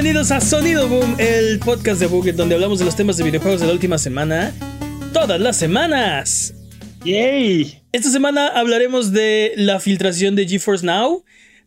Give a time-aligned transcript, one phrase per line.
[0.00, 3.60] bienvenidos a Sonido Boom, el podcast de Buget donde hablamos de los temas de videojuegos
[3.60, 4.54] de la última semana.
[5.12, 6.54] Todas las semanas.
[7.04, 7.82] ¡Yay!
[7.90, 11.24] Esta semana hablaremos de la filtración de GeForce Now.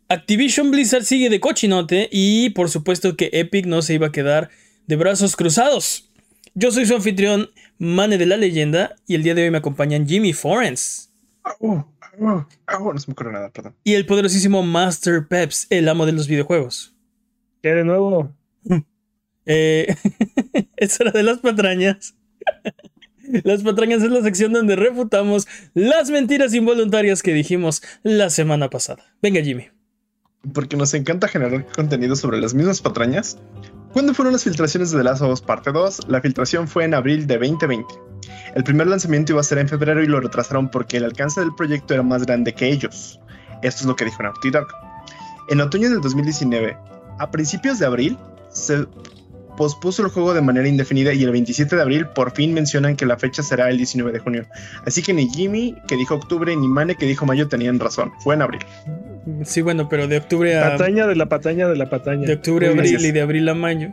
[0.08, 4.50] Activision Blizzard sigue de cochinote y por supuesto que Epic no se iba a quedar
[4.88, 6.10] de brazos cruzados.
[6.54, 10.08] Yo soy su anfitrión, Mane de la Leyenda, y el día de hoy me acompañan
[10.08, 11.12] Jimmy Forens.
[11.60, 12.48] No
[12.98, 13.76] se me ocurre nada, perdón.
[13.84, 16.96] Y el poderosísimo Master Peps, el amo de los videojuegos.
[17.62, 18.36] ¿Qué de nuevo?
[19.48, 19.96] Eh,
[20.78, 22.14] es hora de las patrañas.
[23.44, 29.04] Las patrañas es la sección donde refutamos las mentiras involuntarias que dijimos la semana pasada.
[29.22, 29.70] Venga, Jimmy.
[30.54, 33.40] Porque nos encanta generar contenido sobre las mismas patrañas.
[33.94, 36.08] ¿Cuándo fueron las filtraciones de The Last of Us Parte 2?
[36.08, 37.86] La filtración fue en abril de 2020.
[38.56, 41.56] El primer lanzamiento iba a ser en febrero y lo retrasaron porque el alcance del
[41.56, 43.20] proyecto era más grande que ellos.
[43.64, 44.68] Esto es lo que dijo Naughty Dog.
[45.50, 46.78] En otoño del 2019,
[47.22, 48.18] a principios de abril,
[48.50, 48.86] se
[49.58, 53.06] pospuso el juego de manera indefinida y el 27 de abril por fin mencionan que
[53.06, 54.46] la fecha será el 19 de junio.
[54.88, 58.12] Así que ni Jimmy, que dijo octubre, ni Mane, que dijo mayo, tenían razón.
[58.24, 58.62] Fue en abril.
[59.44, 60.72] Sí, bueno, pero de octubre a.
[60.72, 62.26] Pataña de la pataña de la pataña.
[62.26, 63.04] De octubre a abril gracias.
[63.04, 63.90] y de abril a mayo.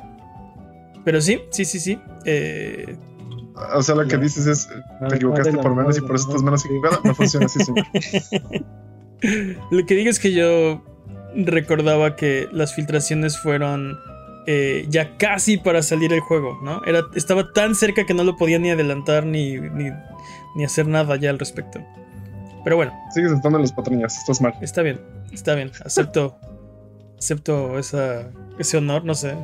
[1.04, 1.98] Pero sí, sí, sí, sí.
[2.24, 2.96] Eh,
[3.74, 4.68] O sea, lo que dices es,
[5.08, 6.76] te equivocaste madre, por menos y por eso estás menos madre.
[6.78, 7.02] equivocado.
[7.04, 7.84] No funciona así, señor.
[9.70, 10.82] lo que digo es que yo
[11.34, 13.98] recordaba que las filtraciones fueron
[14.46, 16.82] eh, ya casi para salir el juego, ¿no?
[16.84, 19.90] Era, estaba tan cerca que no lo podía ni adelantar ni, ni,
[20.56, 21.80] ni hacer nada ya al respecto.
[22.64, 24.54] Pero bueno, Sigues estando en las patrañas, estás mal.
[24.60, 25.00] está bien,
[25.32, 25.70] está bien.
[25.84, 26.38] Acepto,
[27.18, 29.34] acepto esa, ese honor, no sé.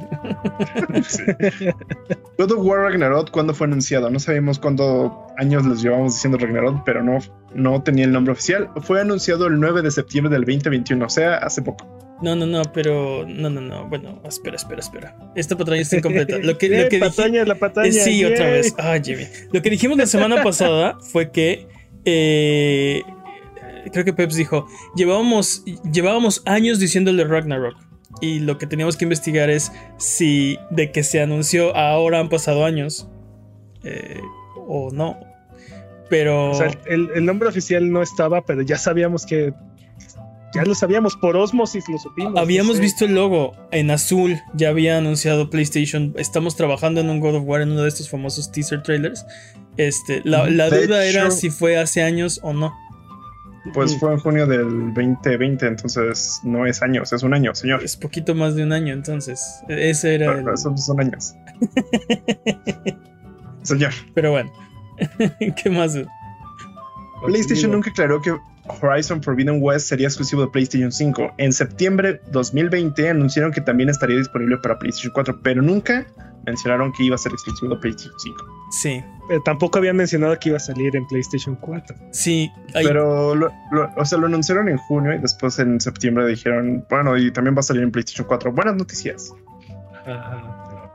[2.38, 4.10] God of War Ragnarok, ¿cuándo fue anunciado?
[4.10, 7.18] No sabíamos cuántos años les llevamos diciendo Ragnarok, pero no,
[7.54, 8.70] no tenía el nombre oficial.
[8.82, 11.86] Fue anunciado el 9 de septiembre del 2021, o sea, hace poco.
[12.22, 13.88] No, no, no, pero no, no, no.
[13.88, 15.16] Bueno, espera, espera, espera.
[15.34, 16.38] Esta patraña está incompleta.
[16.38, 17.88] Lo que, lo que pataña de la pataña.
[17.88, 18.32] Eh, sí, yay.
[18.32, 18.74] otra vez.
[18.78, 19.24] Ah, Jimmy.
[19.52, 21.66] Lo que dijimos la semana pasada fue que.
[22.04, 23.02] eh,
[23.92, 27.76] creo que Peps dijo: llevábamos, llevábamos años diciéndole Ragnarok.
[28.20, 32.64] Y lo que teníamos que investigar es si de que se anunció ahora han pasado
[32.64, 33.08] años.
[33.84, 34.20] eh,
[34.66, 35.18] o no.
[36.08, 36.50] Pero.
[36.50, 39.52] O sea, el, el nombre oficial no estaba, pero ya sabíamos que.
[40.54, 42.40] Ya lo sabíamos, por osmosis lo supimos.
[42.40, 42.82] Habíamos no sé.
[42.82, 46.14] visto el logo en azul, ya había anunciado PlayStation.
[46.16, 49.26] Estamos trabajando en un God of War en uno de estos famosos teaser trailers.
[49.76, 52.72] Este, la, la De duda era si fue hace años o no.
[53.72, 57.82] Pues fue en junio del 2020, entonces no es años, es un año, señor.
[57.82, 59.40] Es poquito más de un año, entonces.
[59.68, 60.44] Ese era el.
[60.44, 61.34] Pero Esos no son años.
[63.62, 64.52] Señor, Pero bueno.
[65.62, 65.98] ¿Qué más?
[67.26, 68.36] PlayStation nunca aclaró que
[68.66, 71.34] Horizon Forbidden West sería exclusivo de PlayStation 5.
[71.38, 76.06] En septiembre 2020 anunciaron que también estaría disponible para PlayStation 4, pero nunca
[76.44, 78.44] mencionaron que iba a ser exclusivo de PlayStation 5.
[78.70, 81.96] Sí, Pero tampoco habían mencionado que iba a salir en PlayStation 4.
[82.12, 82.50] sí.
[82.74, 86.84] hay- Pero, lo, lo- o sea, lo anunciaron en junio y después en septiembre dijeron,
[86.90, 88.52] bueno, y también va a salir en PlayStation 4.
[88.52, 89.32] Buenas noticias.
[90.06, 90.90] Ajá,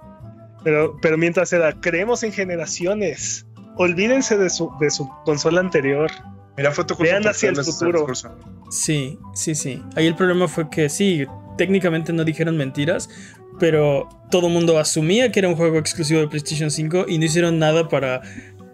[0.63, 3.45] pero, pero, mientras era, creemos en generaciones.
[3.77, 6.11] Olvídense de su, de su consola anterior.
[6.57, 7.99] Mira, fue tu Vean hacia el futuro.
[7.99, 8.37] discurso.
[8.69, 9.81] Sí, sí, sí.
[9.95, 11.25] Ahí el problema fue que sí,
[11.57, 13.09] técnicamente no dijeron mentiras,
[13.59, 17.25] pero todo el mundo asumía que era un juego exclusivo de PlayStation 5 y no
[17.25, 18.21] hicieron nada para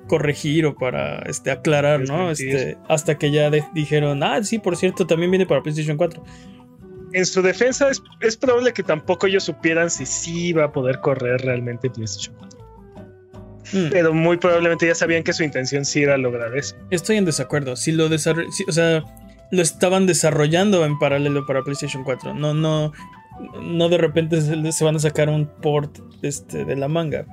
[0.07, 2.29] corregir o para este, aclarar, ¿no?
[2.29, 6.23] Este, hasta que ya de- dijeron, ah, sí, por cierto, también viene para PlayStation 4.
[7.13, 10.99] En su defensa, es, es probable que tampoco ellos supieran si sí iba a poder
[10.99, 12.59] correr realmente PlayStation 4.
[13.73, 16.75] Mm, Pero muy probablemente ya sabían que su intención sí era lograr eso.
[16.91, 17.75] Estoy en desacuerdo.
[17.75, 19.03] Si lo si- o sea,
[19.51, 22.33] lo estaban desarrollando en paralelo para PlayStation 4.
[22.35, 22.91] No, no,
[23.61, 24.41] no de repente
[24.71, 27.25] se, van a sacar un port este, de la manga.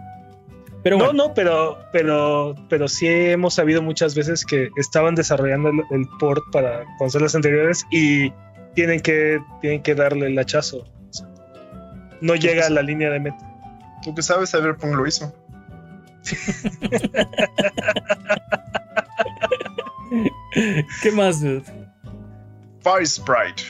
[0.82, 5.68] Pero No, bueno, no, pero, pero, pero sí hemos sabido muchas veces que estaban desarrollando
[5.68, 8.32] el, el port para consolas anteriores y
[8.74, 10.78] tienen que, tienen que darle el hachazo.
[10.78, 11.28] O sea,
[12.20, 13.48] no llega a la línea de meta.
[14.02, 15.32] Tú que sabes, Cyberpunk lo hizo.
[21.02, 21.64] ¿qué más, dude?
[22.80, 23.62] Fire Sprite.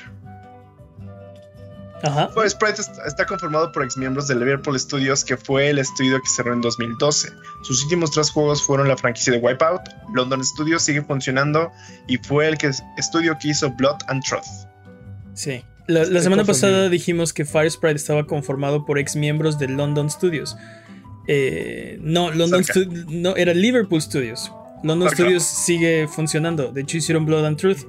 [2.03, 2.29] Ajá.
[2.35, 6.29] Fire Sprite est- está conformado por exmiembros de Liverpool Studios, que fue el estudio que
[6.29, 7.31] cerró en 2012.
[7.63, 9.83] Sus últimos tres juegos fueron la franquicia de Wipeout,
[10.15, 11.71] London Studios sigue funcionando
[12.09, 14.43] y fue el que, estudio que hizo Blood and Truth.
[15.35, 15.65] Sí.
[15.89, 20.57] La, semana pasada dijimos que Fire Sprite estaba conformado por ex miembros de London Studios.
[21.29, 22.63] Eh, no, London
[23.09, 24.51] no, era Liverpool Studios.
[24.83, 25.23] London Cerca.
[25.25, 26.73] Studios sigue funcionando.
[26.73, 27.85] De hecho, hicieron Blood and Truth.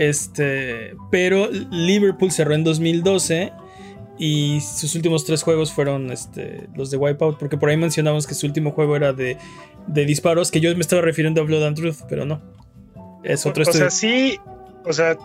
[0.00, 3.52] Este, pero Liverpool cerró en 2012
[4.18, 8.32] y sus últimos tres juegos fueron este, los de Wipeout, porque por ahí mencionamos que
[8.32, 9.36] su último juego era de,
[9.86, 12.40] de disparos, que yo me estaba refiriendo a Blood and Truth, pero no.
[13.24, 13.90] Es otro O estudio.
[13.90, 14.40] sea, sí,
[14.86, 15.18] o sea,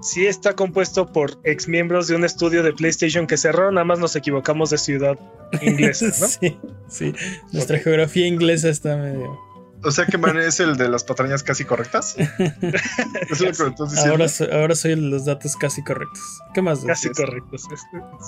[0.00, 3.98] sí está compuesto por ex miembros de un estudio de PlayStation que cerró, nada más
[3.98, 5.18] nos equivocamos de ciudad
[5.60, 6.12] inglesa, ¿no?
[6.26, 6.56] sí,
[6.88, 7.12] sí.
[7.52, 9.45] Nuestra geografía inglesa está medio.
[9.82, 12.16] O sea que man es el de las patrañas casi correctas.
[13.30, 14.12] Es lo que me estás diciendo.
[14.12, 16.22] Ahora, so- ahora soy el de los datos casi correctos.
[16.54, 16.80] ¿Qué más?
[16.80, 17.16] Casi es.
[17.16, 17.56] correcto.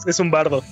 [0.06, 0.62] Es, un bardo.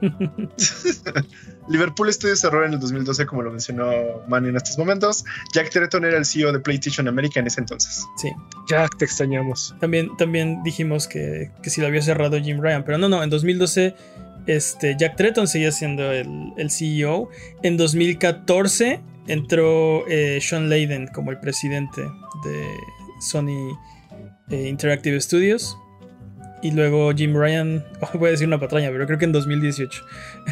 [1.68, 3.90] Liverpool Studios cerró en el 2012, como lo mencionó
[4.28, 5.24] Manny en estos momentos.
[5.54, 8.04] Jack Tretton era el CEO de PlayStation America en ese entonces.
[8.16, 8.30] Sí.
[8.68, 9.74] Jack, te extrañamos.
[9.80, 13.30] También, también dijimos que, que si lo había cerrado Jim Ryan, pero no, no, en
[13.30, 13.94] 2012
[14.46, 17.28] este, Jack Tretton seguía siendo el, el CEO.
[17.62, 22.02] En 2014 entró eh, Sean Layden como el presidente
[22.44, 22.76] de
[23.20, 23.76] Sony
[24.50, 25.76] eh, Interactive Studios.
[26.62, 30.04] Y luego Jim Ryan, oh, voy a decir una patraña, pero creo que en 2018.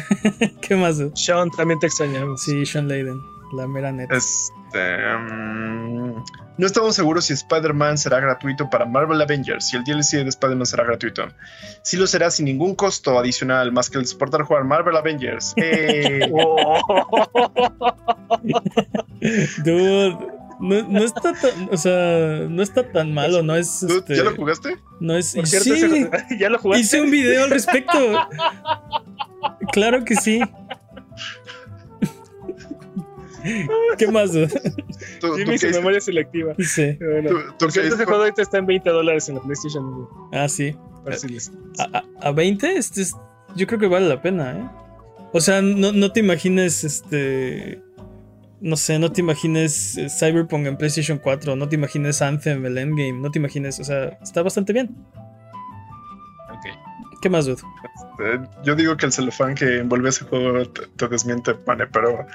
[0.61, 1.01] ¿Qué más?
[1.15, 2.43] Sean, también te extrañamos.
[2.43, 3.19] Sí, Sean Layden,
[3.53, 4.15] la mera neta.
[4.15, 6.23] Este, mm,
[6.57, 10.65] no estamos seguros si Spider-Man será gratuito para Marvel Avengers, si el DLC de Spider-Man
[10.65, 11.27] será gratuito.
[11.83, 15.53] Sí lo será sin ningún costo adicional, más que el soportar jugar Marvel Avengers.
[15.57, 16.29] ¡Eh!
[19.63, 20.17] Dude,
[20.59, 24.23] no, no está tan, o sea, no está tan malo, no es ¿Tú este, ¿Ya
[24.23, 24.77] lo jugaste?
[24.99, 26.09] no es cierto, sí, ese-
[26.39, 26.81] ¿ya lo jugaste?
[26.81, 27.97] hice un video al respecto.
[29.71, 30.41] Claro que sí.
[33.97, 34.31] ¿Qué más?
[34.31, 36.53] Jimmy su memoria selectiva.
[36.59, 36.97] Sí.
[36.99, 39.41] Bueno, tú- tú por qué- cierto, ese juego ahorita está en 20 dólares en la
[39.41, 40.07] PlayStation.
[40.33, 40.75] Ah, sí.
[41.79, 43.15] a- a 20, este es-
[43.55, 44.69] yo creo que vale la pena, ¿eh?
[45.33, 47.81] O sea, no, no te imagines este.
[48.59, 52.77] No sé, no te imagines eh, Cyberpunk en PlayStation 4, no te imagines Anthem, el
[52.77, 54.95] Endgame, no te imagines, o sea, está bastante bien.
[57.21, 57.61] ¿Qué más, dude?
[58.23, 62.25] Eh, Yo digo que el celofán que envuelve ese juego te, te desmiente, pane, pero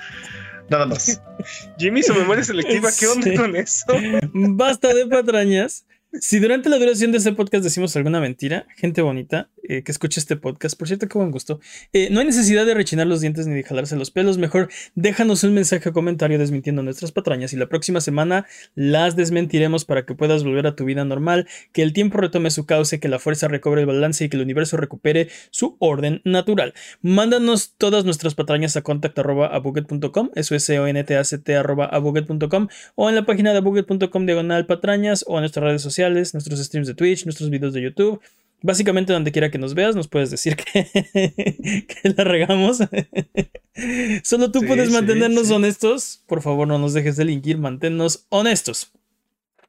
[0.69, 1.21] nada más.
[1.79, 3.37] Jimmy, su memoria selectiva, ¿qué onda Sí.
[3.37, 3.87] con eso?
[4.33, 5.86] Basta de patrañas.
[6.21, 10.21] Si durante la duración de este podcast decimos alguna mentira, gente bonita eh, que escuche
[10.21, 11.61] este podcast, por cierto, qué buen gusto,
[11.93, 14.39] eh, no hay necesidad de rechinar los dientes ni de jalarse los pelos.
[14.39, 19.85] Mejor déjanos un mensaje o comentario desmintiendo nuestras patrañas y la próxima semana las desmentiremos
[19.85, 23.09] para que puedas volver a tu vida normal, que el tiempo retome su cauce, que
[23.09, 26.75] la fuerza recobre el balance y que el universo recupere su orden natural.
[27.03, 33.09] Mándanos todas nuestras patrañas a contact.abuget.com, eso es o n t a c t o
[33.09, 36.95] en la página de abuget.com diagonal patrañas o en nuestras redes sociales, nuestros streams de
[36.95, 38.21] Twitch, nuestros videos de YouTube.
[38.63, 40.85] Básicamente donde quiera que nos veas nos puedes decir que,
[41.87, 42.79] que la regamos.
[44.25, 45.53] Solo tú Sí, puedes sí, mantenernos sí.
[45.53, 46.23] honestos.
[46.27, 48.93] Por favor, no nos dejes delinquir, manténnos honestos.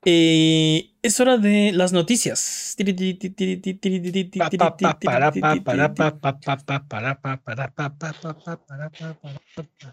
[0.05, 2.75] Eh, es hora de las noticias.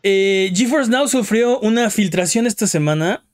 [0.02, 3.24] Eh, GeForce Now sufrió una filtración esta semana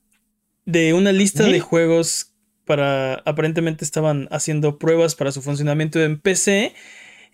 [0.64, 1.52] de una lista ¿Eh?
[1.52, 2.29] de juegos
[2.70, 6.72] para aparentemente estaban haciendo pruebas para su funcionamiento en PC.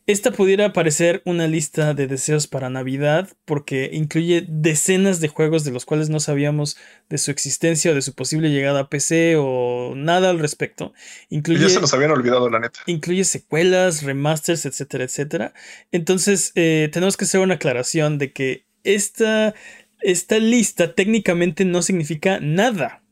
[0.06, 5.72] Esta pudiera parecer una lista de deseos para Navidad porque incluye decenas de juegos de
[5.72, 6.78] los cuales no sabíamos
[7.10, 10.94] de su existencia o de su posible llegada a PC o nada al respecto.
[11.28, 12.80] Incluye Ya se nos habían olvidado, la neta.
[12.86, 15.52] incluye secuelas, remasters, etcétera, etcétera.
[15.92, 19.54] Entonces, eh, tenemos que hacer una aclaración de que esta,
[20.00, 23.02] esta lista técnicamente no significa nada.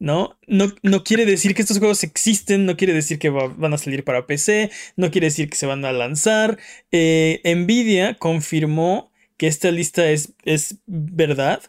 [0.00, 0.38] ¿No?
[0.46, 0.72] ¿no?
[0.82, 4.04] No quiere decir que estos juegos existen, no quiere decir que va- van a salir
[4.04, 6.58] para PC, no quiere decir que se van a lanzar.
[6.92, 11.62] Eh, Nvidia confirmó que esta lista es, es verdad.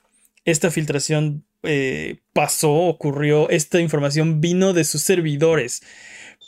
[0.45, 5.81] Esta filtración eh, pasó, ocurrió, esta información vino de sus servidores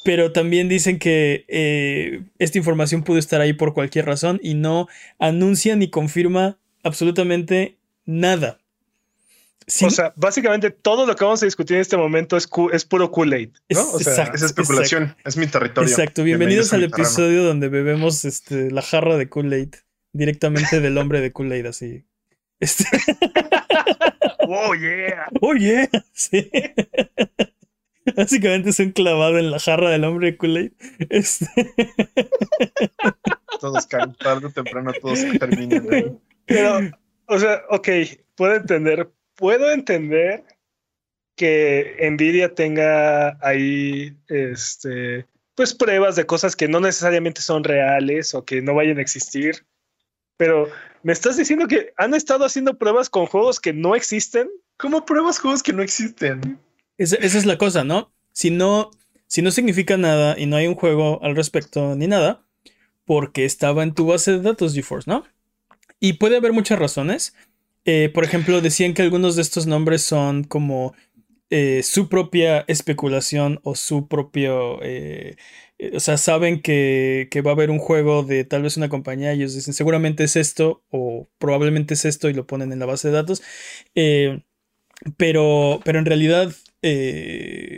[0.04, 4.88] pero también dicen que eh, esta información pudo estar ahí por cualquier razón y no
[5.20, 8.61] anuncia ni confirma absolutamente nada.
[9.84, 12.84] O sea, básicamente todo lo que vamos a discutir en este momento es, cu- es
[12.84, 13.58] puro Kool-Aid, ¿no?
[13.70, 14.36] Es- O sea, exacto.
[14.36, 15.90] Es especulación, es mi territorio.
[15.90, 16.96] exacto, bienvenidos al terreno.
[16.98, 19.76] episodio donde bebemos este, la jarra de Kool-Aid
[20.14, 22.06] directamente del hombre de Kool-Aid, así.
[22.60, 22.86] Este,
[24.48, 25.28] oh yeah.
[25.42, 26.50] oh yeah, sí.
[28.16, 30.72] Básicamente es un clavado en la jarra del hombre de Kool-Aid.
[31.10, 31.46] Este,
[33.60, 36.18] Todos caen tarde o temprano, todos terminan ahí.
[36.46, 36.80] Pero,
[37.28, 37.88] o sea, ok,
[38.36, 39.08] puedo entender,
[39.42, 40.44] puedo entender
[41.36, 48.46] que Nvidia tenga ahí, este, pues pruebas de cosas que no necesariamente son reales o
[48.46, 49.66] que no vayan a existir.
[50.38, 50.70] Pero,
[51.02, 54.48] ¿me estás diciendo que han estado haciendo pruebas con juegos que no existen?
[54.78, 56.60] ¿Cómo pruebas juegos que no existen?
[57.00, 58.14] esa, esa es la cosa, ¿no?
[58.34, 58.92] Si no,
[59.26, 62.46] Si no significa nada y no hay un juego al respecto ni nada,
[63.06, 65.24] porque estaba en tu base de datos GeForce, ¿no?
[66.00, 67.34] Y puede haber muchas razones.
[67.86, 70.94] Eh, por ejemplo, decían que algunos de estos nombres son como
[71.50, 74.80] eh, su propia especulación o su propio...
[74.84, 75.36] Eh,
[75.96, 79.32] o sea, saben que, que, va a haber un juego de tal vez una compañía,
[79.32, 83.08] ellos dicen seguramente es esto o probablemente es esto y lo ponen en la base
[83.08, 83.42] de datos.
[85.18, 86.54] pero, pero en realidad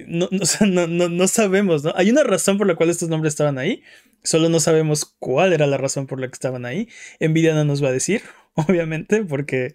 [0.07, 0.27] no,
[0.67, 1.93] no, no, no, sabemos, ¿no?
[1.95, 3.83] Hay una razón por la cual estos nombres estaban ahí,
[4.24, 6.89] solo no sabemos cuál era la razón por la que estaban ahí.
[7.22, 8.22] Nvidia no nos va a decir,
[8.67, 9.74] obviamente, porque.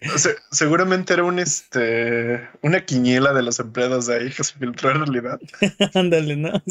[0.51, 4.99] seguramente era un este una quiniela de los empleados de ahí que se filtró en
[5.05, 5.39] realidad.
[5.93, 6.49] Ándale, ¿no?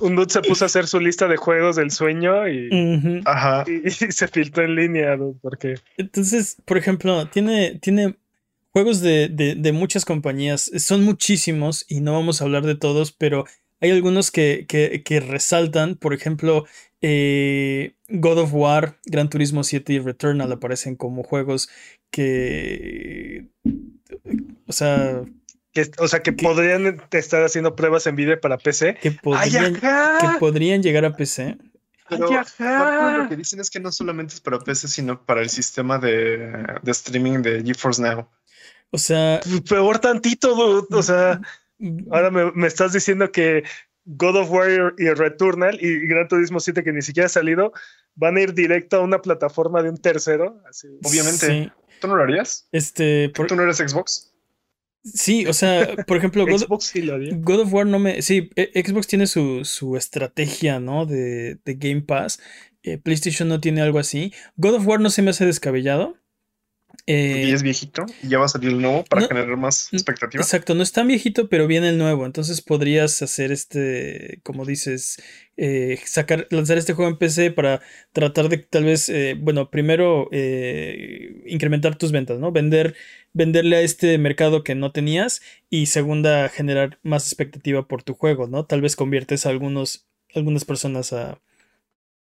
[0.00, 3.64] Un, dude, se puso a hacer su lista de juegos del sueño y, Ajá.
[3.66, 5.74] y, se filtró en línea, porque.
[5.96, 8.16] Entonces, por ejemplo, tiene, tiene
[8.72, 10.70] juegos de, de, de muchas compañías.
[10.78, 13.44] Son muchísimos y no vamos a hablar de todos, pero
[13.80, 15.96] hay algunos que, que, que resaltan.
[15.96, 16.66] Por ejemplo,
[17.00, 21.68] eh, God of War, Gran Turismo 7 y Returnal aparecen como juegos
[22.10, 23.46] que.
[24.66, 25.22] O sea.
[25.72, 28.96] Que, o sea, que, podrían estar haciendo pruebas en video para PC.
[29.00, 31.58] Que podrían, que podrían llegar a PC.
[32.08, 35.98] Pero lo que dicen es que no solamente es para PC, sino para el sistema
[35.98, 38.28] de, de streaming de GeForce Now.
[38.90, 39.40] O sea.
[39.68, 41.40] Peor tantito, O sea,
[42.10, 43.64] ahora me, me estás diciendo que
[44.04, 47.72] God of War y Returnal y Gran Turismo 7 que ni siquiera ha salido
[48.14, 50.62] van a ir directo a una plataforma de un tercero.
[51.04, 51.72] Obviamente.
[52.00, 52.68] ¿Tú no lo harías?
[52.72, 54.32] Este, ¿Tú no eres Xbox?
[55.02, 57.34] Sí, o sea, por ejemplo, God, Xbox sí lo haría.
[57.34, 58.20] God of War no me.
[58.22, 61.06] Sí, e, Xbox tiene su, su estrategia, ¿no?
[61.06, 62.40] De, de Game Pass.
[62.82, 64.32] Eh, PlayStation no tiene algo así.
[64.56, 66.16] God of War no se me hace descabellado.
[67.06, 70.42] Eh, y es viejito y ya va a salir el nuevo para generar más expectativa.
[70.42, 72.26] Exacto, no es tan viejito, pero viene el nuevo.
[72.26, 75.22] Entonces podrías hacer este, como dices,
[75.56, 77.80] eh, sacar, lanzar este juego en PC para
[78.12, 80.28] tratar de tal vez, eh, bueno, primero
[81.46, 82.52] incrementar tus ventas, ¿no?
[82.52, 82.94] Vender,
[83.32, 88.46] venderle a este mercado que no tenías y segunda, generar más expectativa por tu juego,
[88.46, 88.66] ¿no?
[88.66, 91.40] Tal vez conviertes a algunos, algunas personas a.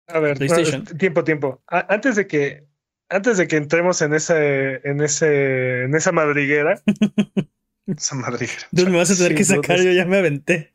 [0.07, 0.83] A ver, PlayStation.
[0.85, 1.61] tiempo, tiempo.
[1.67, 2.70] antes de que
[3.11, 6.81] antes de que entremos en ese, en ese, en esa madriguera.
[7.85, 8.67] esa madriguera.
[8.73, 10.73] Tú me vas a tener que sacar, yo ya me aventé.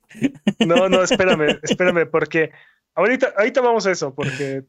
[0.64, 2.52] No, no, espérame, espérame, porque
[2.94, 4.64] ahorita, ahorita vamos a eso, porque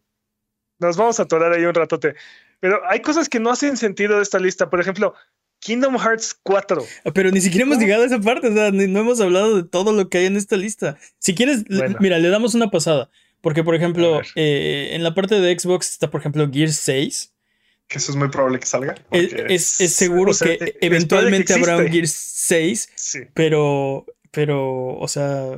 [0.79, 2.15] nos vamos a atorar ahí un ratote.
[2.59, 4.69] Pero hay cosas que no hacen sentido de esta lista.
[4.69, 5.13] Por ejemplo,
[5.59, 6.83] Kingdom Hearts 4.
[7.05, 9.63] Ah, pero ni siquiera hemos llegado a esa parte, o sea, no hemos hablado de
[9.63, 10.97] todo lo que hay en esta lista.
[11.19, 11.65] Si quieres,
[11.99, 13.09] mira, le damos una pasada.
[13.41, 17.33] Porque, por ejemplo, eh, en la parte de Xbox está, por ejemplo, Gear 6
[17.87, 18.95] que eso es muy probable que salga.
[19.11, 25.53] Es, seguro que eventualmente habrá un Gears 6, pero, pero, o sea,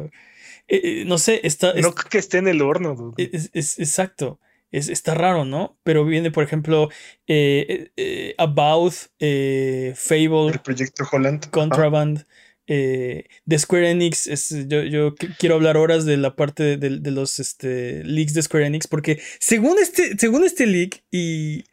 [0.67, 1.73] eh, eh, no sé, está...
[1.73, 3.13] No que esté en el horno.
[3.17, 4.39] Es, exacto.
[4.71, 5.77] está raro, ¿no?
[5.83, 6.89] Pero viene, por ejemplo,
[7.27, 8.93] eh, About,
[9.95, 10.51] Fable.
[10.53, 11.49] El proyecto Holland.
[11.49, 12.25] Contraband.
[12.67, 17.39] de Square Enix, es, yo, yo, quiero hablar horas de la parte de, de, los
[17.39, 21.63] este, leaks de Square Enix, porque según este, según este leak, y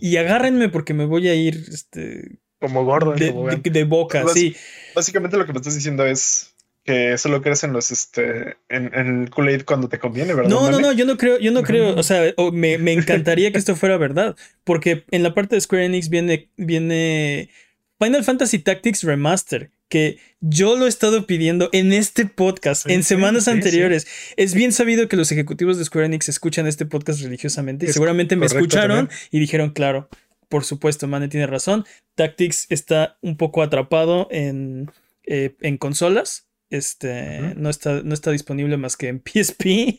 [0.00, 4.54] y, agárrenme porque me voy a ir este, como gordo de, boca, sí.
[4.94, 6.54] Básicamente lo que me estás diciendo es
[6.84, 10.50] que solo crees en los este en, el Kool-Aid cuando te conviene, ¿verdad?
[10.50, 13.58] No, no, no, yo no creo, yo no creo, o sea, me, me, encantaría que
[13.58, 17.50] esto fuera verdad, porque en la parte de Square Enix viene, viene
[17.98, 23.48] Final Fantasy Tactics Remaster, que yo lo he estado pidiendo en este podcast, en semanas
[23.48, 24.06] anteriores.
[24.36, 28.36] Es bien sabido que los ejecutivos de Square Enix escuchan este podcast religiosamente y seguramente
[28.36, 30.08] me escucharon y dijeron, claro,
[30.48, 31.84] por supuesto, Mane tiene razón.
[32.14, 34.90] Tactics está un poco atrapado en,
[35.24, 36.46] eh, en consolas.
[36.70, 39.64] Este no, está, no está disponible más que en PSP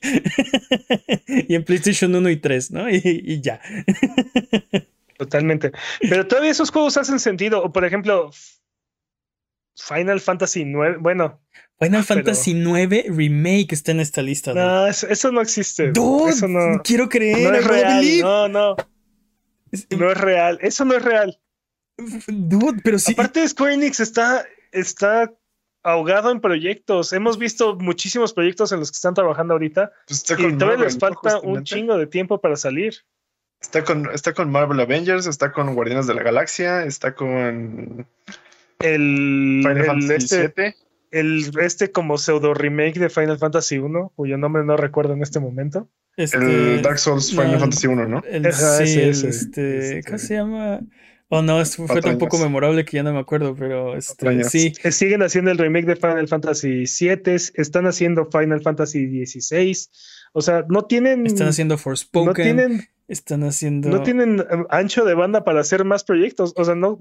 [1.27, 2.89] y en PlayStation 1 y 3, ¿no?
[2.89, 3.62] y ya.
[5.21, 5.71] Totalmente.
[6.01, 7.62] Pero todavía esos juegos hacen sentido.
[7.62, 8.31] O por ejemplo,
[9.75, 11.42] Final Fantasy 9, bueno.
[11.80, 14.54] Final Fantasy 9 Remake está en esta lista.
[14.54, 15.92] No, eso, no existe.
[15.92, 17.51] eso no, quiero creer.
[17.51, 18.20] No es real.
[18.22, 18.75] No, no.
[19.98, 20.60] No es real.
[20.62, 21.40] Eso no es real.
[22.28, 23.13] Dude, pero sí.
[23.13, 25.34] Aparte, Square Enix está, está
[25.84, 27.13] ahogado en proyectos.
[27.13, 29.92] Hemos visto muchísimos proyectos en los que están trabajando ahorita.
[30.08, 32.96] Pues y todavía les falta un chingo de tiempo para salir.
[33.62, 38.08] Está con, está con Marvel Avengers, está con Guardianes de la Galaxia, está con
[38.84, 40.76] el Final Fantasy este,
[41.12, 45.40] el este como pseudo remake de Final Fantasy 1, cuyo nombre no recuerdo en este
[45.40, 45.90] momento.
[46.18, 48.22] el este, Dark Souls Final Fantasy 1, ¿no?
[48.52, 50.82] sí, este, ¿cómo se llama?
[51.34, 54.52] Oh, no, fue tan poco memorable que ya no me acuerdo, pero este, Patrañas.
[54.52, 54.74] sí.
[54.84, 59.88] Eh, Siguen haciendo el remake de Final Fantasy VII, están haciendo Final Fantasy XVI.
[60.34, 61.26] O sea, no tienen.
[61.26, 62.44] Están haciendo no Forspoken.
[62.44, 63.88] tienen, Están haciendo.
[63.88, 66.54] no tienen eh, ancho de banda para hacer más proyectos.
[66.58, 67.00] O sea, no.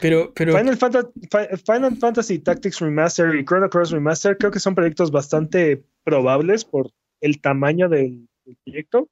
[0.00, 0.56] Pero, pero.
[0.56, 5.10] Final, Fanta- Fi- Final Fantasy Tactics Remaster y Chrono Cross Remaster creo que son proyectos
[5.10, 6.90] bastante probables por
[7.20, 9.08] el tamaño del, del proyecto.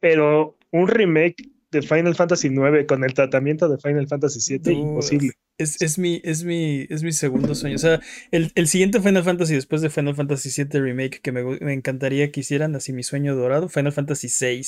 [0.00, 1.36] Pero un remake
[1.70, 5.32] de Final Fantasy IX con el tratamiento de Final Fantasy VII, No, imposible.
[5.58, 7.76] Es, es mi, es, mi, es mi segundo sueño.
[7.76, 8.00] O sea,
[8.30, 12.30] el, el siguiente Final Fantasy después de Final Fantasy VII Remake que me, me encantaría
[12.30, 14.62] que hicieran, así mi sueño dorado, Final Fantasy VI.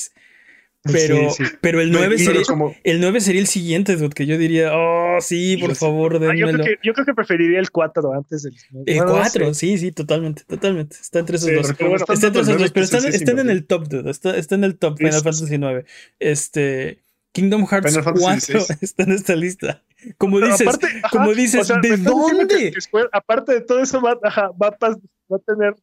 [0.85, 1.51] Pero, Sí, sí.
[1.61, 4.71] pero el 9 Y- sería, como- el 9 sería el siguiente, dude, que yo diría,
[4.75, 8.45] oh, sí, por favor, Ah, yo, creo que, yo creo que preferiría el 4 antes
[8.45, 8.55] del
[8.87, 9.55] El bueno, no 4, sé.
[9.55, 10.97] sí, sí, totalmente, totalmente.
[11.01, 11.75] Está entre esos Sí, dos.
[11.77, 13.53] pero bueno, Está entre esos dos, pero están, sí, sí, están en sí.
[13.53, 14.11] el top, dude.
[14.11, 15.85] Está, está en el top Sí, Final sí, Fantasy 9.
[16.21, 17.03] Este.
[17.33, 18.77] Kingdom Hearts Final Fantasy 4 XVI.
[18.81, 19.85] está en esta lista.
[20.17, 22.71] Como dices, aparte, ajá, como dices, o sea, ¿de diciendo que- dónde?
[22.73, 25.75] que Square, aparte de todo eso, va, ajá, va, a va a tener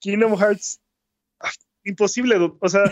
[0.00, 0.80] Kingdom Hearts.
[1.40, 1.50] ah,
[1.84, 2.54] Imposible, dude.
[2.60, 2.84] o sea,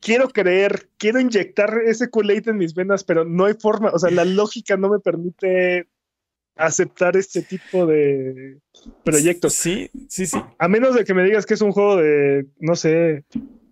[0.00, 4.10] quiero creer, quiero inyectar ese Kool-Aid en mis venas, pero no hay forma, o sea,
[4.10, 5.88] la lógica no me permite
[6.56, 8.58] aceptar este tipo de
[9.04, 9.54] proyectos.
[9.54, 10.38] Sí, sí, sí.
[10.58, 13.24] A menos de que me digas que es un juego de, no sé,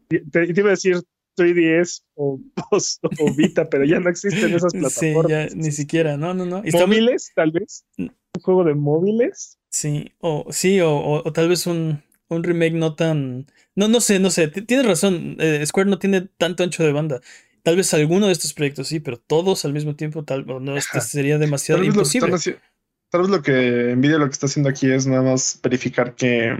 [0.08, 0.20] te,
[0.52, 0.96] te iba a decir
[1.36, 2.76] 3DS o, o,
[3.20, 5.30] o Vita, pero ya no existen esas Sí, plataformas.
[5.30, 6.62] ya ni siquiera, no, no, no.
[6.72, 7.84] Móviles, tal vez.
[7.96, 8.08] Mm.
[8.34, 9.58] Un juego de móviles.
[9.70, 13.46] Sí, o sí, o, o- o tal vez un, un remake no tan.
[13.74, 14.48] No, no sé, no sé.
[14.48, 15.36] Tienes razón.
[15.38, 17.20] eh, Square no tiene tanto ancho de banda.
[17.62, 21.00] Tal vez alguno de estos proyectos sí, pero todos al mismo tiempo, tal no, este
[21.00, 22.60] sería demasiado Tal vez, lo que imposible.
[23.08, 26.56] tal vez lo que Nvidia lo que está haciendo aquí es nada más verificar que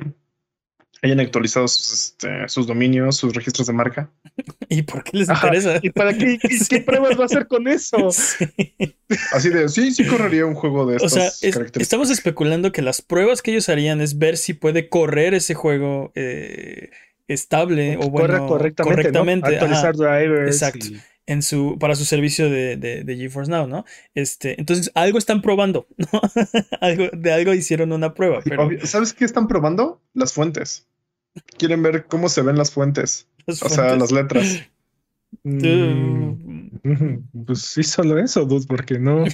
[1.02, 4.10] hayan actualizado sus, este, sus dominios, sus registros de marca.
[4.68, 5.78] ¿Y por qué les Ajá, interesa?
[5.82, 6.66] ¿Y para qué, y Sí.
[6.68, 8.10] qué pruebas va a hacer con eso?
[8.12, 8.46] Sí.
[9.32, 11.82] Así de, sí, sí correría un juego de O estas sea, es- características.
[11.82, 16.12] estamos especulando que las pruebas que ellos harían es ver si puede correr ese juego
[16.14, 16.90] eh,
[17.28, 18.96] estable o Corre bueno, correctamente, ¿no?
[18.96, 19.54] correctamente, ajá.
[19.66, 20.54] Actualizar drivers.
[20.54, 20.86] Exacto.
[20.86, 23.84] y- en su para su servicio de, de, de GeForce Now, ¿no?
[24.12, 26.20] Este, entonces algo están probando, ¿no?
[26.80, 30.02] algo, de algo hicieron una prueba, pero ¿Sabes qué están probando?
[30.14, 30.88] Las fuentes.
[31.58, 33.28] Quieren ver cómo se ven las fuentes.
[33.46, 34.66] las O sea, las letras.
[35.44, 36.80] Mm,
[37.46, 39.24] Pues sí, solo eso, dude, porque no,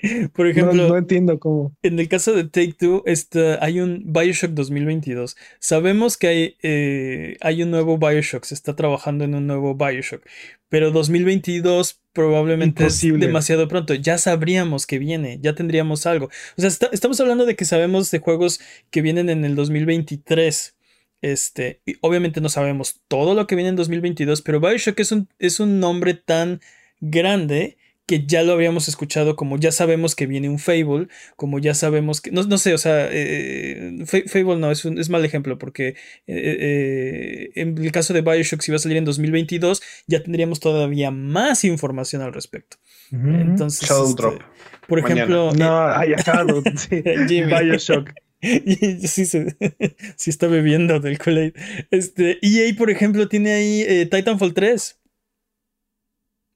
[0.34, 1.74] Por no, ejemplo, no entiendo cómo.
[1.82, 5.36] en el caso de Take Two, está, hay un Bioshock 2022.
[5.60, 10.24] Sabemos que hay, eh, hay un nuevo Bioshock, se está trabajando en un nuevo Bioshock,
[10.72, 13.18] pero 2022 probablemente Imposible.
[13.18, 13.92] es demasiado pronto.
[13.92, 16.30] Ya sabríamos que viene, ya tendríamos algo.
[16.56, 18.58] O sea, está- estamos hablando de que sabemos de juegos
[18.90, 20.74] que vienen en el 2023.
[21.20, 25.28] Este, y obviamente no sabemos todo lo que viene en 2022, pero Bioshock es un,
[25.38, 26.62] es un nombre tan
[27.00, 31.72] grande que ya lo habríamos escuchado, como ya sabemos que viene un Fable, como ya
[31.74, 35.24] sabemos que, no, no sé, o sea, eh, Fa- Fable no, es un es mal
[35.24, 35.94] ejemplo, porque eh,
[36.26, 41.10] eh, en el caso de Bioshock, si va a salir en 2022, ya tendríamos todavía
[41.10, 42.76] más información al respecto.
[43.12, 44.42] Entonces, Shadow este, Drop.
[44.88, 45.20] por Mañana.
[45.22, 47.02] ejemplo, No, ay, ajá, dude, sí.
[47.28, 47.52] Jimmy.
[47.52, 48.10] Bioshock.
[48.42, 49.54] Sí, se-
[50.16, 51.52] sí está bebiendo del Kool-Aid.
[51.92, 54.98] Este, EA, por ejemplo, tiene ahí eh, Titanfall 3.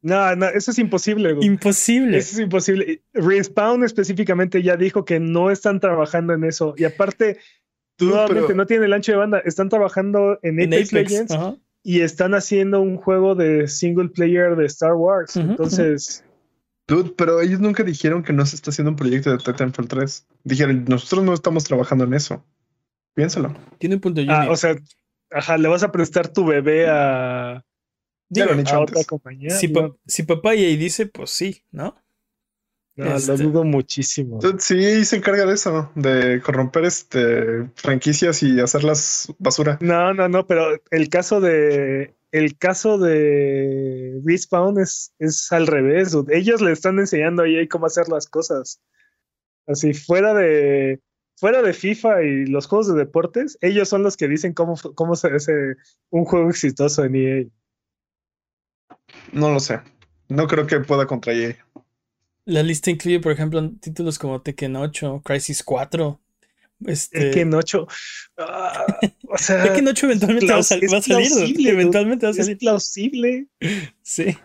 [0.06, 1.34] No, no, eso es imposible.
[1.34, 1.44] dude.
[1.44, 2.16] Imposible.
[2.16, 3.02] Eso es imposible.
[3.12, 6.74] Respawn específicamente ya dijo que no están trabajando en eso.
[6.76, 7.38] Y aparte,
[7.98, 9.38] nuevamente pero- no tienen el ancho de banda.
[9.40, 11.10] Están trabajando en En Apex, Apex.
[11.10, 11.34] Legends
[11.82, 15.36] y están haciendo un juego de single player de Star Wars.
[15.36, 16.24] Entonces,
[16.88, 20.26] Dude, pero ellos nunca dijeron que no se está haciendo un proyecto de Titanfall 3.
[20.44, 22.44] Dijeron, nosotros no estamos trabajando en eso.
[23.14, 23.54] Piénsalo.
[23.78, 24.76] Tiene un punto, ah, o sea,
[25.32, 27.64] ajá, le vas a prestar tu bebé a,
[28.28, 28.96] Ya lo han Digo, hecho a antes.
[28.96, 29.50] otra compañía.
[29.50, 31.94] si, no, pa- si papá EA dice, pues sí, ¿no?
[32.96, 34.40] no, este- lo dudo muchísimo.
[34.58, 39.78] Sí, se encarga de eso, de corromper este franquicias y hacerlas basura.
[39.80, 46.12] No, no, no, pero el caso de el caso de Respawn es, es al revés.
[46.12, 46.36] dude.
[46.36, 48.80] Ellos le están enseñando a EA cómo hacer las cosas.
[49.66, 51.00] Así, fuera de
[51.38, 55.16] fuera de FIFA y los juegos de deportes, ellos son los que dicen cómo, cómo
[55.16, 55.52] se hace
[56.10, 57.44] un juego exitoso en EA.
[59.32, 59.80] No lo sé.
[60.28, 61.56] No creo que pueda contra EA.
[62.44, 66.20] La lista incluye, por ejemplo, títulos como Tekken 8, Crisis 4.
[66.86, 67.86] Este, Tekken 8.
[68.38, 68.86] ah,
[69.28, 71.28] o sea, Tekken 8 eventualmente va a, plaus- sal- es va a salir.
[71.28, 72.58] plausible, eventualmente va a es salir.
[72.58, 73.46] plausible.
[74.02, 74.36] Sí.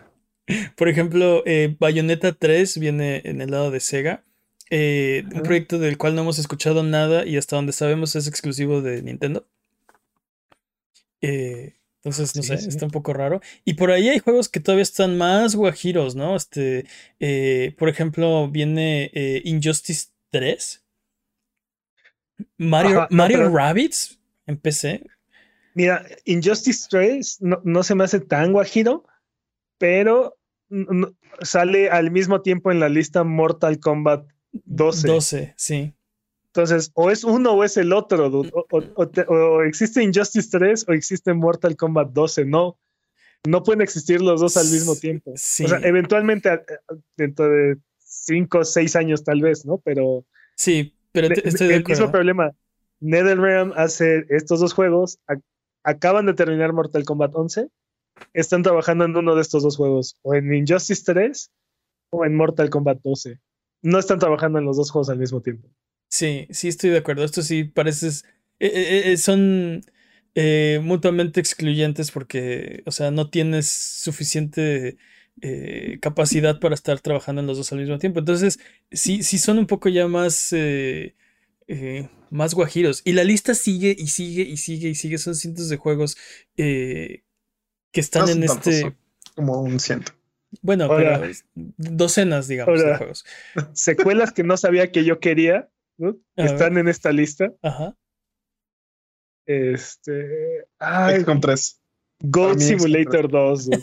[0.76, 4.24] Por ejemplo, eh, Bayonetta 3 viene en el lado de Sega.
[4.70, 8.80] Eh, un proyecto del cual no hemos escuchado nada y hasta donde sabemos es exclusivo
[8.82, 9.46] de Nintendo.
[11.20, 11.74] Eh,
[12.04, 12.68] Entonces, no Sí, sé, sí.
[12.68, 13.40] está un poco raro.
[13.64, 16.34] Y por ahí hay juegos que todavía están más guajiros, ¿no?
[16.34, 16.84] Este,
[17.20, 20.84] eh, por ejemplo, viene eh, Injustice 3.
[22.58, 25.04] Mario, Ajá, no, Mario pero- Rabbids en PC.
[25.74, 29.06] Mira, Injustice 3 no, no se me hace tan guajiro,
[29.78, 30.36] pero
[31.42, 35.06] sale al mismo tiempo en la lista Mortal Kombat 12.
[35.08, 35.94] 12, sí.
[36.54, 38.50] Entonces, o es uno o es el otro, dude.
[38.52, 42.44] O, o- o te- o existe Injustice 3 o existe Mortal Kombat 12.
[42.44, 42.78] No,
[43.46, 45.32] no pueden existir los dos al mismo tiempo.
[45.36, 45.64] Sí.
[45.64, 46.50] O sea, eventualmente
[47.16, 49.78] dentro de 5 o 6 años tal vez, ¿no?
[49.78, 52.52] Pero Sí, pero estoy de el mismo problema.
[53.00, 55.42] NetherRealm hace estos dos juegos, ac-
[55.84, 57.68] acaban de terminar Mortal Kombat 11,
[58.34, 61.50] están trabajando en uno de estos dos juegos, o en Injustice 3
[62.10, 63.40] o en Mortal Kombat 12.
[63.80, 65.66] No están trabajando en los dos juegos al mismo tiempo.
[66.12, 67.24] Sí, sí, estoy de acuerdo.
[67.24, 68.24] Esto sí pareces.
[68.60, 69.82] eh, eh, eh, son
[70.34, 74.98] eh, mutuamente excluyentes porque, o sea, no tienes suficiente
[75.40, 78.18] eh, capacidad para estar trabajando en los dos al mismo tiempo.
[78.20, 80.52] Entonces, sí, sí son un poco ya más.
[80.52, 81.14] eh,
[81.68, 83.02] eh, más guajiros.
[83.06, 85.18] Y la lista sigue y sigue y sigue y sigue.
[85.18, 86.18] Son cientos de juegos
[86.58, 87.24] eh,
[87.92, 88.80] que están No en tantos, este.
[88.82, 88.96] son
[89.34, 90.12] como un ciento.
[90.62, 91.22] Bueno, pero
[91.54, 93.24] docenas, digamos, de juegos.
[93.72, 96.08] Secuelas que no sabía que yo quería, ¿no?
[96.36, 96.46] A ver.
[96.52, 97.52] están en esta lista.
[97.62, 97.96] Ajá.
[99.46, 100.64] Este.
[100.78, 101.80] Ay, XCOM 3.
[102.24, 103.64] Goat para mí, Simulator 2.
[103.70, 103.82] dude.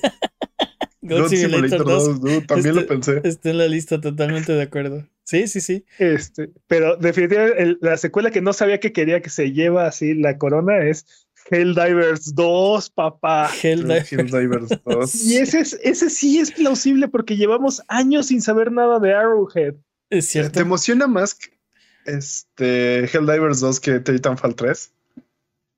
[1.01, 3.21] God God Simulator 2, dude, también Este- lo pensé.
[3.23, 5.07] Está en la lista, totalmente de acuerdo.
[5.23, 5.85] Sí, sí, sí.
[5.97, 10.13] Este, pero definitivamente el- la secuela que no sabía que quería que se lleva así
[10.13, 11.05] la corona es
[11.51, 13.49] Helldivers 2, papá.
[13.61, 14.11] Helldivers.
[14.11, 15.15] Helldivers 2.
[15.25, 19.75] Y ese, es, ese sí es plausible porque llevamos años sin saber nada de Arrowhead.
[20.09, 20.59] Es ¿Te cierto.
[20.59, 21.58] emociona más que,
[22.17, 24.93] este Helldivers 2 que Titanfall 3?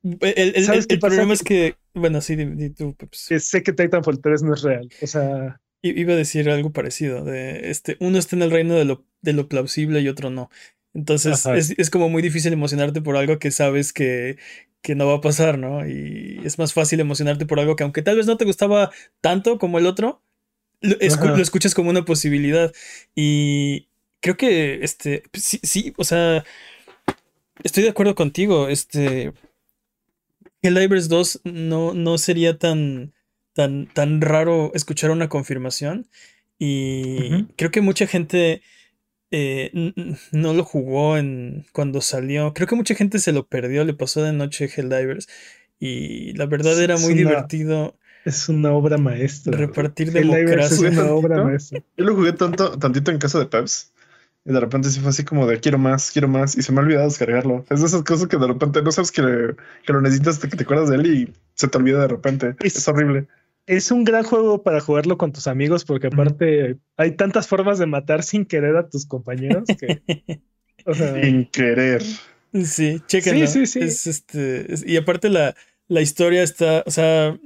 [0.03, 2.95] El, el- el- problema es que, bueno, sí, di, tú.
[3.27, 4.89] Que sé que Titanfall 3 no es real.
[5.01, 7.23] O sea, Iba a decir algo parecido.
[7.23, 10.49] De este, uno está en el reino de lo, de lo plausible y otro no.
[10.93, 14.37] Entonces es, es como muy difícil emocionarte por algo que sabes que,
[14.81, 15.87] que no va a pasar, ¿no?
[15.87, 18.91] Y es más fácil emocionarte por algo que aunque tal vez no te gustaba
[19.21, 20.21] tanto como el otro,
[20.81, 21.35] lo, escu- Ajá.
[21.35, 22.73] lo escuchas como una posibilidad.
[23.15, 23.87] Y
[24.21, 26.43] creo que, este, sí, sí, o sea,
[27.63, 28.69] estoy de acuerdo contigo.
[28.69, 29.34] Este,
[30.62, 33.13] Helldivers 2 no, no sería tan,
[33.53, 36.07] tan, tan raro escuchar una confirmación.
[36.60, 38.62] Y creo que mucha gente
[39.31, 42.53] eh, n- n- no lo jugó en, cuando salió.
[42.53, 45.27] Creo que mucha gente se lo perdió, le pasó de noche Helldivers.
[45.79, 49.57] Y la verdad era es muy una- divertido es una obra maestra.
[49.57, 51.01] repartir Helldivers es democracia.
[51.03, 51.45] una obra ¿No?
[51.49, 51.81] maestra.
[51.97, 53.91] Yo lo jugué tanto, tantito en casa de Peps.
[54.43, 56.58] Y de repente sí fue así como de quiero más, quiero más.
[56.58, 57.63] Y se me ha olvidado descargarlo.
[57.69, 59.21] Es de esas cosas que de repente no sabes que,
[59.86, 62.56] que lo necesitas hasta que te acuerdas de él y se te olvida de repente.
[62.60, 63.27] Es- Es, horrible.
[63.67, 67.86] Es un gran juego para jugarlo con tus amigos porque aparte hay tantas formas de
[67.86, 70.01] matar sin querer a tus compañeros que...
[70.86, 72.01] o sea, Sin querer.
[72.65, 73.45] Sí, chéquenlo.
[73.47, 73.80] Sí, sí, sí.
[73.86, 75.56] Es, este, es- y aparte la,
[75.88, 77.38] la historia está, o sea,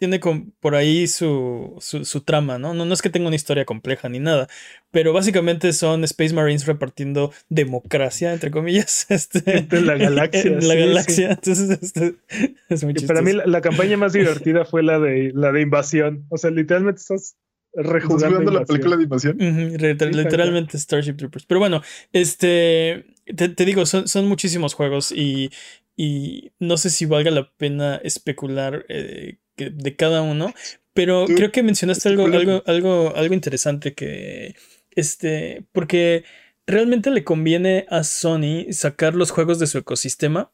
[0.00, 0.18] tiene
[0.60, 2.72] por ahí su, su, su trama, ¿no?
[2.72, 2.86] ¿no?
[2.86, 4.48] No es que tenga una historia compleja ni nada,
[4.90, 10.74] pero básicamente son Space Marines repartiendo democracia, entre comillas, este, En la galaxia, En la
[10.74, 11.30] sí, galaxia.
[11.32, 12.14] Entonces, este,
[12.70, 15.60] es muy Y para mí la, la campaña más divertida fue la de la de
[15.60, 16.24] invasión.
[16.30, 17.36] O sea, literalmente estás
[17.72, 19.36] ¿Estás rejugando jugando la película de invasión?
[19.38, 21.46] Literalmente Starship Troopers.
[21.46, 21.82] Pero bueno,
[22.12, 23.04] este
[23.36, 25.50] te, te digo, son, son muchísimos juegos y,
[25.96, 30.52] y no sé si valga la pena especular eh, que- de cada uno,
[30.94, 34.54] pero Tú, creo que mencionaste algo, algo, algo, algo interesante que
[34.96, 36.24] este, porque
[36.66, 40.50] realmente le conviene a Sony sacar los juegos de su ecosistema.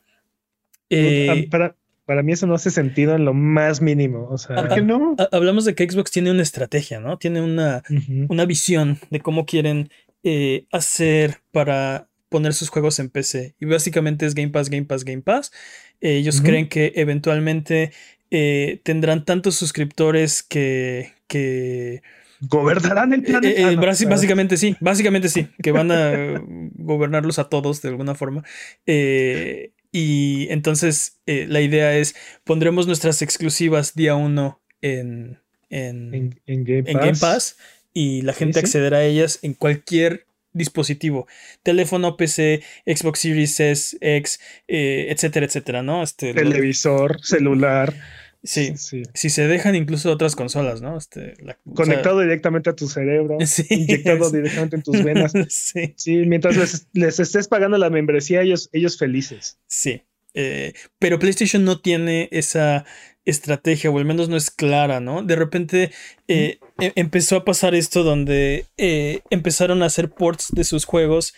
[0.91, 4.29] Eh, para, para mí eso no hace sentido en lo más mínimo.
[4.31, 5.17] O sea, ¿Por qué no?
[5.19, 7.19] ha- hablamos de que Xbox tiene una estrategia, ¿no?
[7.19, 7.83] Tiene una,
[8.29, 9.91] una visión de cómo quieren
[10.23, 13.55] eh, hacer para poner sus juegos en PC.
[13.61, 15.53] Y básicamente es Game Pass, Game Pass, Game Pass.
[16.01, 17.93] Eh, ellos creen que eventualmente
[18.31, 21.13] eh, tendrán tantos suscriptores que...
[21.27, 22.03] que
[22.41, 23.61] gobernarán el eh, planeta.
[23.73, 26.43] eh, no, básicamente sí, básicamente sí, que van a
[26.75, 28.45] gobernarlos a todos de alguna forma.
[28.87, 35.39] Eh, y entonces la idea es, pondremos nuestras exclusivas día uno en,
[35.71, 36.93] en, en, en Game Pass.
[36.93, 37.57] en Game Pass
[37.95, 38.67] y la gente sí.
[38.67, 41.27] accederá a ellas en cualquier dispositivo,
[41.63, 46.03] teléfono, PC, Xbox Series S, X, eh, etcétera, etcétera, ¿no?
[46.03, 47.95] Este, lo- Televisor, celular.
[48.43, 49.03] sí, sí.
[49.15, 50.97] si se dejan incluso otras consolas, ¿no?
[50.97, 53.39] Este, la- o sea, Conectado directamente a tu cerebro.
[53.47, 55.33] sí, Inyectado directamente en tus venas.
[55.49, 59.59] sí, Sí, mientras les, les estés pagando la membresía, ellos, ellos felices.
[59.67, 60.03] sí.
[60.39, 62.85] Eh, pero PlayStation no tiene esa
[63.27, 65.23] estrategia, o al menos no es clara, ¿no?
[65.23, 65.93] De repente
[66.29, 71.35] eh, e-, empezó a pasar esto donde eh, empezaron a hacer ports de sus juegos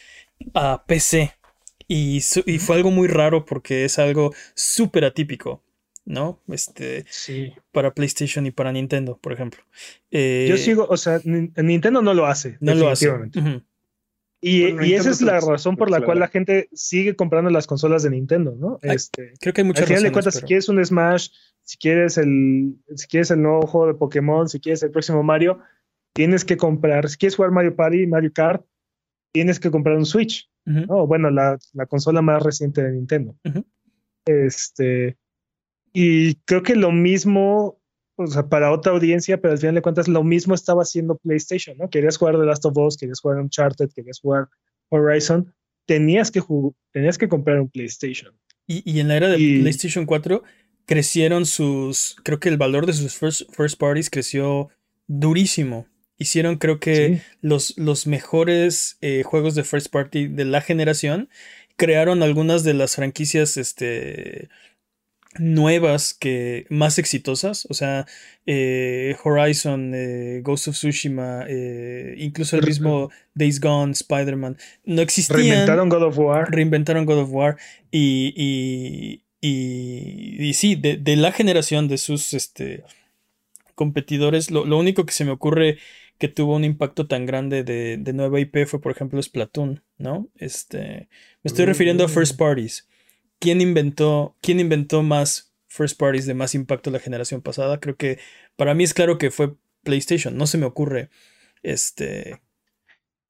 [0.55, 1.35] a PC.
[1.89, 5.65] Y, y fue algo muy raro porque es algo súper atípico.
[6.05, 6.41] ¿no?
[6.49, 7.53] Este, sí.
[7.71, 9.63] Para PlayStation y para Nintendo, por ejemplo.
[10.11, 12.57] Yo sigo, o sea, Nintendo no lo hace.
[12.61, 13.11] No lo hace.
[14.41, 18.11] Y, esa es la razón por la cual la gente sigue comprando las consolas de
[18.11, 18.79] Nintendo, ¿no?
[18.83, 21.31] Este, creo que hay muchas Al final de cuentas, si quieres un Smash,
[21.63, 25.59] si quieres el, si quieres el nuevo juego de Pokémon, si quieres el próximo Mario,
[26.13, 27.09] tienes que comprar.
[27.09, 28.65] Si quieres jugar Mario Party, Mario Kart,
[29.33, 30.49] tienes que comprar un Switch.
[30.65, 31.07] ¿no?
[31.07, 33.35] Bueno, la, consola más reciente de Nintendo.
[34.25, 35.17] Este.
[35.93, 37.81] Y creo que lo mismo
[38.19, 41.79] o sea, para otra audiencia, pero al final de cuentas lo mismo estaba haciendo PlayStation,
[41.79, 41.89] ¿no?
[41.89, 44.49] Querías jugar The Last of Us, querías jugar Uncharted, querías jugar
[44.89, 45.55] Horizon,
[45.87, 46.43] tenías que,
[46.93, 48.35] tenías que comprar un PlayStation.
[48.67, 50.43] Y, en la era de PlayStation 4
[50.85, 54.69] crecieron sus, creo que el valor de sus first, first parties creció
[55.07, 55.87] durísimo.
[56.19, 61.29] Hicieron creo que los, los mejores eh, juegos de first party de la generación.
[61.77, 64.49] Crearon algunas de las franquicias este,
[65.37, 68.07] nuevas que más exitosas, o sea,
[68.47, 75.41] eh, Horizon, eh, Ghost of Tsushima, eh, incluso el mismo Days Gone, Spider-Man, no existían.
[75.41, 76.51] Reinventaron God of War.
[76.51, 77.57] Reinventaron God of War
[77.91, 82.85] y, y, y, sí, de, la generación de sus este,
[83.75, 85.79] competidores, lo, único que se me ocurre
[86.19, 90.29] que tuvo un impacto tan grande de, de nueva IP fue, por ejemplo, Splatoon, ¿no?
[90.35, 91.09] Este,
[91.45, 92.39] me estoy refiriendo a First mm.
[92.39, 92.89] Parties.
[93.39, 97.81] ¿Quién inventó, quién inventó más first parties de más impacto la generación pasada?
[97.81, 98.19] Creo que
[98.57, 100.37] para mí es claro que fue PlayStation.
[100.37, 101.11] No se me ocurre
[101.63, 102.41] este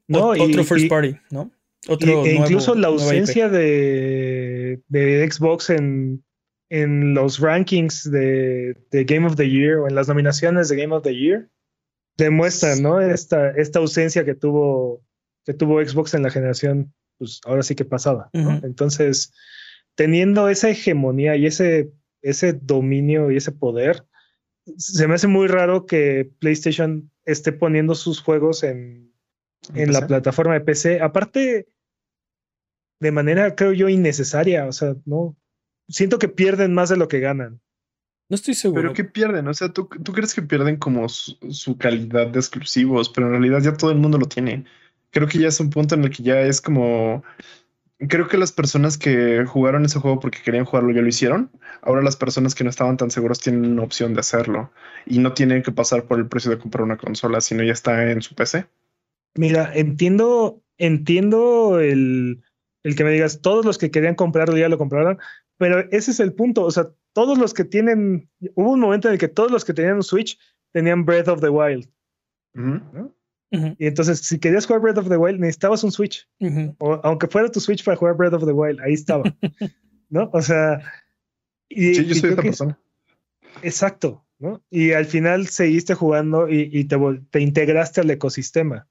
[0.07, 1.51] no, otro first party, ¿no?
[1.87, 6.25] Otro e incluso la ausencia de, de, Xbox en,
[6.71, 10.95] en los rankings de, de, Game of the Year o en las nominaciones de Game
[10.95, 11.49] of the Year
[12.17, 13.01] demuestra, ¿no?
[13.01, 15.03] Esta, esta ausencia que tuvo,
[15.45, 18.29] que tuvo Xbox en la generación, pues ahora sí que pasada.
[18.33, 19.33] Entonces,
[19.99, 24.07] teniendo esa hegemonía y ese, ese dominio y ese poder,
[24.77, 29.13] se me hace muy raro que PlayStation esté poniendo sus juegos en,
[29.75, 31.01] en la plataforma de PC.
[31.01, 31.67] Aparte,
[33.01, 34.67] de manera, creo yo, innecesaria.
[34.67, 35.37] O sea, no.
[35.89, 37.61] Siento que pierden más de lo que ganan.
[38.29, 38.83] No estoy seguro.
[38.83, 39.49] Pero ¿qué pierden?
[39.49, 43.33] O sea, ¿tú, tú crees que pierden como su, su, calidad de exclusivos, pero en
[43.33, 44.65] realidad ya todo el mundo lo tiene.
[45.11, 47.25] Creo que ya es un punto en el que ya es como
[48.07, 51.51] creo que las personas que jugaron ese juego porque querían jugarlo ya lo hicieron.
[51.83, 54.71] Ahora las personas que no estaban tan seguros tienen una opción de hacerlo
[55.07, 58.11] y no tienen que pasar por el precio de comprar una consola, sino ya está
[58.11, 58.67] en su PC.
[59.35, 62.43] Mira, entiendo, entiendo el,
[62.85, 65.19] el que me digas, todos los que querían comprarlo ya lo compraron,
[65.57, 66.65] pero ese es el punto.
[66.65, 69.75] O sea, todos los que tienen, hubo un momento en el que todos los que
[69.75, 70.39] tenían un Switch
[70.73, 71.89] tenían Breath of the Wild.
[73.51, 76.29] Y entonces, si querías jugar Breath of the Wild, necesitabas un Switch.
[76.79, 79.25] o, aunque fuera tu Switch para jugar Breath of the Wild, ahí estaba.
[80.11, 80.31] ¿No?
[80.33, 80.81] O sea.
[81.69, 82.79] Y, sí, yo soy esta persona.
[83.63, 84.63] exacto, ¿no?
[84.71, 86.97] Y al final seguiste jugando y, te,
[87.31, 88.87] te, integraste al ecosistema.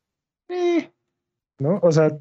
[0.49, 0.91] Eh.
[1.59, 1.79] ¿No?
[1.81, 2.17] O sea,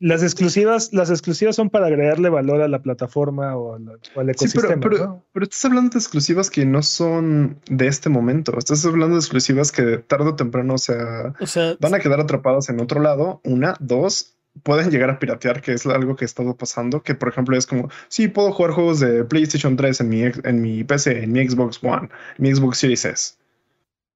[0.00, 4.74] las exclusivas, las exclusivas son para agregarle valor a la plataforma o, al ecosistema.
[4.74, 8.56] Sí, pero, pero, estás hablando de exclusivas que no son de este momento.
[8.56, 11.34] Estás hablando de exclusivas que tarde o temprano o sea,
[11.80, 13.40] van a quedar atrapadas en otro lado.
[13.44, 17.02] Una, dos, pueden llegar a piratear, que es algo que ha estado pasando.
[17.02, 20.62] Que por ejemplo es como, sí, puedo jugar juegos de PlayStation 3 en mi, en
[20.62, 22.08] mi PC, en mi Xbox One,
[22.38, 23.34] en mi Xbox Series S.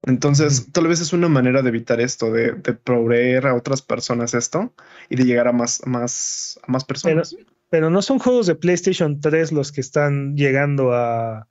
[0.04, 4.74] Entonces, tal vez es una manera de evitar esto, de, proveer a otras personas esto
[5.08, 7.36] y de llegar a más, más, a más personas.
[7.70, 11.48] Pero, no son juegos de PlayStation 3 los que están llegando a,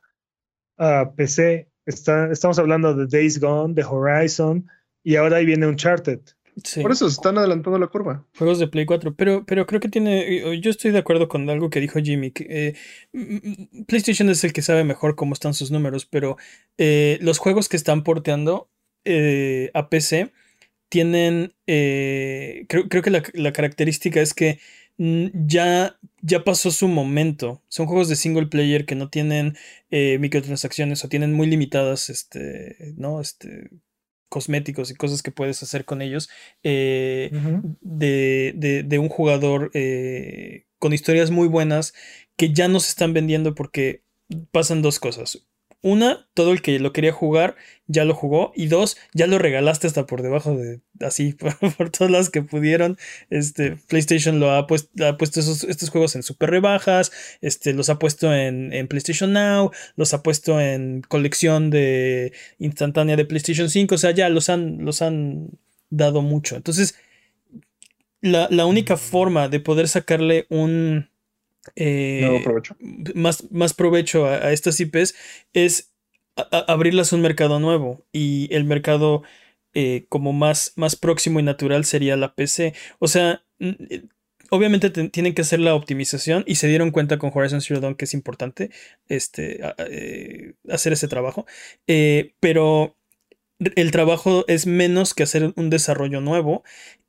[0.78, 1.70] a PC.
[1.86, 4.68] estamos hablando de Days Gone, de Horizon
[5.04, 6.20] y ahora ahí viene Uncharted.
[6.82, 8.26] Por eso están adelantando la curva.
[8.38, 9.16] Juegos de Play 4.
[9.16, 10.60] Pero, pero creo que tiene.
[10.62, 12.32] Yo estoy de acuerdo con algo que dijo Jimmy.
[12.32, 12.76] Que,
[13.14, 16.06] eh, PlayStation es el que sabe mejor cómo están sus números.
[16.06, 16.38] Pero
[16.78, 18.70] eh, los juegos que están porteando
[19.06, 20.32] eh, a PC
[20.90, 21.54] tienen.
[21.66, 24.60] Creo, creo, que la, la, característica es que
[24.98, 27.62] mm, ya, ya pasó su momento.
[27.70, 29.58] Son juegos de single player que no tienen
[29.90, 32.10] microtransacciones o tienen muy limitadas.
[32.10, 32.94] Este.
[32.98, 33.22] ¿No?
[33.22, 33.70] Este
[34.32, 36.30] cosméticos y cosas que puedes hacer con ellos
[36.64, 37.30] eh,
[37.82, 41.94] de, un jugador eh, con historias muy buenas
[42.38, 44.04] que ya no se están vendiendo porque
[44.52, 45.46] pasan dos cosas.
[45.82, 47.56] Una, todo el que lo quería jugar
[47.92, 48.52] ya lo jugó.
[48.56, 51.34] Y dos, ya lo regalaste hasta por debajo de, así,
[51.78, 52.98] por, todas las que pudieron.
[53.30, 58.00] Este, PlayStation lo ha, puesto, ha puesto estos juegos en super rebajas, este, los ha
[58.00, 63.96] puesto en, en, PlayStation Now, los ha puesto en colección de instantánea de PlayStation 5.
[63.96, 65.50] O sea, ya los han, los han
[65.90, 66.56] dado mucho.
[66.56, 66.96] Entonces,
[68.22, 71.11] la, la única forma de poder sacarle un
[71.76, 72.76] eh, provecho.
[73.16, 75.16] Más, más provecho a, estas IPs
[75.54, 75.92] es
[76.36, 79.24] abrirlas a un mercado nuevo y el mercado
[79.74, 82.74] eh, como más, más próximo y natural sería la PC.
[83.00, 84.04] O sea, eh,
[84.50, 88.06] obviamente tienen que hacer la optimización y se dieron cuenta con Horizon Zero Dawn que
[88.06, 88.72] es importante
[89.08, 89.62] este,
[90.70, 91.46] hacer ese trabajo,
[92.40, 92.98] pero
[93.76, 96.64] el trabajo es menos que hacer un desarrollo nuevo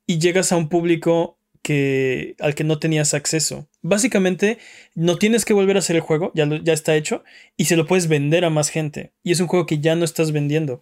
[0.05, 3.67] y llegas a un público que, al que no tenías acceso.
[3.81, 4.59] Básicamente,
[4.93, 7.23] no tienes que volver a hacer el juego, ya, ya está hecho,
[7.57, 9.13] y se lo puedes vender a más gente.
[9.23, 10.81] Y es un juego que ya no estás vendiendo.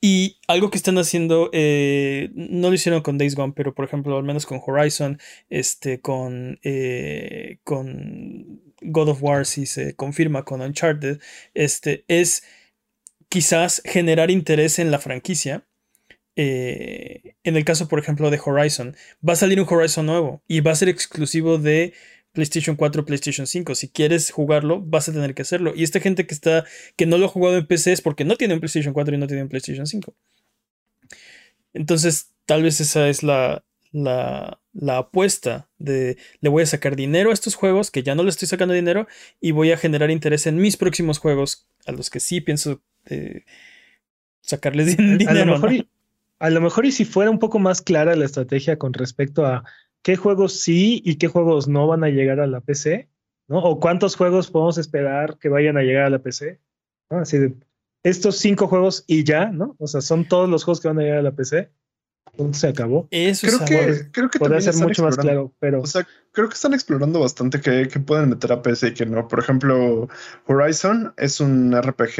[0.00, 4.16] Y algo que están haciendo, eh, no lo hicieron con Days Gone, pero por ejemplo,
[4.16, 10.60] al menos con Horizon, este, con, eh, con God of War, si se confirma con
[10.60, 11.20] Uncharted,
[11.54, 12.42] este, es
[13.28, 15.66] quizás generar interés en la franquicia
[16.36, 20.60] eh, en el caso, por ejemplo, de Horizon, va a salir un Horizon nuevo y
[20.60, 21.92] va a ser exclusivo de
[22.32, 23.74] PlayStation 4, PlayStation 5.
[23.74, 25.72] Si quieres jugarlo, vas a tener que hacerlo.
[25.74, 26.64] Y esta gente que está,
[26.96, 29.18] que no lo ha jugado en PC es porque no tiene un PlayStation 4 y
[29.18, 30.14] no tiene un PlayStation 5.
[31.72, 37.30] Entonces, tal vez esa es la, la, la, apuesta de le voy a sacar dinero
[37.30, 39.06] a estos juegos que ya no le estoy sacando dinero
[39.40, 43.44] y voy a generar interés en mis próximos juegos a los que sí pienso eh,
[44.40, 45.30] sacarles dinero.
[45.30, 45.88] A lo mejor y
[46.90, 49.64] si fuera un poco más clara la estrategia con respecto a
[50.02, 53.08] qué juegos sí y qué juegos no van a llegar a la PC,
[53.48, 53.58] ¿no?
[53.58, 56.60] O cuántos juegos podemos esperar que vayan a llegar a la PC,
[57.10, 57.54] Así de,
[58.02, 59.76] estos cinco juegos y ya, ¿no?
[59.78, 61.70] O sea, son todos los juegos que van a llegar a la PC
[62.52, 63.06] se acabó.
[63.10, 65.82] Eso creo que, creo que podría ser mucho más claro, pero.
[65.82, 69.28] O sea, creo que están explorando bastante que, pueden meter a PC y que no.
[69.28, 70.08] Por ejemplo,
[70.46, 72.16] Horizon es un RPG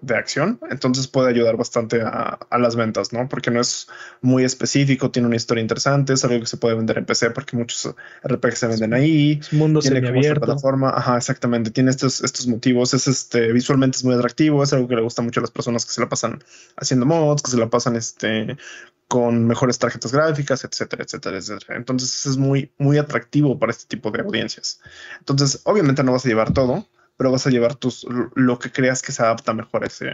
[0.00, 3.28] de, acción, entonces puede ayudar bastante a, las ventas, ¿no?
[3.28, 3.86] Porque no es
[4.22, 7.56] muy específico, tiene una historia interesante, es algo que se puede vender en PC porque
[7.56, 9.38] muchos RPG se venden ahí.
[9.40, 10.40] Es mundo tiene abierto.
[10.40, 11.70] plataforma, ajá, exactamente.
[11.70, 15.20] Tiene estos, estos motivos, es este, visualmente es muy atractivo, es algo que le gusta
[15.20, 16.42] mucho a las personas que se la pasan
[16.76, 18.56] haciendo mods, que se la pasan este
[19.12, 21.76] con mejores tarjetas gráficas, etcétera, etcétera, etcétera.
[21.76, 24.80] Entonces es muy, muy atractivo para este tipo de audiencias.
[25.18, 29.02] Entonces, obviamente no vas a llevar todo, pero vas a llevar tus, lo que creas
[29.02, 30.06] que se adapta mejor a ese.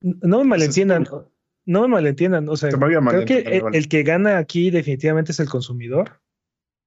[0.00, 1.06] No me malentiendan,
[1.64, 2.48] no me malentiendan.
[2.48, 6.20] O sea, creo que el, que gana aquí definitivamente es el consumidor.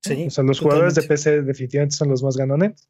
[0.01, 0.25] Sí.
[0.27, 2.89] O sea, los jugadores de PC definitivamente son los más ganones.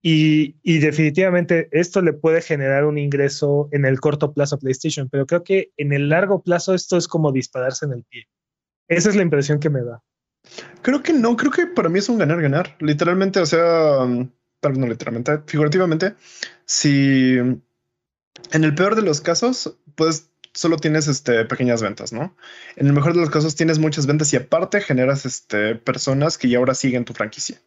[0.00, 5.26] Y, definitivamente esto le puede generar un ingreso en el corto plazo a PlayStation, pero
[5.26, 8.28] creo que en el largo plazo esto es como dispararse en el pie.
[8.86, 10.02] Esa es la impresión que me da.
[10.82, 12.76] Creo que no, creo que para mí es un ganar-ganar.
[12.80, 16.14] Literalmente, o sea, vez no literalmente, figurativamente,
[16.64, 17.62] si en
[18.52, 22.36] el peor de los casos, pues solo tienes este, pequeñas ventas, ¿no?
[22.76, 26.48] En el mejor de los casos tienes muchas ventas y aparte generas este, personas que
[26.48, 27.60] ya ahora siguen tu franquicia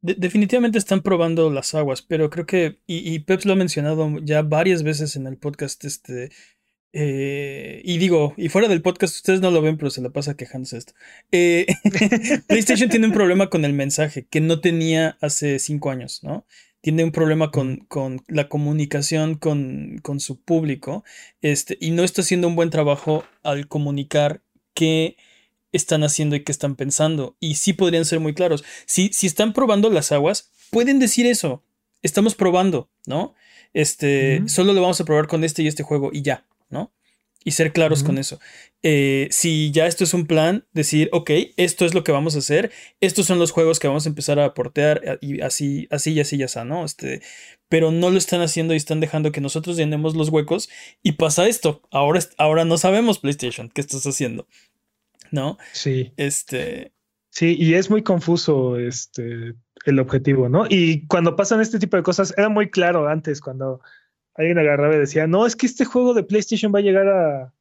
[0.00, 4.42] definitivamente están probando las aguas, pero creo que, y, y, Peps lo ha mencionado ya
[4.42, 6.30] varias veces en el podcast, este,
[6.98, 10.34] eh, y digo, y fuera del podcast, ustedes no lo ven, pero se la pasa
[10.34, 10.94] quejándose esto.
[11.30, 11.66] Eh,
[12.48, 16.46] PlayStation tiene un problema con el mensaje que no tenía hace cinco años, ¿no?
[16.80, 21.04] Tiene un problema con, con la comunicación con, con, su público,
[21.42, 24.40] este, y no está haciendo un buen trabajo al comunicar
[24.72, 25.18] que
[25.76, 27.36] están haciendo y qué están pensando.
[27.40, 28.64] Y sí podrían ser muy claros.
[28.86, 31.62] Si, si están probando las aguas, pueden decir eso.
[32.02, 33.34] Estamos probando, ¿no?
[33.76, 36.92] Este, solo lo vamos a probar con este y este juego y ya, ¿no?
[37.44, 38.40] Y ser claros con eso.
[38.82, 42.38] Eh, si ya esto es un plan, decir, ok, esto es lo que vamos a
[42.38, 46.12] hacer, estos son los juegos que vamos a empezar a aportear eh, y así, así
[46.12, 46.84] y así ya está, ¿no?
[46.84, 47.20] Este,
[47.68, 50.68] pero no lo están haciendo y están dejando que nosotros llenemos los huecos
[51.02, 51.82] y pasa esto.
[51.90, 54.48] Ahora, ahora no sabemos PlayStation qué estás haciendo,
[55.30, 55.58] ¿no?
[55.72, 56.12] Sí.
[56.16, 56.92] Este.
[57.30, 59.54] Sí, y es muy confuso este,
[59.84, 60.64] el objetivo, ¿no?
[60.68, 63.80] Y cuando pasan este tipo de cosas, era muy claro antes, cuando
[64.34, 67.52] alguien agarraba y decía, no, es que este juego de PlayStation va a llegar a.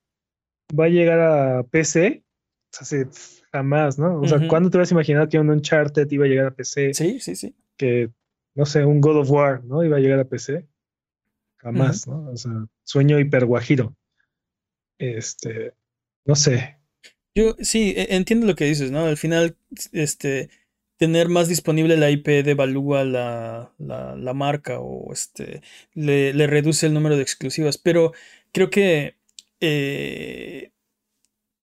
[0.78, 2.24] va a llegar a PC.
[2.82, 3.08] O sea,
[3.52, 4.20] jamás, ¿no?
[4.20, 6.94] O sea, ¿cuándo te hubieras imaginado que un Uncharted iba a llegar a PC?
[6.94, 7.56] Sí, sí, sí.
[7.78, 8.12] Que,
[8.54, 9.84] no sé, un God of War, ¿no?
[9.84, 10.68] Iba a llegar a PC.
[11.58, 12.30] Jamás, ¿no?
[12.30, 13.96] O sea, sueño hiperguajiro.
[14.98, 15.74] Este,
[16.26, 16.78] no sé,
[17.36, 19.06] yo sí, e, entiendo lo que dices, ¿no?
[19.06, 19.58] Al final,
[19.92, 20.50] este,
[20.98, 25.62] tener más disponible la IP devalúa la, la, la marca o este,
[25.94, 27.78] le, reduce el número de exclusivas.
[27.78, 28.14] Pero
[28.52, 29.18] creo que,
[29.60, 30.72] eh,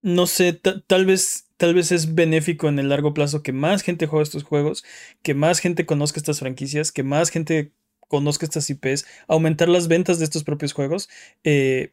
[0.01, 4.07] no sé, tal vez, tal vez es benéfico en el largo plazo que más gente
[4.07, 4.83] juegue estos juegos,
[5.23, 7.73] que más gente conozca estas franquicias, que más gente
[8.07, 11.09] conozca estas IPs, aumentar las ventas de estos propios juegos.
[11.43, 11.91] Eh,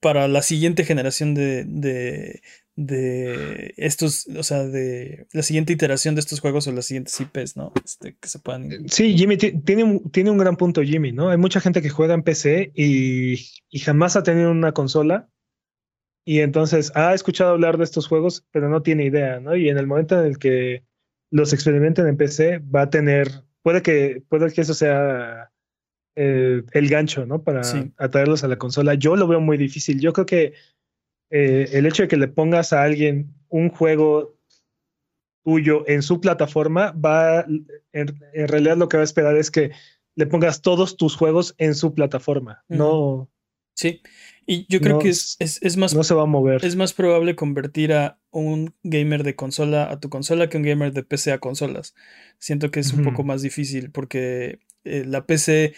[0.00, 2.42] para la siguiente generación de, de,
[2.76, 7.56] de estos, o sea, de la siguiente iteración de estos juegos o las siguientes IPs,
[7.56, 7.72] ¿no?
[7.84, 8.88] Este, que se puedan.
[8.88, 11.30] Sí, Jimmy tiene un, tiene un gran punto, Jimmy, ¿no?
[11.30, 13.34] Hay mucha gente que juega en PC y,
[13.68, 15.28] y jamás ha tenido una consola
[16.24, 19.56] y entonces ha escuchado hablar de estos juegos, pero no tiene idea, ¿no?
[19.56, 20.84] Y en el momento en el que
[21.30, 23.28] los experimenten en PC, va a tener,
[23.62, 25.50] puede que, puede que eso sea
[26.20, 27.44] eh, el gancho, ¿no?
[27.44, 27.62] Para
[27.96, 28.94] atraerlos a la consola.
[28.94, 30.00] Yo lo veo muy difícil.
[30.00, 30.54] Yo creo que
[31.30, 34.36] eh, el hecho de que le pongas a alguien un juego
[35.44, 37.46] tuyo en su plataforma, va,
[37.92, 39.70] en, realidad lo que va a esperar es que
[40.16, 43.30] le pongas todos tus juegos en su plataforma, no...
[43.74, 44.02] Sí,
[44.44, 45.94] y yo creo que es, es, más...
[45.94, 46.64] No se va a mover.
[46.64, 50.92] Es más probable convertir a un gamer de consola a tu consola que un gamer
[50.92, 51.94] de PC a consolas.
[52.40, 55.74] Siento que es un poco más difícil porque eh, la PC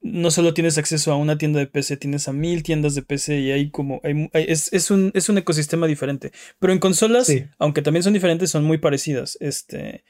[0.00, 3.40] no solo tienes acceso a una tienda de PC, tienes a mil tiendas de PC
[3.40, 4.00] y hay como...
[4.32, 6.32] es, un, es, un, ecosistema diferente.
[6.58, 9.36] Pero en consolas, aunque también son diferentes, son muy parecidas.
[9.40, 10.04] Este,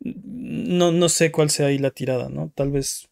[0.00, 2.52] no, no sé cuál sea ahí la tirada, ¿no?
[2.54, 3.08] Tal vez...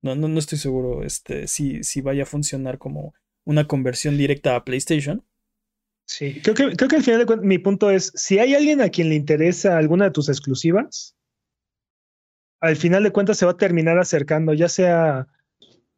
[0.00, 4.56] No, no, no estoy seguro este, si, si vaya a funcionar como una conversión directa
[4.56, 5.24] a PlayStation.
[6.06, 8.80] Sí, creo que, creo que al final de cuentas mi punto es, si hay alguien
[8.80, 11.16] a quien le interesa alguna de tus exclusivas,
[12.62, 15.26] al final de cuentas se va a terminar acercando, ya sea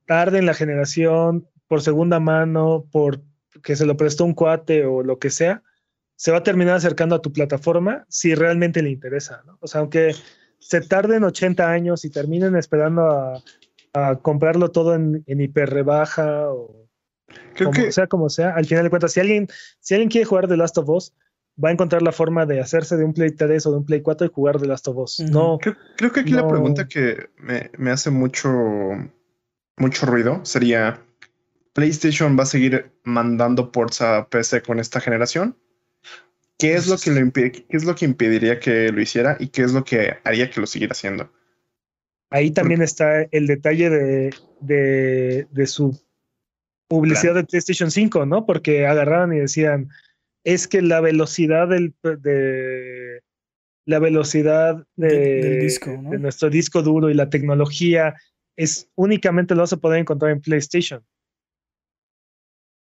[0.06, 3.22] tarde en la generación, por segunda mano, por
[3.62, 5.62] que se lo prestó un cuate o lo que sea,
[6.16, 9.58] se va a terminar acercando a tu plataforma si realmente le interesa, ¿no?
[9.60, 10.14] O sea, aunque
[10.58, 13.42] se tarden 80 años y terminen esperando a,
[14.22, 16.84] comprarlo todo en, en hiper rebaja o
[17.54, 17.92] Creo que...
[17.92, 19.48] sea como sea, al final de cuentas, si alguien,
[19.80, 21.14] si alguien quiere jugar The Last of Us,
[21.62, 24.02] va a encontrar la forma de hacerse de un Play 3 o de un Play
[24.02, 25.20] 4 y jugar The Last of Us.
[25.20, 28.50] No, creo, que aquí la pregunta que me, hace mucho,
[29.76, 31.00] mucho ruido sería:
[31.72, 35.56] ¿PlayStation va a seguir mandando ports a PC con esta generación?
[36.58, 39.62] ¿Qué es, lo que lo ¿Qué es lo que impediría que lo hiciera y qué
[39.62, 41.30] es lo que haría que lo siguiera haciendo?
[42.30, 46.00] Ahí también está el detalle de, de, de su
[46.88, 48.46] publicidad de PlayStation 5, ¿no?
[48.46, 49.90] Porque agarraban y decían,
[50.44, 53.22] es que la velocidad del, de
[53.86, 58.14] la velocidad de, disco, de nuestro disco duro y la tecnología
[58.56, 61.04] es únicamente lo vas a poder encontrar en PlayStation.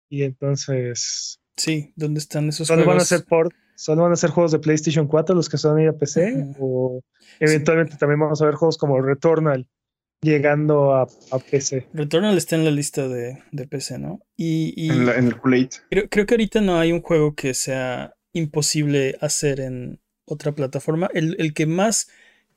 [0.09, 1.38] Y entonces.
[1.57, 4.59] Sí, ¿dónde están esos solo Van a ser port, solo van a ser juegos de
[4.59, 6.55] PlayStation 4 los que se van a ir a PC.
[6.59, 7.03] O
[7.38, 9.68] eventualmente también vamos a ver juegos como Returnal
[10.23, 11.07] llegando a,
[11.51, 11.89] PC.
[11.93, 14.21] Returnal está en la lista de, PC, ¿no?
[14.37, 19.16] Y, en, el kool creo, creo, que ahorita no hay un juego que sea imposible
[19.21, 21.09] hacer en otra plataforma.
[21.12, 22.09] El, que más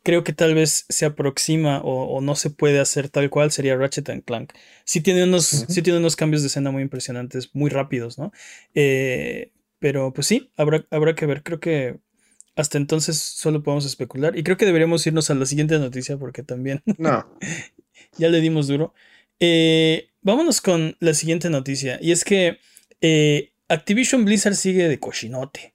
[0.04, 4.10] creo que tal vez se aproxima o, no se puede hacer tal cual sería Ratchet
[4.10, 4.54] and Clank.
[4.84, 8.32] Sí tiene unos, tiene unos cambios de escena muy impresionantes, muy rápidos, ¿no?
[8.76, 11.44] Eh, pero pues sí, habrá, habrá que ver.
[11.44, 12.00] Creo que
[12.56, 14.38] hasta entonces solo podemos especular.
[14.38, 16.82] Y creo que deberíamos irnos a la siguiente noticia porque también.
[16.98, 17.26] No.
[18.18, 18.94] ya le dimos duro.
[19.40, 22.00] Eh, vámonos con la siguiente noticia.
[22.02, 22.60] Y es que
[23.02, 25.74] eh, Activision Blizzard sigue de cochinote.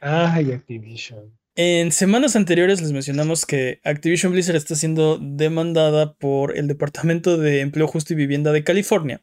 [0.00, 1.32] Ay, Activision.
[1.54, 7.60] En semanas anteriores les mencionamos que Activision Blizzard está siendo demandada por el Departamento de
[7.60, 9.20] Empleo Justo y Vivienda de California.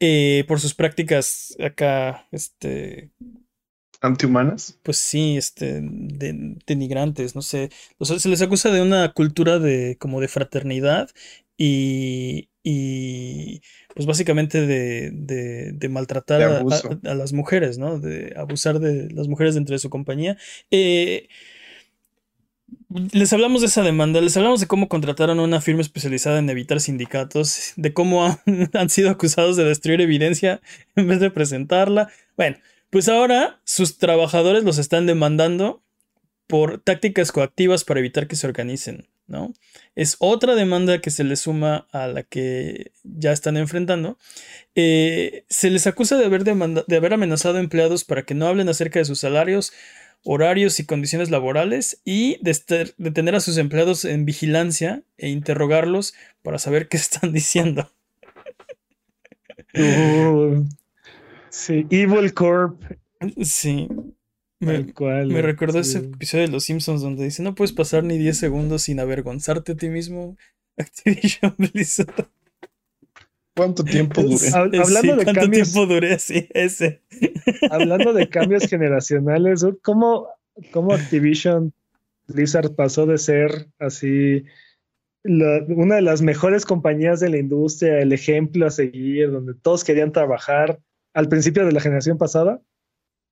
[0.00, 3.10] Eh, por sus prácticas acá, este,
[4.00, 4.78] antihumanas.
[4.82, 7.70] Pues sí, este, de, denigrantes, no sé.
[7.98, 11.10] O sea, se les acusa de una cultura de como de fraternidad
[11.56, 13.62] y, y
[13.94, 15.10] pues básicamente de,
[15.72, 17.98] de, maltratar a, las mujeres, ¿no?
[17.98, 20.36] De abusar de las mujeres dentro de su compañía.
[20.70, 21.28] Eh,
[23.12, 26.50] les hablamos de esa demanda, les hablamos de cómo contrataron a una firma especializada en
[26.50, 28.38] evitar sindicatos, de cómo han,
[28.74, 30.60] han sido acusados de destruir evidencia
[30.96, 32.10] en vez de presentarla.
[32.36, 32.58] Bueno,
[32.90, 35.82] pues ahora sus trabajadores los están demandando
[36.46, 39.52] por tácticas coactivas para evitar que se organicen, ¿no?
[39.94, 44.18] Es otra demanda que se les suma a la que ya están enfrentando.
[44.74, 48.68] Eh, se les acusa de haber, de haber amenazado a empleados para que no hablen
[48.68, 49.72] acerca de sus salarios,
[50.24, 56.14] horarios y condiciones laborales y de, de tener a sus empleados en vigilancia e interrogarlos
[56.42, 57.90] para saber qué están diciendo.
[59.74, 60.64] Uh,
[61.50, 62.80] Sí, Evil Corp.
[63.42, 63.88] Sí.
[64.58, 68.04] Me, Tal cual, me recordó ese episodio de Los Simpsons donde dice, no puedes pasar
[68.04, 70.36] ni 10 segundos sin avergonzarte a ti mismo.
[70.78, 72.28] Activision Blizzard.
[73.54, 76.48] ¿Cuánto tiempo Eh, Hablando sí, de ¿Cuánto cambios, tiempo duré así?
[76.52, 77.02] Ese.
[77.70, 80.28] hablando de cambios generacionales, ¿cómo,
[80.72, 81.72] cómo Activision
[82.28, 84.44] Blizzard pasó de ser así
[85.22, 89.84] la- una de las mejores compañías de la industria, el ejemplo a seguir, donde todos
[89.84, 90.78] querían trabajar
[91.16, 92.62] al principio de la generación pasada?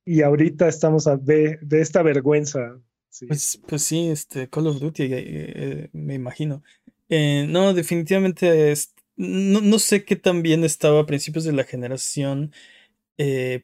[0.04, 2.80] Y ahorita estamos a de, de esta vergüenza.
[3.26, 6.62] Pues, pues sí, este, Call of Duty, eh, eh, me imagino.
[7.08, 11.64] Eh, no, definitivamente, es- no, no sé qué tan bien estaba a principios de la
[11.64, 12.52] generación,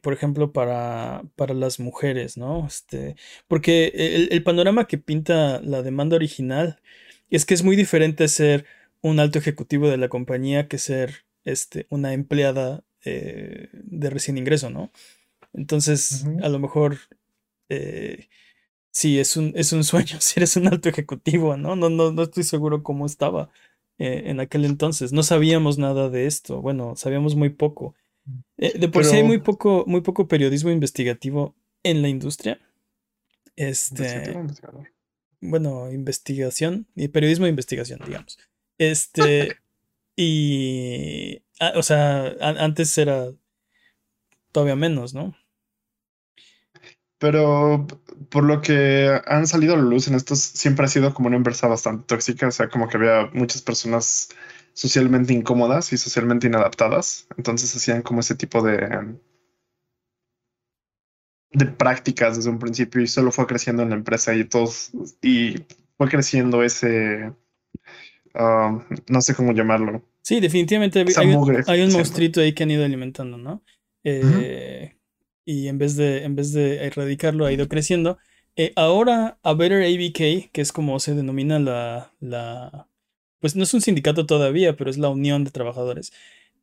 [0.01, 2.65] por ejemplo, para, para las mujeres, ¿no?
[2.67, 3.15] Este,
[3.47, 6.81] porque el, el panorama que pinta la demanda original
[7.29, 8.65] es que es muy diferente ser
[9.01, 14.69] un alto ejecutivo de la compañía que ser este, una empleada eh, de recién ingreso,
[14.69, 14.91] ¿no?
[15.53, 16.97] Entonces, a lo mejor
[17.69, 18.29] eh,
[18.91, 21.75] sí, es un, es un sueño si eres un alto ejecutivo, ¿no?
[21.75, 23.49] No, no, no estoy seguro cómo estaba
[23.97, 25.11] eh, en aquel entonces.
[25.13, 26.61] No sabíamos nada de esto.
[26.61, 27.95] Bueno, sabíamos muy poco.
[28.57, 32.59] Eh, de por sí hay Pero- muy poco, muy poco periodismo investigativo en la industria.
[33.55, 34.33] Este,
[35.41, 38.37] bueno, investigación y periodismo de investigación, digamos.
[38.77, 39.57] Este,
[40.15, 43.31] y, ah, o sea, antes era
[44.51, 45.35] todavía menos, ¿no?
[47.19, 47.85] Pero
[48.29, 51.37] por lo que han salido a la luz en estos, siempre ha sido como una
[51.37, 52.47] empresa bastante tóxica.
[52.47, 54.29] O sea, como que había muchas personas
[54.73, 57.27] socialmente incómodas y socialmente inadaptadas.
[57.37, 59.17] Entonces hacían como ese tipo de,
[61.51, 64.91] de prácticas desde un principio y solo fue creciendo en la empresa y todos,
[65.21, 65.55] y
[65.97, 67.33] fue creciendo ese,
[68.35, 70.03] ah, no sé cómo llamarlo.
[70.21, 71.33] Sí, definitivamente hay, un-
[71.71, 73.63] hay un monstruito ahí que han ido alimentando, ¿no?
[74.03, 74.95] Eh,
[75.45, 78.17] Y en vez de, en vez de erradicarlo, ha ido creciendo.
[78.55, 82.87] Eh, ahora, a Better ABK, que es como se denomina la, la.
[83.39, 86.13] Pues no es un sindicato todavía, pero es la unión de trabajadores.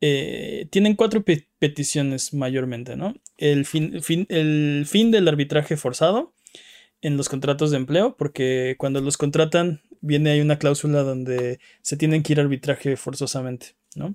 [0.00, 3.14] eh, tienen cuatro pe- peticiones mayormente, ¿no?
[3.36, 6.32] El fin, fin- el fin del arbitraje forzado
[7.02, 11.96] en los contratos de empleo, porque cuando los contratan, viene ahí una cláusula donde se
[11.96, 14.14] tienen que ir a arbitraje forzosamente, ¿no?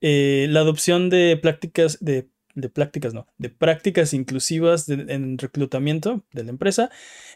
[0.00, 6.24] Eh, la adopción de prácticas, de, de prácticas, no, de prácticas inclusivas de- en reclutamiento
[6.32, 6.90] de la empresa,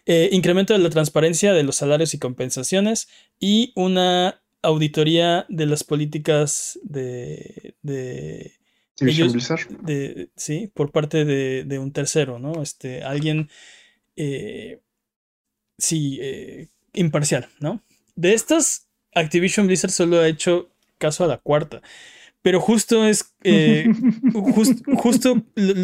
[0.07, 3.09] eh, incremento de la transparencia de los salarios y compensaciones
[3.41, 8.53] y una auditoría de las políticas de, de,
[9.11, 9.33] Ellos-
[9.83, 12.63] de- sí, por parte de, de un tercero, ¿no?
[12.63, 13.49] Este, alguien,
[14.15, 14.81] eh,
[15.79, 17.83] sí, eh, imparcial, ¿no?
[18.17, 21.83] De estas, Activision Blizzard solo ha hecho caso a la cuarta,
[22.43, 23.87] pero justo es, eh,
[24.33, 25.43] jus- justo,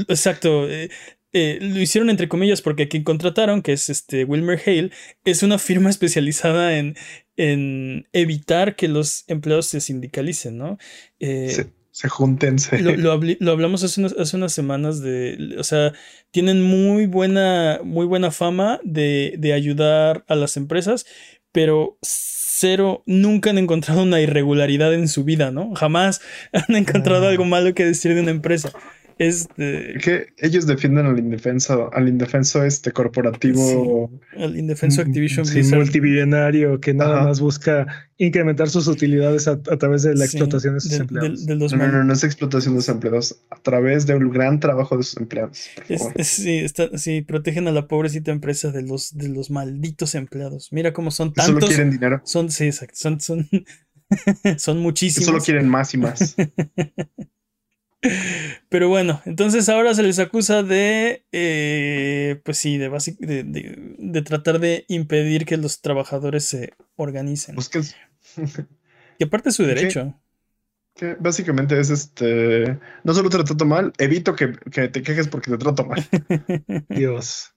[0.09, 0.91] exacto, eh,
[1.33, 4.91] eh, lo hicieron entre comillas porque quien contrataron, que es este Wilmer Hale,
[5.25, 6.97] es una firma especializada en,
[7.37, 10.79] en evitar que los empleados se sindicalicen, ¿no?
[11.21, 15.57] Eh, Se, se junten, se- lo, lo lo hablamos hace unas, hace unas semanas de,
[15.59, 15.93] o sea,
[16.31, 21.07] tienen muy buena, muy buena fama de, de ayudar a las empresas,
[21.51, 25.75] pero cero, nunca han encontrado una irregularidad en su vida, ¿no?
[25.75, 26.21] Jamás
[26.53, 27.31] han encontrado Ah.
[27.31, 28.71] algo malo que decir de una empresa.
[29.19, 34.11] Es eh, que ellos defienden al indefenso, al indefenso este corporativo.
[34.37, 35.79] el indefenso Activision Sí, Blizzard.
[35.81, 37.25] multibillonario que nada Ajá.
[37.27, 41.01] más busca incrementar sus utilidades a, a través de la Sí, explotación de sus del-
[41.03, 41.39] empleados.
[41.39, 44.29] del- de los No, no, no, no es explotación de sus empleados, a través del
[44.31, 45.67] gran trabajo de sus empleados.
[45.89, 50.15] Es- es- sí, está- sí, protegen a la pobrecita empresa de los, de los malditos
[50.15, 50.69] empleados.
[50.73, 51.71] Mira cómo son Que solo tantos.
[51.71, 52.95] quieren dinero, Son, sí, exacto.
[52.97, 53.49] Son, son,
[54.59, 55.27] son que muchísimos.
[55.27, 56.37] solo quieren más y más.
[58.69, 63.95] Pero bueno, entonces ahora se les acusa de, eh, pues sí, de, basic- de, de-
[63.99, 67.55] de tratar de impedir que los trabajadores se organicen.
[67.57, 67.97] Pues que, es-
[69.19, 70.15] Que aparte es su derecho.
[70.95, 72.79] que básicamente es este.
[73.03, 76.05] No solo te trato mal, evito que, que te quejes porque te trato mal.
[76.89, 77.53] Dios.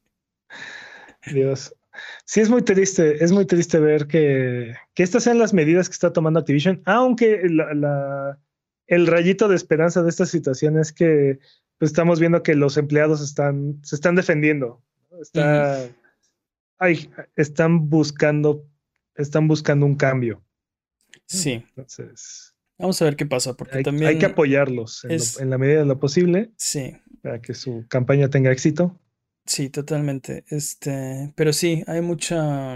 [1.31, 1.75] Dios.
[2.25, 5.93] Sí, es muy triste, es muy triste ver que, que estas sean las medidas que
[5.93, 8.39] está tomando Activision, aunque la- la-
[8.91, 11.39] el rayito de esperanza de esta situación es que
[11.77, 14.83] pues, estamos viendo que los empleados están, se están defendiendo.
[15.21, 15.87] Está,
[16.77, 18.67] ay, están buscando,
[19.15, 20.43] están buscando un cambio.
[21.25, 24.07] Sí, Entonces, vamos a ver qué pasa, porque hay, también...
[24.09, 27.85] hay que apoyarlos en, lo- en la medida de lo posible Sí, para que su
[27.87, 28.99] campaña tenga éxito.
[29.45, 30.43] sí, totalmente.
[30.49, 32.75] Este, pero sí, hay mucha...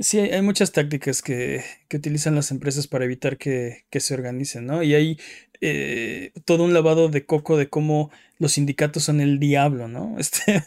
[0.00, 4.66] Sí, hay, muchas tácticas que, que utilizan las empresas para evitar que, que se organicen,
[4.66, 4.82] ¿no?
[4.82, 5.18] Y hay
[5.60, 10.16] eh, todo un lavado de coco de cómo los sindicatos son el diablo, ¿no?
[10.18, 10.62] Este,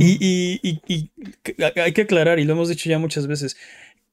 [0.00, 1.10] y, y,
[1.76, 3.56] hay que aclarar, y lo hemos dicho ya muchas veces,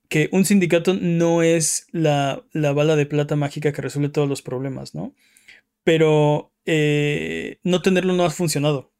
[0.07, 4.41] que un sindicato no es la, la bala de plata mágica que resuelve todos los
[4.41, 5.15] problemas, ¿no?
[5.83, 8.91] Pero eh, no tenerlo no ha funcionado.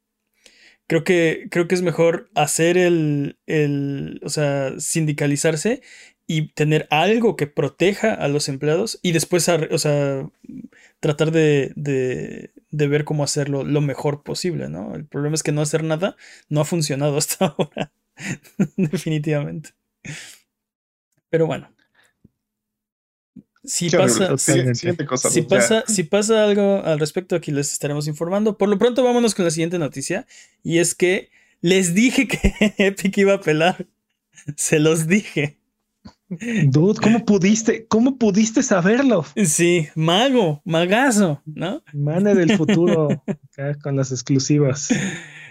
[0.91, 5.81] Creo que, creo que es mejor hacer el, el, o sea, sindicalizarse
[6.27, 10.29] y tener algo que proteja a los empleados y después, o sea,
[10.99, 14.93] tratar de, de, de, ver cómo hacerlo lo mejor posible, ¿no?
[14.93, 16.17] El problema es que no hacer nada
[16.49, 17.93] no ha funcionado hasta ahora,
[18.75, 19.69] definitivamente.
[21.29, 21.69] Pero bueno.
[23.63, 28.57] Si pasa, si, pasa, si pasa algo al respecto, aquí les estaremos informando.
[28.57, 30.25] Por lo pronto, vámonos con la siguiente noticia.
[30.63, 31.29] Y es que
[31.61, 33.87] les dije que Epic iba a pelar.
[34.55, 35.59] Se los dije.
[36.29, 37.85] Dude, ¿cómo pudiste?
[37.87, 39.25] ¿Cómo pudiste saberlo?
[39.45, 41.83] Sí, mago, magazo, ¿no?
[41.93, 43.21] Mane del futuro,
[43.83, 44.89] con las exclusivas.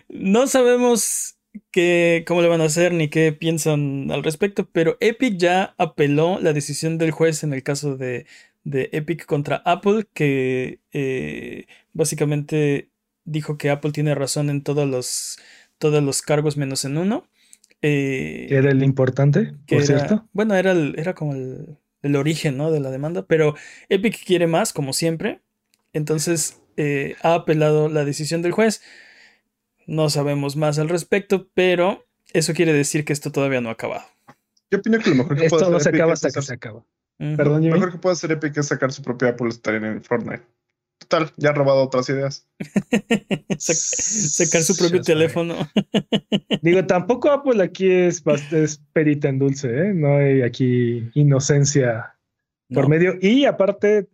[0.09, 1.37] No sabemos
[1.71, 6.39] qué, cómo le van a hacer ni qué piensan al respecto, pero Epic ya apeló
[6.41, 8.27] la decisión del juez en el caso de,
[8.65, 12.91] Epic contra Apple, que eh, básicamente
[13.25, 15.39] dijo que Apple tiene razón en todos los,
[15.79, 17.27] todos los cargos menos en uno.
[17.83, 20.29] Eh, ¿Era el importante, por cierto?
[20.33, 22.71] Bueno, era, era como el, origen ¿no?
[22.71, 23.55] de la demanda, pero
[23.89, 25.41] Epic quiere más, como siempre.
[25.93, 28.83] Entonces eh, ha apelado la decisión del juez.
[29.87, 34.05] No sabemos más al respecto, pero eso quiere decir que esto todavía no ha acabado.
[34.71, 36.85] Yo opino que lo mejor que Esto no se acaba hasta que se acaba.
[37.19, 40.43] Perdón, Lo mejor que puede hacer Epic es sacar su propia Apple Store en Fortnite.
[40.99, 42.47] Total, ya ha robado otras ideas.
[43.59, 45.57] sacar su propio teléfono.
[46.63, 48.23] Digo, tampoco Apple aquí es,
[48.53, 49.95] es perita en dulce, ¿eh?
[49.95, 52.15] No hay aquí inocencia
[52.73, 53.19] por medio.
[53.21, 54.09] Y aparte,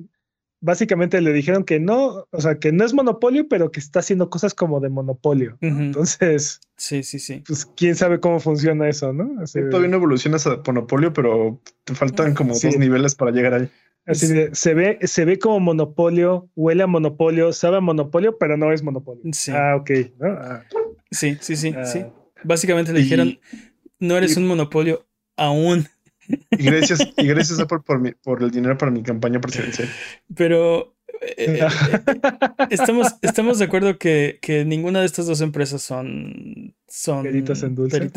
[0.60, 4.30] básicamente le dijeron que no, o sea, que no es monopolio, pero que está haciendo
[4.30, 5.58] cosas como de monopolio.
[5.60, 7.42] Entonces, sí, sí, sí.
[7.46, 9.44] Pues quién sabe cómo funciona eso, ¿no?
[9.70, 13.70] todavía no evolucionas a monopolio, pero te faltan como dos niveles para llegar ahí.
[14.06, 18.72] Así se ve, se ve como monopolio, huele a monopolio, sabe a monopolio, pero no
[18.72, 19.22] es monopolio.
[19.52, 19.90] Ah, ok.
[20.22, 20.62] Ah.
[21.10, 21.98] Sí, sí, sí, sí.
[22.04, 22.12] Ah.
[22.44, 23.40] Básicamente le dijeron,
[23.98, 25.88] no eres un monopolio aún.
[26.50, 29.88] Y gracias, y gracias Apple por, por el dinero para mi campaña presidencial.
[30.34, 31.68] Pero eh, eh,
[32.70, 38.10] estamos, estamos de acuerdo que, ninguna de estas dos empresas son, son peritos en dulce.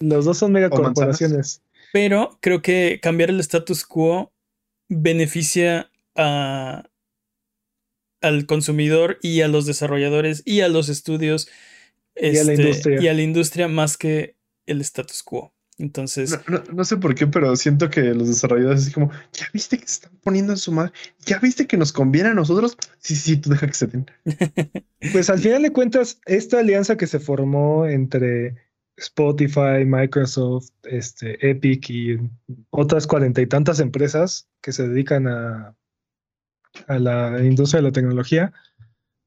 [0.00, 1.62] los, dos son megacorporaciones.
[1.92, 4.32] Pero creo que cambiar el status quo
[4.88, 6.84] beneficia a,
[8.20, 11.48] al consumidor y a los desarrolladores y a los estudios
[12.16, 13.68] y, a la este, industria.
[13.68, 14.36] más que
[14.66, 15.51] el status quo.
[15.78, 16.38] Entonces.
[16.72, 19.94] No, sé por qué, pero siento que los desarrolladores así como, ¿ya viste que se
[19.94, 20.92] están poniendo en su madre?
[21.24, 22.76] ¿Ya viste que nos conviene a nosotros?
[22.98, 24.06] Sí, sí, tú deja que se den.
[25.12, 28.56] pues al final de cuentas, esta alianza que se formó entre
[28.96, 32.18] Spotify, Microsoft, este, Epic y
[32.70, 35.74] otras cuarenta y tantas empresas que se dedican a,
[36.86, 38.52] a la industria de la tecnología,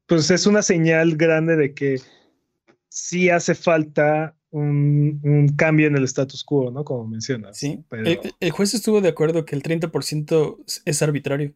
[0.06, 2.00] pues es una señal grande de que
[2.90, 6.84] sí hace falta un, cambio en el status quo, ¿no?
[6.84, 7.58] Como mencionas.
[7.58, 7.84] Sí,
[8.40, 11.54] el, juez estuvo de acuerdo que el 30% es arbitrario,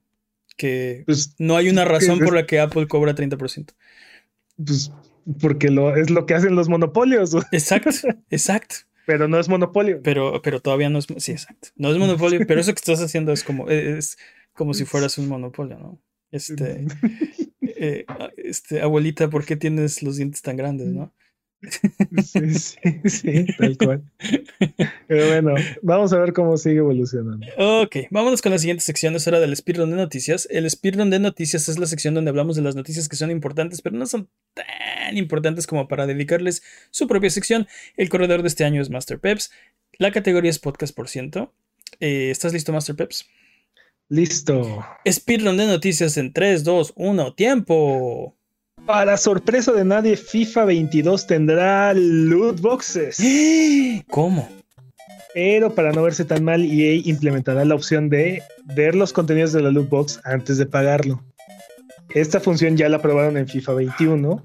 [0.58, 3.74] que pues, no hay una razón por la que Apple cobra 30%.
[4.58, 4.91] Pues
[5.39, 7.34] porque lo, es lo que hacen los monopolios.
[7.52, 7.89] Exacto,
[8.30, 8.76] exacto.
[9.06, 10.02] Pero no es monopolio.
[10.04, 11.08] Pero, pero todavía no es.
[11.18, 11.70] Sí, exacto.
[11.76, 14.18] No es monopolio, pero eso que estás haciendo es como, es
[14.54, 16.02] como si fueras un monopolio, ¿no?
[16.32, 16.86] Este,
[17.62, 18.06] eh,
[18.38, 21.14] este, abuelita, ¿por qué tienes los dientes tan grandes, no?
[22.24, 24.03] Sí, sí, sí, tal cual.
[25.07, 27.45] Pero bueno, vamos a ver cómo sigue evolucionando.
[27.57, 29.16] Ok, vámonos con la siguiente sección.
[29.16, 30.47] Es hora del speedrun de noticias.
[30.51, 33.82] El speedrun de noticias es la sección donde hablamos de las noticias que son importantes,
[33.82, 37.68] pero no son tan importantes como para dedicarles su propia sección.
[37.97, 39.51] El corredor de este año es Master Peps.
[39.97, 41.53] La categoría es podcast por ciento.
[41.99, 43.28] Eh, ¿Estás listo, Master Peps?
[44.07, 44.86] Listo.
[45.07, 48.36] Speedrun de noticias en 3, 2, 1, tiempo.
[48.86, 53.18] Para sorpresa de nadie, FIFA 22 tendrá loot boxes.
[54.10, 54.50] ¿Cómo?
[55.34, 58.42] Pero para no verse tan mal, EA implementará la opción de
[58.76, 61.24] ver los contenidos de la loot box antes de pagarlo.
[62.14, 64.44] Esta función ya la aprobaron en FIFA 21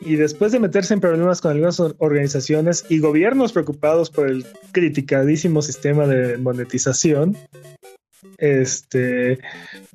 [0.00, 5.62] y después de meterse en problemas con algunas organizaciones y gobiernos preocupados por el criticadísimo
[5.62, 7.36] sistema de monetización,
[8.38, 9.38] este,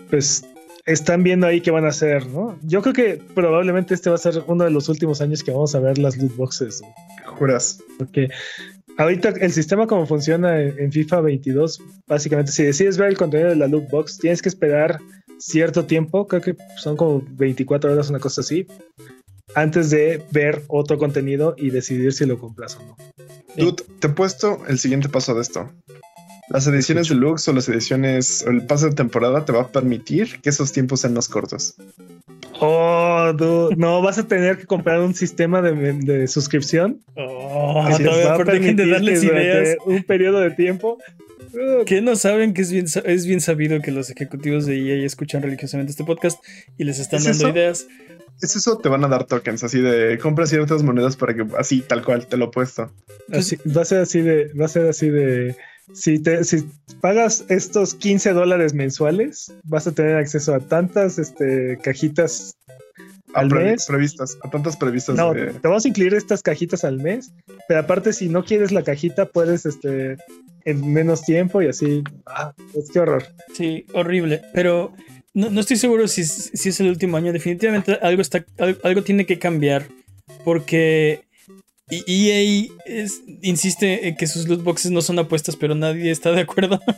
[0.09, 0.45] pues
[0.89, 2.57] están viendo ahí qué van a hacer, ¿no?
[2.63, 5.75] Yo creo que probablemente este va a ser uno de los últimos años que vamos
[5.75, 6.81] a ver las loot boxes.
[7.25, 7.79] Juras.
[7.97, 8.29] Porque
[8.97, 13.55] ahorita el sistema como funciona en FIFA 22, básicamente si decides ver el contenido de
[13.55, 14.99] la loot box, tienes que esperar
[15.37, 18.65] cierto tiempo, creo que son como 24 horas, una cosa así,
[19.53, 22.97] antes de ver otro contenido y decidir si lo compras o no.
[23.55, 25.71] Dude, te he puesto el siguiente paso de esto.
[26.49, 30.39] Las ediciones deluxe o las ediciones o el pase de temporada te va a permitir
[30.41, 31.75] que esos tiempos sean más cortos.
[32.61, 36.99] Oh, dude, no, vas a tener que comprar un sistema de, de suscripción.
[37.15, 39.77] Oh, Así les va todavía a dejen de permitir darles ideas.
[39.85, 40.97] Un periodo de tiempo.
[41.53, 45.05] uh, Que no saben que es bien, es bien sabido que los ejecutivos de EA
[45.05, 46.43] escuchan religiosamente este podcast
[46.77, 47.49] y les están ¿Es dando eso?
[47.57, 47.87] ideas.
[48.41, 51.81] Es eso, te van a dar tokens, así de compra ciertas monedas para que así,
[51.81, 52.89] tal cual, te lo he puesto.
[53.31, 55.55] así- va a ser así de, va a ser así de.
[55.93, 56.65] Si te, si
[57.01, 62.53] pagas estos 15 dólares mensuales, vas a tener acceso a tantas este, cajitas
[63.33, 63.85] A ¿Al pre- mes?
[63.87, 65.15] previstas, a tantas previstas.
[65.15, 67.31] No, de- te vamos a incluir estas cajitas al mes,
[67.67, 70.17] pero aparte si no quieres la cajita puedes este
[70.65, 72.03] en menos tiempo y así.
[72.25, 73.23] Ah, pues qué horror.
[73.55, 74.41] Sí, horrible.
[74.53, 74.93] Pero
[75.33, 77.31] no, no estoy seguro si, es- si es el último año.
[77.33, 79.85] Definitivamente algo, está, algo, algo tiene que cambiar.
[80.43, 81.21] Porque
[81.91, 86.31] E- EA es- insiste en que sus loot boxes no son apuestas, pero nadie está
[86.31, 86.79] de acuerdo.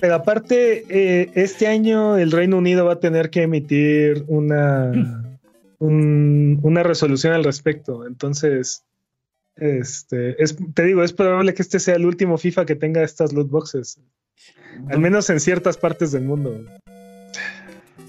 [0.00, 4.90] Pero aparte, eh, este año el Reino Unido va a tener que emitir una,
[5.78, 8.04] un- una resolución al respecto.
[8.04, 8.82] Entonces,
[9.54, 13.32] este, es, te digo, es probable que este sea el último FIFA que tenga estas
[13.32, 14.00] loot boxes.
[14.88, 16.64] Al menos en ciertas partes del mundo.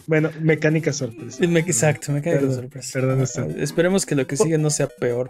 [0.07, 1.43] Bueno, mecánica sorpresa.
[1.43, 2.91] Exacto, me cae de Perdón, sorpresa.
[2.93, 3.61] perdón.
[3.61, 5.29] Esperemos que lo que sigue no sea peor.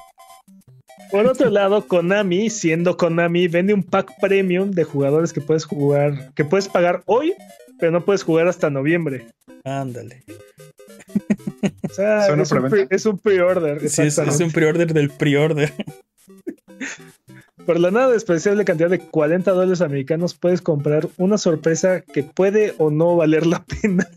[1.11, 6.31] Por otro lado, Konami, siendo Konami, vende un pack premium de jugadores que puedes jugar,
[6.33, 7.33] que puedes pagar hoy,
[7.79, 9.27] pero no puedes jugar hasta noviembre.
[9.63, 10.23] Ándale.
[11.89, 13.87] O sea, ¿Son una es un, pre- es un pre-order.
[13.87, 15.71] Sí, es, es un pre-order del pre-order.
[17.65, 22.73] Por la nada despreciable cantidad de 40 dólares americanos puedes comprar una sorpresa que puede
[22.77, 24.07] o no valer la pena.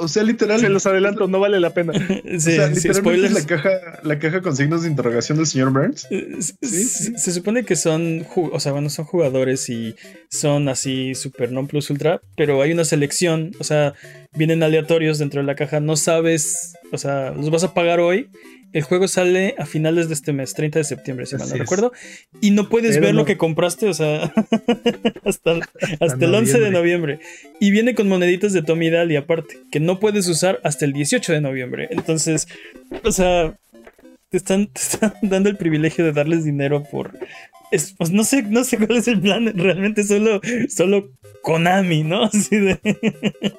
[0.00, 0.60] O sea, literal.
[0.60, 1.92] Se los adelanto, no vale la pena.
[1.92, 2.00] Sí,
[2.36, 3.32] o sea, sí, literalmente spoilers.
[3.34, 3.70] la caja,
[4.04, 6.06] la caja con signos de interrogación del señor Burns.
[6.10, 6.84] Eh, Sí.
[7.16, 9.96] Se supone que son, o sea, bueno, son jugadores y
[10.30, 13.94] son así super non plus ultra, pero hay una selección, o sea,
[14.36, 18.30] vienen aleatorios dentro de la caja, no sabes, o sea, los vas a pagar hoy.
[18.72, 21.92] El juego sale a finales de este mes, 30 de septiembre, si mal no recuerdo,
[22.40, 24.32] y no puedes Pero ver no- lo que compraste, o sea,
[25.24, 25.58] hasta,
[26.00, 27.20] hasta el 11 de noviembre.
[27.60, 31.32] Y viene con moneditas de Tommy Daly aparte, que no puedes usar hasta el 18
[31.32, 31.88] de noviembre.
[31.90, 32.46] Entonces,
[33.04, 33.56] o sea,
[34.30, 37.18] te están, te están dando el privilegio de darles dinero por.
[37.70, 39.50] es- pues no sé, no sé cuál es el plan.
[39.56, 41.10] Realmente solo, solo
[41.42, 42.24] Konami, ¿no?
[42.32, 42.78] Así de.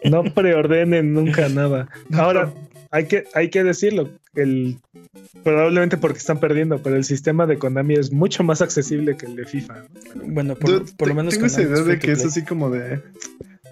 [0.03, 1.89] No preordenen nunca nada.
[2.13, 2.53] Ahora,
[2.91, 4.09] hay que, hay que decirlo.
[4.35, 4.77] El,
[5.43, 9.35] probablemente porque están perdiendo, pero el sistema de Konami es mucho más accesible que el
[9.35, 9.85] de FIFA.
[10.25, 13.01] Bueno, por, Dude, por lo menos tengo esa idea de que es así como de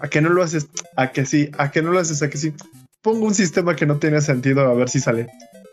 [0.00, 2.38] a que no lo haces, a que sí, a que no lo haces, a que
[2.38, 2.52] sí.
[3.02, 5.28] Pongo un sistema que no tiene sentido a ver si sale.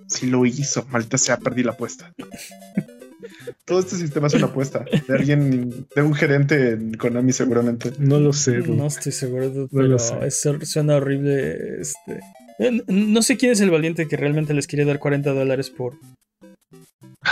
[0.08, 2.14] Si lo hizo, maldita sea, perdí la apuesta.
[3.66, 7.91] Todo este sistema es una apuesta de alguien, de un gerente en Konami seguramente.
[7.98, 8.58] No lo sé.
[8.58, 8.78] dude.
[8.78, 10.16] No estoy seguro, dude, No pero lo sé.
[10.28, 11.82] es- suena horrible.
[11.82, 12.20] Este.
[12.60, 15.93] Eh, No sé quién es el valiente que realmente les quiere dar 40 dólares por.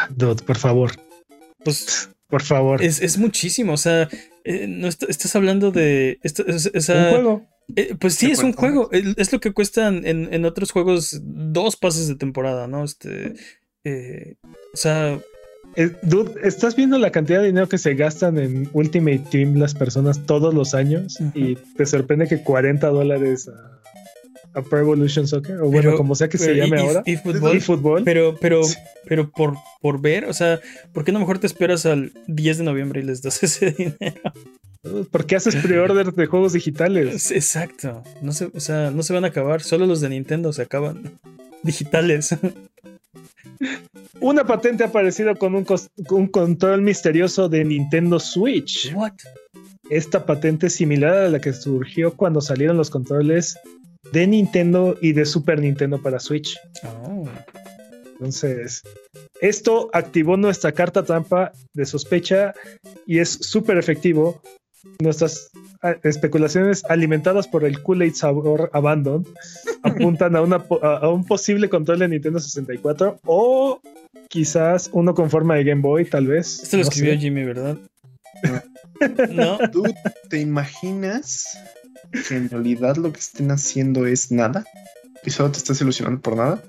[0.09, 0.91] Dude, por favor,
[1.63, 2.81] Pues por favor.
[2.83, 3.73] es, es muchísimo.
[3.73, 4.09] O sea,
[4.43, 6.19] eh, no est- estás hablando de.
[6.23, 7.45] esto- es- un juego.
[7.75, 8.89] Eh, pues sí, es un juego.
[8.91, 12.83] Es lo que cuestan en, en otros juegos dos pases de temporada, ¿no?
[12.83, 13.35] Este.
[13.85, 14.35] eh,
[14.73, 15.19] o sea,
[16.01, 20.25] dude, ¿estás viendo la cantidad de dinero que se gastan en Ultimate Team las personas
[20.25, 21.17] todos los años?
[21.33, 23.81] Y te sorprende que 40 dólares a,
[24.53, 27.57] a Pro Evolution Soccer, o bueno, como sea que se llame y- ahora, y fútbol,
[27.57, 28.01] y fútbol.
[28.03, 28.75] pero, pero, Sí.
[29.05, 30.59] pero por, por ver, o sea,
[30.93, 34.21] ¿por qué no mejor te esperas al 10 de noviembre y les das ese dinero?
[35.11, 37.15] ¿Por qué haces pre-order de juegos digitales?
[37.15, 38.03] Es- Exacto.
[38.21, 39.61] No se, o sea, no se van a acabar.
[39.61, 41.19] Solo los de Nintendo se acaban.
[41.63, 42.35] Digitales.
[44.19, 45.65] Una patente ha aparecido con un,
[46.09, 48.93] un control misterioso de Nintendo Switch.
[48.93, 49.13] What?
[49.89, 53.57] Esta patente es similar a la que surgió cuando salieron los controles
[54.13, 56.55] de Nintendo y de Super Nintendo para Switch.
[56.83, 57.27] Oh.
[58.13, 58.83] Entonces,
[59.41, 62.53] esto activó nuestra carta trampa de sospecha
[63.07, 64.41] y es súper efectivo.
[64.99, 65.49] Nuestras
[66.03, 69.25] especulaciones alimentadas por el Kool-Aid sabor Abandon
[69.83, 73.81] apuntan a, una, a un posible control de Nintendo 64 o
[74.29, 76.61] quizás uno con forma de Game Boy, tal vez.
[76.61, 77.19] Esto lo no escribió sé.
[77.19, 77.77] Jimmy, ¿verdad?
[79.29, 79.57] No.
[79.69, 79.83] ¿Tú
[80.29, 81.57] te imaginas
[82.27, 84.65] que en realidad lo que estén haciendo es nada?
[85.25, 86.61] ¿Y solo te estás ilusionando por nada?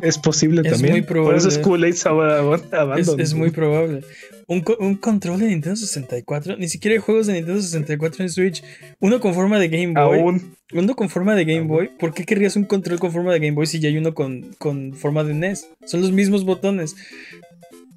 [0.00, 0.92] Es posible Es también.
[0.92, 1.92] muy Por eso es probable.
[1.94, 4.02] Kool-Aid Es, es muy probable.
[4.46, 6.56] Un, co- un control de Nintendo 64.
[6.56, 8.62] Ni siquiera hay juegos de Nintendo 64 en Switch.
[8.98, 10.18] Uno con forma de Game Boy.
[10.18, 10.56] Aún.
[10.72, 11.68] Uno con forma de Game Aún.
[11.68, 11.90] Boy.
[11.98, 14.54] ¿Por qué querrías un control con forma de Game Boy si ya hay uno con,
[14.58, 15.68] con forma de NES?
[15.84, 16.96] Son los mismos botones.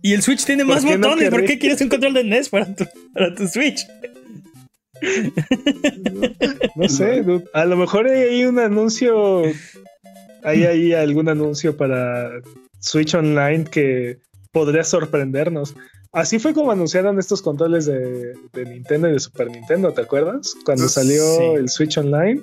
[0.02, 1.30] Y el Switch tiene ¿Por más no botones.
[1.30, 3.88] ¿Por qué quieres un control de NES para tu, para tu Switch?
[6.76, 7.45] No sé, dude.
[7.54, 9.43] a lo mejor hay ahí un anuncio.
[10.43, 12.32] Hay ahí algún anuncio para
[12.80, 14.18] Switch Online que
[14.51, 15.76] podría sorprendernos.
[16.12, 20.54] Así fue como anunciaron estos controles de, de Nintendo y de Super Nintendo, ¿te acuerdas?
[20.66, 20.93] Cuando Sí.
[20.95, 22.41] salió el Switch Online,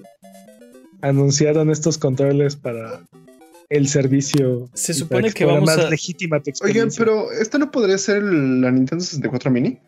[1.03, 3.01] anunciaron estos controles para
[3.69, 4.69] el servicio.
[4.75, 8.23] Se supone que fuera vamos más a- legítima tu Oigan, pero ¿esta no podría ser
[8.23, 9.79] la Nintendo 64 Mini?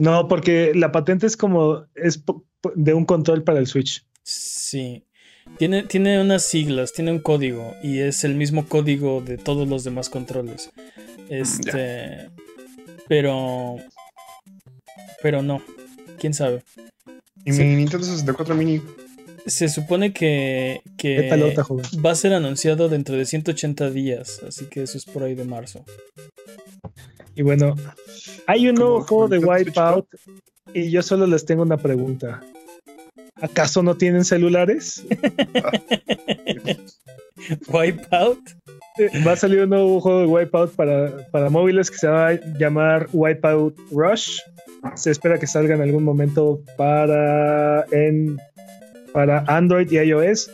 [0.00, 2.24] No, porque la patente es como es
[2.74, 4.04] de un control para el Switch.
[4.22, 5.04] Sí.
[5.58, 7.74] Tiene, tiene unas siglas, tiene un código.
[7.82, 10.70] Y es el mismo código de todos los demás controles.
[11.28, 12.30] Este.
[13.08, 13.76] Pero.
[15.22, 15.62] Pero no.
[16.18, 16.62] ¿Quién sabe?
[17.44, 17.62] Y Sí.
[17.62, 18.80] mi Nintendo 64 Mini.
[19.50, 21.66] Se supone que, pelota,
[22.04, 25.44] va a ser anunciado dentro de 180 días, así que eso es por ahí de
[25.44, 25.84] marzo.
[27.34, 27.74] Y bueno,
[28.46, 30.06] hay un nuevo juego de Wipeout
[30.72, 32.42] y yo solo les tengo una pregunta.
[33.40, 35.04] ¿Acaso no tienen celulares?
[37.68, 38.38] Wipeout.
[38.98, 42.28] Eh, Va a salir un nuevo juego de Wipeout para, para móviles que se va
[42.28, 44.38] a llamar Wipeout Rush.
[44.94, 48.38] Se espera que salga en algún momento para, en,
[49.12, 50.50] para Android y iOS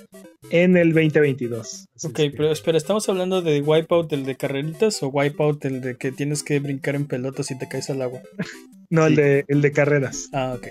[0.50, 1.86] en el 2022.
[1.96, 5.64] Así Ok, es que- pero espera, ¿estamos hablando de Wipeout el de carreritas o Wipeout
[5.64, 8.20] el de que tienes que brincar en pelotas y te caes al agua?
[8.90, 10.28] no, el, de, el de carreras.
[10.32, 10.66] Ah, ok.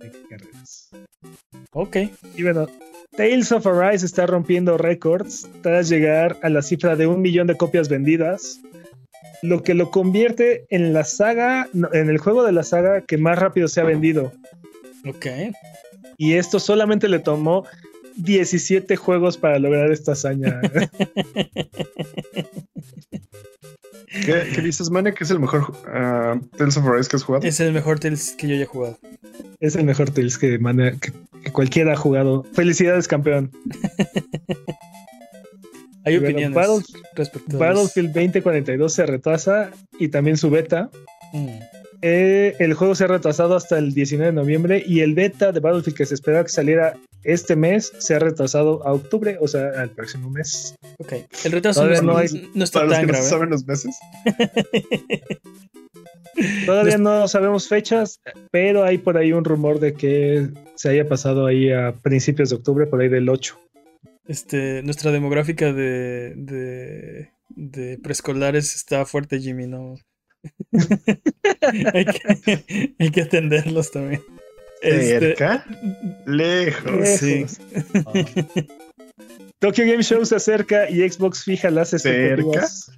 [0.00, 0.90] De carreras.
[1.72, 1.96] Ok.
[2.36, 2.68] Y bueno,
[3.16, 7.56] Tales of Arise está rompiendo récords tras llegar a la cifra de un millón de
[7.56, 8.60] copias vendidas,
[9.42, 13.38] lo que lo convierte en la saga, en el juego de la saga que más
[13.38, 14.32] rápido se ha vendido.
[15.06, 15.26] Ok.
[16.18, 17.64] Y esto solamente le tomó
[18.16, 20.60] 17 juegos para lograr esta hazaña.
[24.24, 25.12] ¿Qué, qué dices, Mane?
[25.12, 27.46] Que es el mejor ah, Tales of Arise que has jugado.
[27.46, 28.98] Es el mejor Tales que yo haya jugado.
[29.60, 31.12] es el mejor Tales que, mane- que-
[31.44, 32.44] que cualquiera ha jugado.
[32.54, 33.50] Felicidades, campeón.
[36.04, 36.82] Hay Y bueno, opiniones Battle-
[37.14, 40.88] respecto Battlefield 2042 se retrasa y también su beta.
[41.32, 41.48] Mm.
[42.02, 45.60] Eh, el juego se ha retrasado hasta el 19 de noviembre y el beta de
[45.60, 46.94] Battlefield que se esperaba que saliera
[47.24, 50.74] este mes se ha retrasado a octubre, o sea, al próximo mes.
[50.98, 51.12] Ok.
[51.44, 53.24] El retraso no, no no, hay- está Para los tan que no grave.
[53.24, 53.96] se saben los meses.
[56.66, 58.20] Todavía no sabemos fechas,
[58.50, 62.56] pero hay por ahí un rumor de que se haya pasado ahí a principios de
[62.56, 63.58] octubre, por ahí del 8.
[64.28, 69.94] Este, nuestra demográfica de, de, de preescolares está fuerte, Jimmy, ¿no?
[71.94, 74.22] hay, que, hay que atenderlos también.
[74.82, 75.64] Este, Cerca,
[76.26, 77.08] lejos.
[77.18, 77.46] sí.
[79.58, 82.90] Tokyo Game Show se acerca y Xbox fija las expectativas.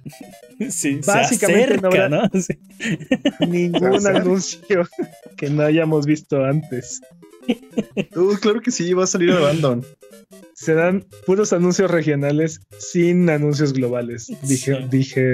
[0.69, 2.29] sí, Básicamente se no habrá- ¿no?
[2.41, 2.59] Sí.
[3.47, 4.87] Ningún anuncio
[5.37, 6.99] que no hayamos visto antes.
[8.15, 9.85] Uh, claro que sí, va a salir Abandon.
[10.53, 14.87] Serán puros anuncios regionales sin anuncios globales, dije, Sí.
[14.89, 15.25] dije,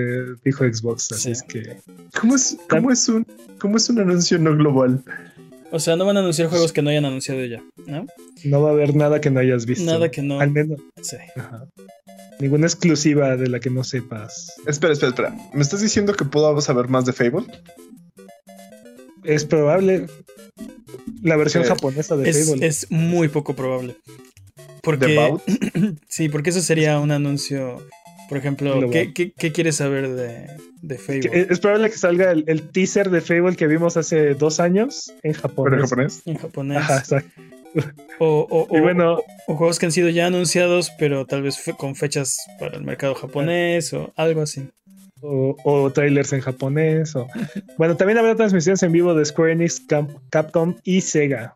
[0.44, 1.12] dijo Xbox.
[1.12, 1.32] Así Sí.
[1.32, 1.78] es que
[2.20, 3.26] ¿Cómo es, cómo, es un,
[3.60, 5.04] ¿Cómo es un anuncio no global?
[5.72, 8.06] O sea, no van a anunciar juegos que no hayan anunciado ya, ¿no?
[8.44, 9.84] no va a haber nada que no hayas visto.
[9.86, 10.40] Nada que no.
[10.40, 10.80] Al menos.
[11.02, 11.18] Sí.
[11.36, 11.66] ajá.
[12.40, 14.54] Ninguna exclusiva de la que no sepas.
[14.68, 15.36] Espera, espera, espera.
[15.54, 17.46] ¿Me estás diciendo que puedo saber más de Fable?
[19.24, 20.08] Es probable.
[21.24, 21.70] La versión Sí.
[21.70, 22.68] japonesa de Es, Fable.
[22.68, 23.96] es muy poco probable.
[24.98, 27.86] ¿De Porque, sí, porque eso sería un anuncio.
[28.30, 28.90] Por ejemplo.
[28.90, 30.48] ¿qué, qué, qué quieres saber de,
[30.82, 31.48] de Fable?
[31.50, 35.34] Es probable que salga el, el teaser de Fable que vimos hace dos años en
[35.34, 35.66] Japón.
[35.70, 36.22] ¿Pero en japonés?
[36.26, 36.78] en japonés.
[36.78, 37.42] Ajá, exacto.
[38.20, 39.18] O, o- Y o- bueno,
[39.48, 43.14] o juegos que han sido ya anunciados, pero tal vez con fechas para el mercado
[43.16, 44.70] japonés o algo así.
[45.22, 47.16] O, o trailers en japonés.
[47.16, 47.28] O...
[47.78, 51.54] Bueno, también habrá transmisiones en vivo de Square Enix, Cap- Capcom y Sega.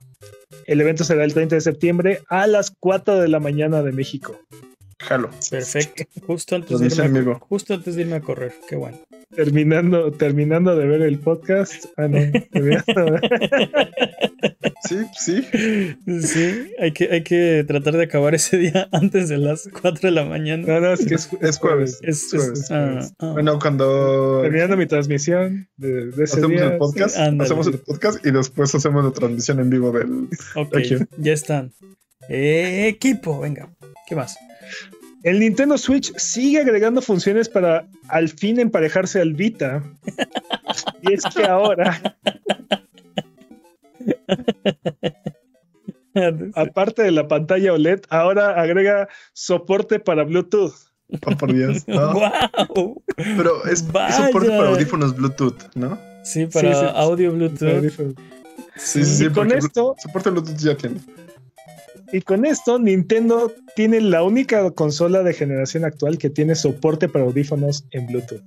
[0.66, 4.40] El evento será el 30 de septiembre a las 4 de la mañana de México.
[5.00, 5.30] Jalo.
[5.50, 6.04] Perfecto.
[6.28, 8.54] Justo antes, de irme a, justo antes de irme a correr.
[8.68, 8.98] Qué bueno.
[9.34, 11.86] Terminando, terminando de ver el podcast.
[11.98, 12.20] Ah, no.
[14.88, 15.44] Sí, sí.
[16.22, 20.12] Sí, hay que, hay que tratar de acabar ese día antes de las 4 de
[20.12, 20.66] la mañana.
[20.66, 22.00] No, no, es que es, Es jueves.
[22.02, 22.68] Es, es es- jueves.
[22.72, 23.32] ah, ah.
[23.34, 26.66] Bueno, cuando Terminando mi transmisión de, de ese hacemos día.
[26.72, 30.30] el podcast, sí, hacemos el podcast y después hacemos la transmisión en vivo del.
[30.56, 30.78] Ok,
[31.18, 31.72] ya están.
[32.30, 33.70] Eh, equipo, venga.
[34.08, 34.38] ¿Qué más?
[35.24, 39.84] El Nintendo Switch sigue agregando funciones para al fin emparejarse al Vita.
[41.02, 42.16] y es que ahora,
[46.56, 50.74] aparte de la pantalla OLED, ahora agrega soporte para Bluetooth.
[51.26, 51.88] Oh, por Dios.
[51.88, 52.14] no.
[52.14, 53.04] ¡Wow!
[53.16, 56.00] Pero es, es soporte para audífonos Bluetooth, ¿no?
[56.24, 56.86] Sí, para Sí, sí.
[56.96, 58.16] audio Bluetooth.
[58.76, 59.26] Sí, sí, sí.
[59.26, 61.00] Y con esto- Soporte Bluetooth ya tiene.
[62.12, 67.26] Y con esto, Nintendo tiene la única consola de generación actual que tiene soporte para
[67.26, 68.42] audífonos en Bluetooth.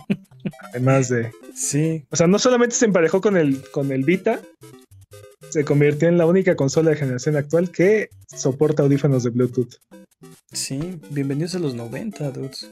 [0.72, 1.30] Además de.
[1.54, 4.40] Sí, O sea, no solamente se emparejó con el, con el Vita,
[5.50, 9.74] se convirtió en la única consola de generación actual que soporta audífonos de Bluetooth.
[10.52, 10.98] sí.
[11.10, 12.70] Bienvenidos a los 90, dudes.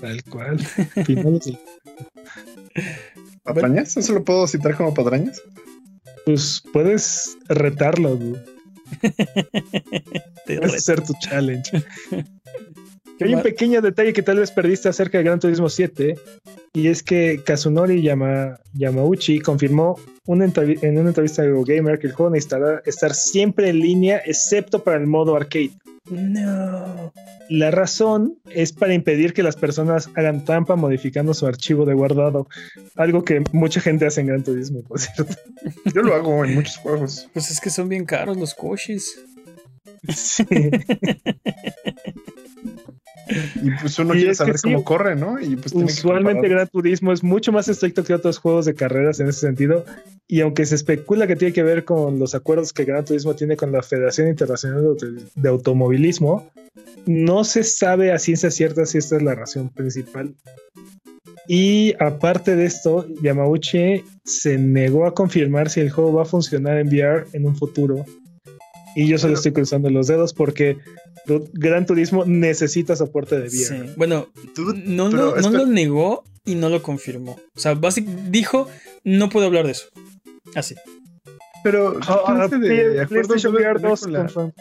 [0.00, 0.58] Tal cual.
[1.04, 1.58] Finales del-
[3.42, 3.96] ¿Patrañas?
[3.96, 5.42] ¿Eso lo puedo citar como patrañas?
[6.24, 8.44] pues puedes retarlo, dude.
[10.46, 11.70] Puedes hacer tu challenge.
[13.18, 16.16] ¿Qué Hay un pequeño detalle que tal vez perdiste acerca de Gran Turismo 7
[16.72, 22.12] y es que Kazunori Yama- Yamauchi confirmó una en una entrevista de Gamer que el
[22.12, 25.72] juego necesitará estar siempre en línea excepto para el modo arcade.
[26.10, 27.12] No.
[27.48, 32.48] La razón es para impedir que las personas hagan trampa modificando su archivo de guardado,
[32.96, 35.34] algo que mucha gente hace en Gran Turismo, por cierto.
[35.94, 37.28] Yo lo hago en muchos juegos.
[37.32, 39.18] Pues es que son bien caros los Koshis.
[40.14, 40.44] Sí.
[43.62, 45.40] Y pues uno Y quiere saber sí, cómo corre, ¿no?
[45.40, 46.48] Y pues tiene que Usualmente.
[46.48, 49.84] Gran Turismo es mucho más estricto que otros juegos de carreras en ese sentido.
[50.26, 53.56] Y aunque se especula que tiene que ver con los acuerdos que Gran Turismo tiene
[53.56, 54.96] con la Federación Internacional
[55.34, 56.50] de Automovilismo,
[57.06, 60.34] no se sabe a ciencia cierta si esta es la razón principal.
[61.46, 66.76] Y aparte de esto, Yamauchi se negó a confirmar si el juego va a funcionar
[66.76, 68.04] en VR en un futuro.
[69.00, 70.76] Y yo solo Pero- estoy cruzando los dedos porque
[71.52, 73.52] Gran Turismo necesita soporte de VR.
[73.86, 73.92] Sí.
[73.96, 74.26] Bueno,
[74.56, 77.38] Dude, no, pero no lo negó y no lo confirmó.
[77.54, 78.68] O sea, basic, dijo,
[79.04, 79.86] no puedo hablar de eso.
[80.56, 80.74] Así.
[81.62, 84.52] Pero, ¿qué Ah, clase de Play- acuerdos PlayStation VR tener 2 con la- confirm.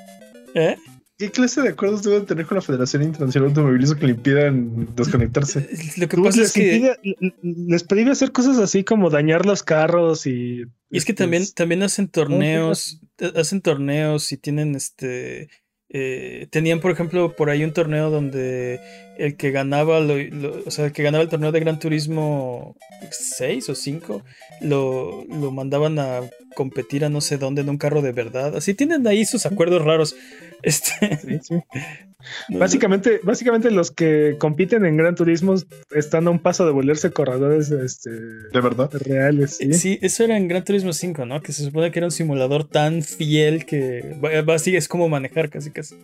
[0.54, 0.76] ¿Eh?
[1.18, 4.96] ¿Qué clase de acuerdos debe tener con la Federación Internacional de Automovilismo que le impidan
[4.96, 5.68] desconectarse?
[5.98, 6.96] Lo que pasa es que...
[7.02, 10.62] impide- les prohíbe hacer cosas así como dañar los carros y.
[10.92, 13.02] Y es que este, también, también hacen torneos,
[13.36, 15.50] hacen torneos y tienen este...
[15.90, 18.80] eh, tenían, por ejemplo, por ahí un torneo donde
[19.18, 22.76] el que ganaba, lo- lo- o sea, el que ganaba el torneo de Gran Turismo
[23.10, 24.24] 6 o 5,
[24.62, 26.22] lo, lo mandaban a
[26.56, 28.56] competir a no sé dónde en un carro de verdad.
[28.56, 30.16] Así tienen ahí sus acuerdos raros.
[30.64, 31.56] Este, sí, sí.
[32.50, 35.56] Básicamente, básicamente los que compiten en Gran Turismo
[35.96, 38.90] están a un paso de volverse corredores este, ¿De verdad?
[39.06, 39.58] reales.
[39.58, 39.72] ¿sí?
[39.74, 41.42] Sí, eso era en Gran Turismo 5, ¿no?
[41.42, 44.18] Que se supone que era un simulador tan fiel que
[44.54, 45.96] así, es como manejar casi casi.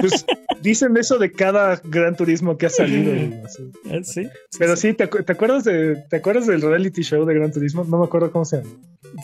[0.00, 0.24] Pues
[0.62, 3.12] dicen eso de cada Gran Turismo que ha salido.
[3.44, 3.70] así.
[3.90, 4.28] Ah, Sí.
[4.58, 7.84] Pero sí, ¿te, acu- te acuerdas de, ¿te acuerdas del reality show de Gran Turismo?
[7.84, 8.70] No me acuerdo cómo se llama.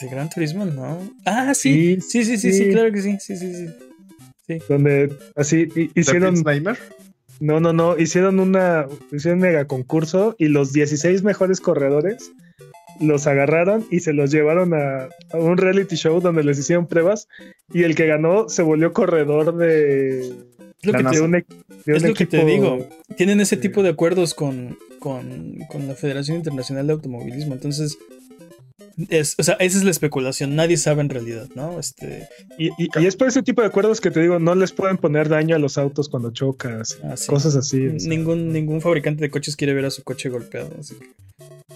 [0.01, 0.99] De Gran Turismo, no.
[1.25, 1.99] Ah, sí.
[2.01, 2.71] Sí, sí, sí, sí, sí.
[2.71, 3.17] claro que sí.
[3.21, 3.67] Sí, sí, sí.
[4.69, 6.35] Donde así hi- ¿De hicieron.
[7.41, 7.99] No, no, no.
[7.99, 8.87] Hicieron una.
[9.13, 12.33] Hicieron un mega concurso y los 16 mejores corredores
[12.99, 17.29] los agarraron y se los llevaron a, a un reality show donde les hicieron pruebas
[17.71, 20.33] y el que ganó se volvió corredor de, Es
[20.83, 21.45] lo que te, de un, e-
[21.85, 22.89] de es lo que te digo.
[23.19, 23.61] Tienen ese Sí.
[23.63, 27.53] tipo de acuerdos con, con, con la Federación Internacional de Automovilismo.
[27.53, 27.99] Entonces,
[29.09, 30.57] es, o sea, esa es la especulación.
[30.57, 31.78] Nadie sabe en realidad, ¿no?
[31.78, 32.28] Este,
[32.59, 34.97] Y, y- y es por ese tipo de acuerdos que te digo, no les pueden
[34.99, 37.26] poner daño a los autos cuando chocas, ah, sí.
[37.28, 37.87] cosas así.
[37.89, 38.09] o sea.
[38.09, 40.70] Ningún, ningún fabricante de coches quiere ver a su coche golpeado.
[40.78, 41.07] Así que.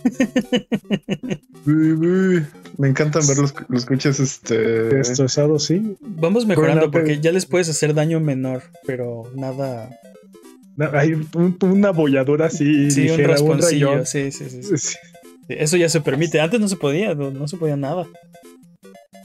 [1.67, 5.97] Me encantan ver los, los coches este, Destrozados, sí.
[6.01, 9.91] Vamos mejorando Burnout, porque ya les puedes hacer daño menor, pero nada.
[10.77, 14.07] No, Hay un- una bolladura así, Sí, un ligera, un rasponcillo.
[14.07, 14.97] sí, sí, sí.
[15.51, 15.55] Sí.
[15.57, 16.41] Sí, Eso ya se permite.
[16.41, 18.07] Antes no se podía, no, no se podía nada.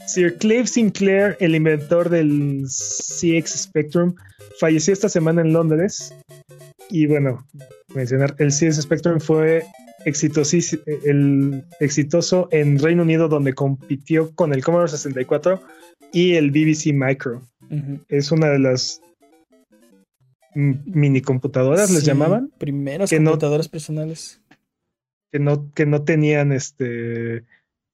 [0.06, 4.14] Sir Clive Sinclair, el inventor del CX Spectrum,
[4.60, 6.14] falleció esta semana en Londres.
[6.90, 7.44] Y bueno,
[7.94, 9.64] mencionar, el CX Spectrum fue
[10.04, 15.60] el exitoso en Reino Unido, donde compitió con el Commodore 64
[16.12, 17.42] y el BBC Micro.
[18.08, 19.00] Es una de las
[20.54, 24.40] mm, mini computadoras, les Sí, llamaban, Primeras no- computadoras personales.
[25.32, 27.44] Que no, que no tenían este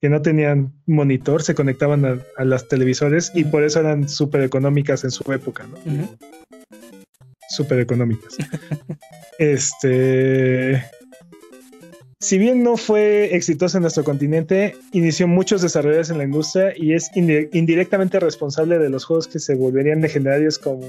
[0.03, 4.43] que no tenían monitor, se conectaban a, a las televisores y por eso eran súper
[4.43, 5.79] económicas en su época, ¿no?
[7.49, 8.37] Súper económicas.
[9.39, 10.85] este.
[12.19, 16.95] Si bien no fue exitoso en nuestro continente, inició muchos desarrolladores en la industria y
[16.95, 20.89] es indi- indirectamente responsable de los juegos que se volverían legendarios como.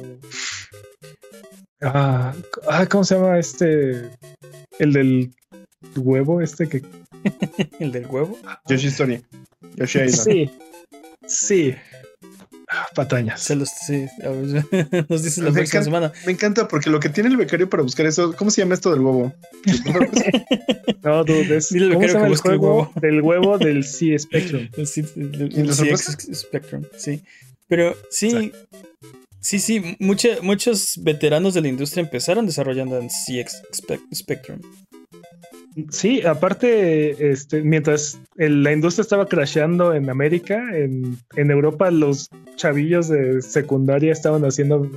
[1.81, 2.33] Ah,
[2.67, 4.09] ah, ¿cómo se llama este?
[4.79, 5.31] El del
[5.95, 6.81] huevo, este que.
[7.79, 8.37] ¿El del huevo?
[8.67, 9.23] Yoshi Story.
[9.75, 10.23] Yoshi Island.
[10.29, 10.49] Sí.
[11.27, 11.75] Sí.
[12.69, 13.39] Ah, Patañas.
[13.41, 14.07] Se los, sí,
[15.09, 15.83] nos dices la Me próxima encanta.
[15.83, 16.11] semana.
[16.25, 18.91] Me encanta porque lo que tiene el becario para buscar eso, ¿cómo se llama esto
[18.91, 19.33] del huevo?
[21.03, 21.69] No, dude, es.
[21.69, 22.91] Dile ¿Cómo becario se llama que el busque el huevo.
[22.95, 24.69] Del huevo del C Spectrum.
[24.85, 26.17] Sí, el- el- ¿Y el CX sorpresa?
[26.33, 27.21] Spectrum, sí.
[27.67, 28.51] Pero sí,
[29.41, 34.61] sí, sí, mucha- muchos veteranos de la industria empezaron desarrollando en CX Spe- Spectrum.
[35.89, 42.29] Sí, aparte, este, mientras el- la industria estaba crasheando en América, en, en Europa los
[42.55, 44.89] chavillos de secundaria estaban haciendo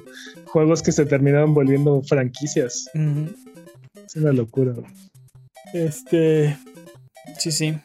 [0.47, 2.91] juegos que se terminaban volviendo franquicias.
[4.05, 4.75] Es una locura.
[5.73, 6.57] Este,
[7.39, 7.79] sí, sí.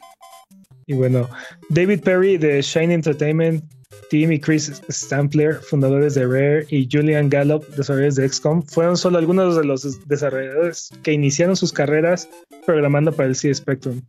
[0.86, 1.28] Y bueno,
[1.70, 3.64] David Perry de Shine Entertainment
[4.10, 9.18] Team y Chris Stampler, fundadores de Rare, y Julian Gallup, desarrolladores de XCOM, fueron solo
[9.18, 12.28] algunos de los desarrolladores que iniciaron sus carreras
[12.66, 14.00] programando para el C Spectrum.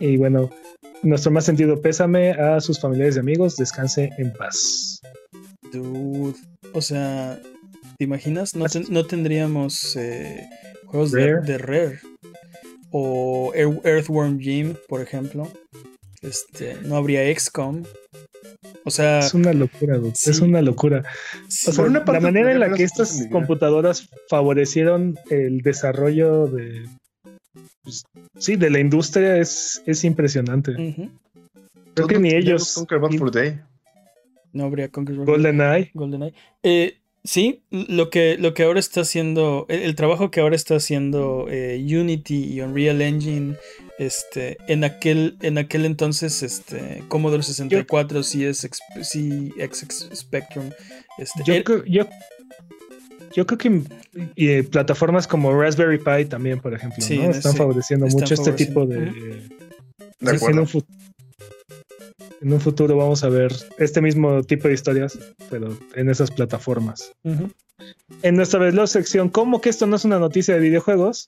[0.00, 0.50] Y bueno,
[1.02, 5.00] nuestro más sentido pésame a sus familiares y amigos, descanse en paz.
[5.72, 6.34] Dude,
[6.72, 7.40] o sea,
[7.98, 8.54] ¿te imaginas?
[8.54, 10.46] No, ten- no tendríamos eh,
[10.86, 11.46] juegos de, Rare.
[11.46, 12.00] de Rare.
[12.90, 15.48] O Ear- Earthworm Jim, por ejemplo.
[16.24, 17.84] Este, no habría XCOM.
[18.84, 20.30] O sea, Es una locura, dude, sí.
[20.30, 21.04] es una locura.
[21.48, 26.46] sí, O sea, Por una la manera en la que estas computadoras favorecieron el desarrollo
[26.46, 26.86] de,
[27.82, 28.04] pues,
[28.38, 30.72] sí, de la industria es, es impresionante.
[31.94, 32.74] Creo que ni ellos.
[32.74, 33.60] Conquer Bad for Day.
[34.52, 35.90] no habría Conquer Bad- GoldenEye.
[35.94, 36.34] GoldenEye.
[36.62, 40.76] Eh, sí, lo que, lo que ahora está haciendo, el, el trabajo que ahora está
[40.76, 43.56] haciendo eh, Unity y Unreal Engine,
[43.98, 50.70] este, en aquel, en aquel entonces, este, Commodore 64, CX, CX Spectrum,
[51.18, 52.06] este, Yo, er- creo, yo,
[53.34, 53.82] yo creo que
[54.36, 57.30] y, eh, plataformas como Raspberry Pi también, por ejemplo, Sí, ¿no?
[57.30, 58.96] están favoreciendo están mucho este tipo de.
[59.00, 60.66] De en, acuerdo.
[62.44, 65.18] En un futuro vamos a ver este mismo tipo de historias,
[65.50, 67.10] pero en esas plataformas.
[68.22, 71.26] En nuestra veloz sección, ¿cómo que esto no es una noticia de videojuegos?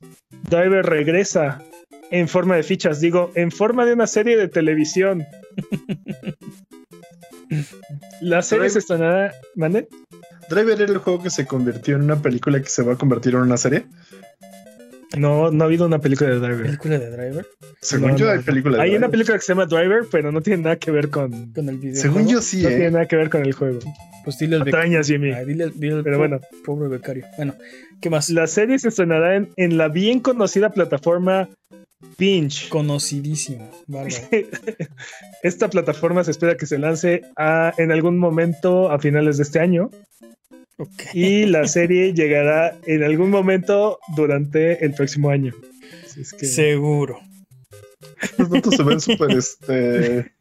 [0.51, 1.62] Driver regresa
[2.11, 5.25] en forma de fichas, digo, en forma de una serie de televisión.
[8.21, 9.33] La serie Driver- se estrenará.
[9.55, 9.89] ¿Mande?
[10.51, 13.35] Driver era el juego que se convirtió en una película que se va a convertir
[13.35, 13.87] en una serie.
[15.16, 16.62] No, no ha habido una película de Driver.
[16.66, 17.46] película de Driver
[17.80, 19.11] Según No, yo, no, hay película de Hay una Driver.
[19.12, 21.52] película que se llama Driver, pero no tiene nada que ver con.
[21.52, 21.94] con el video.
[22.00, 22.90] Según yo, sí, No tiene ¿eh?
[22.90, 23.78] nada que ver con el juego.
[24.24, 25.02] pues dile al becario.
[25.04, 25.32] Jimmy.
[25.44, 26.40] Dile, dile al Pero po- bueno.
[26.64, 27.24] pobre becario.
[27.36, 27.54] Bueno,
[28.00, 28.28] ¿qué más?
[28.30, 31.48] La serie se estrenará en, en la bien conocida plataforma
[32.18, 32.68] Binge.
[32.68, 34.16] Conocidísimo, bárbaro.
[35.42, 39.61] Esta plataforma se espera que se lance a- en algún momento a finales de este
[39.61, 39.90] año
[41.14, 45.55] Y la serie llegará en algún momento durante el próximo año.
[46.05, 47.20] Así es que- Seguro,
[48.39, 50.33] Los datos se ven súper este,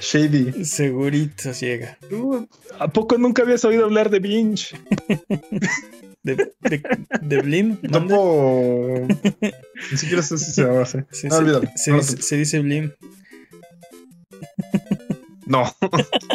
[0.00, 0.64] shady.
[0.64, 1.98] segurito llega.
[2.10, 2.46] Uh,
[2.78, 4.76] ¿A poco nunca habías oído hablar de Binge?
[6.22, 6.82] De, de,
[7.22, 7.76] de Blim.
[7.92, 9.06] Tampoco.
[9.92, 10.98] Ni siquiera sé si se llama así.
[10.98, 12.92] No, se, No lo dice, se dice Blim.
[15.46, 15.64] No.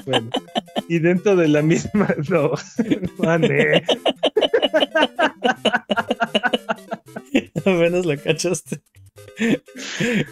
[0.05, 0.29] Bueno,
[0.87, 2.07] y dentro de la misma.
[2.29, 2.51] No,
[3.17, 3.83] mane.
[7.59, 8.81] Apenas la cachaste.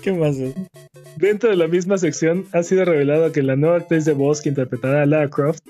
[0.02, 0.38] ¿Qué más?
[0.38, 0.54] güey?
[1.18, 4.50] Dentro de la misma sección ha sido revelado que la nueva actriz de voz que
[4.50, 5.64] interpretará a Lara Croft,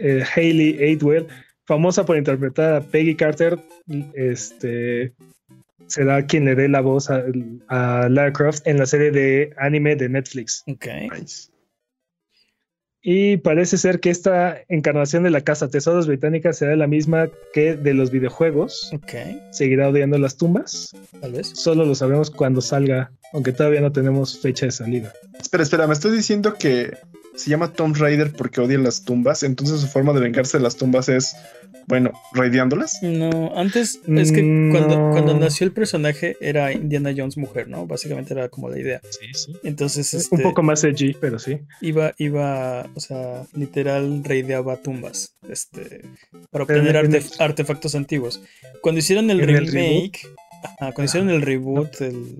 [0.00, 1.26] eh, Hayley Atwell,
[1.66, 3.58] famosa por interpretar a Peggy Carter,
[4.14, 5.12] este
[5.88, 7.24] será quien le dé la voz a,
[7.68, 10.62] a Lara Croft en la serie de anime de Netflix.
[10.66, 10.86] Ok.
[11.12, 11.51] Nice.
[13.02, 17.74] Y parece ser que esta encarnación de la Casa Tesoros Británica será la misma que
[17.74, 18.90] de los videojuegos.
[18.94, 19.12] Ok.
[19.50, 20.94] Seguirá odiando las tumbas.
[21.20, 21.48] Tal vez.
[21.54, 25.12] Solo lo sabremos cuando salga, aunque todavía no tenemos fecha de salida.
[25.40, 26.96] Espera, espera, me estás diciendo que
[27.34, 30.76] se llama Tomb Raider porque odia las tumbas, entonces su forma de vengarse de las
[30.76, 31.34] tumbas es,
[31.86, 32.98] bueno, raideándolas.
[33.02, 34.70] No, antes es que Mm,
[35.10, 37.86] cuando, nació el personaje era Indiana Jones mujer, ¿no?
[37.86, 39.00] Básicamente era como la idea.
[39.10, 39.52] Sí, sí.
[39.64, 41.58] Entonces, Un este, poco más edgy, pero sí.
[41.80, 46.02] iba, iba, o sea, literal raideaba tumbas, este,
[46.50, 48.40] para obtener en artefactos antiguos.
[48.82, 50.20] Cuando hicieron el ¿En el remake,
[50.62, 52.36] ajá, cuando hicieron el reboot, el-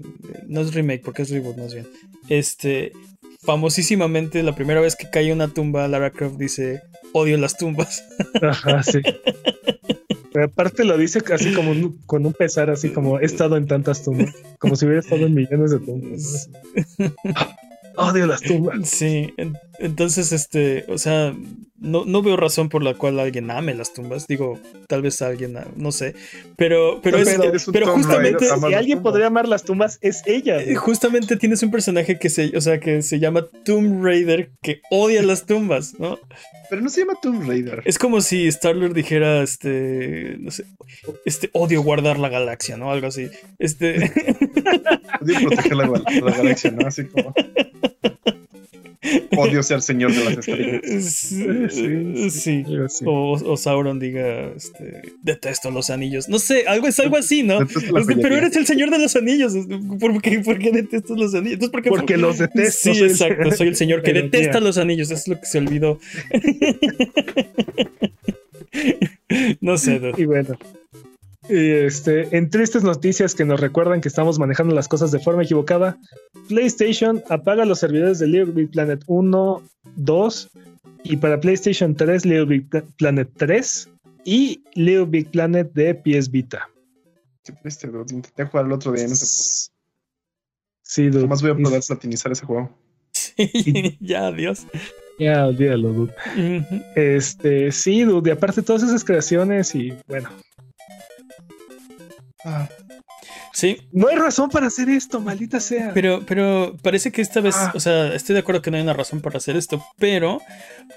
[0.48, 1.86] no es remake porque es reboot más bien,
[2.28, 2.92] este,
[3.42, 6.82] famosísimamente la primera vez que cae una tumba, Lara Croft dice,
[7.12, 8.04] odio las tumbas.
[8.42, 9.00] Ajá, sí.
[10.32, 13.66] Pero aparte lo dice así como un- con un pesar, así como he estado en
[13.66, 16.48] tantas tumbas, como si hubiera estado en millones de tumbas.
[17.96, 18.88] Odio las tumbas.
[18.88, 21.34] Sí, en- Entonces, este, o sea,
[21.76, 24.28] no, no, veo razón por la cual alguien ame las tumbas.
[24.28, 26.14] Digo, tal vez alguien, no sé.
[26.56, 28.46] Pero, pero, es, pero, justamente.
[28.46, 30.62] Si alguien podría amar las tumbas, es ella.
[30.62, 34.82] Eh, justamente tienes un personaje que se, o sea, que se llama Tomb Raider que
[34.88, 36.20] odia las tumbas, ¿no?
[36.70, 37.82] Pero no se llama Tomb Raider.
[37.84, 40.64] Es como si Starlord dijera, este, no sé,
[41.24, 42.92] este, odio guardar la galaxia, ¿no?
[42.92, 43.28] Algo así.
[43.58, 43.96] Este.
[45.20, 46.86] odio proteger la, la galaxia, ¿no?
[46.86, 47.34] Así como.
[49.36, 50.80] Odio ser señor de las estrellas.
[51.02, 52.30] Sí.
[52.30, 52.64] sí,
[53.04, 56.28] O, Sauron diga, este, detesto los anillos.
[56.28, 57.58] No sé, algo es algo así, ¿no?
[58.06, 59.54] pero eres el señor de los anillos.
[59.98, 61.70] ¿Por qué, por qué detestas los anillos?
[61.70, 62.94] Porque los detesto.
[62.94, 63.50] Sí, exacto.
[63.52, 65.10] Soy el señor que detesta los anillos.
[65.10, 65.98] Eso es lo que se olvidó.
[69.60, 70.00] no sé.
[70.16, 70.56] Y bueno,
[71.48, 75.98] este, en tristes noticias que nos recuerdan que estamos manejando las cosas de forma equivocada,
[76.48, 79.62] PlayStation apaga los servidores de Little Big Planet 1,
[79.96, 80.50] 2
[81.04, 83.88] y para PlayStation 3 Little Big Planet 3
[84.24, 86.68] y Little Big Planet de PS Vita.
[87.44, 89.08] Qué triste, Intenté jugar el otro día.
[89.08, 89.70] No sé.
[90.82, 91.22] Sí, dude.
[91.22, 92.70] Jamás voy a poder platinizar ese juego.
[93.12, 94.66] Sí, ya, adiós.
[95.18, 96.14] Ya, olvídalo, dude.
[96.94, 98.30] Este, sí, dude.
[98.30, 100.30] Y aparte todas esas creaciones y bueno,
[102.44, 102.68] Ah.
[103.52, 103.78] Sí.
[103.92, 105.92] No hay razón para hacer esto, maldita sea.
[105.94, 107.72] Pero, pero parece que esta vez, ah.
[107.74, 110.40] o sea, estoy de acuerdo que no hay una razón para hacer esto, pero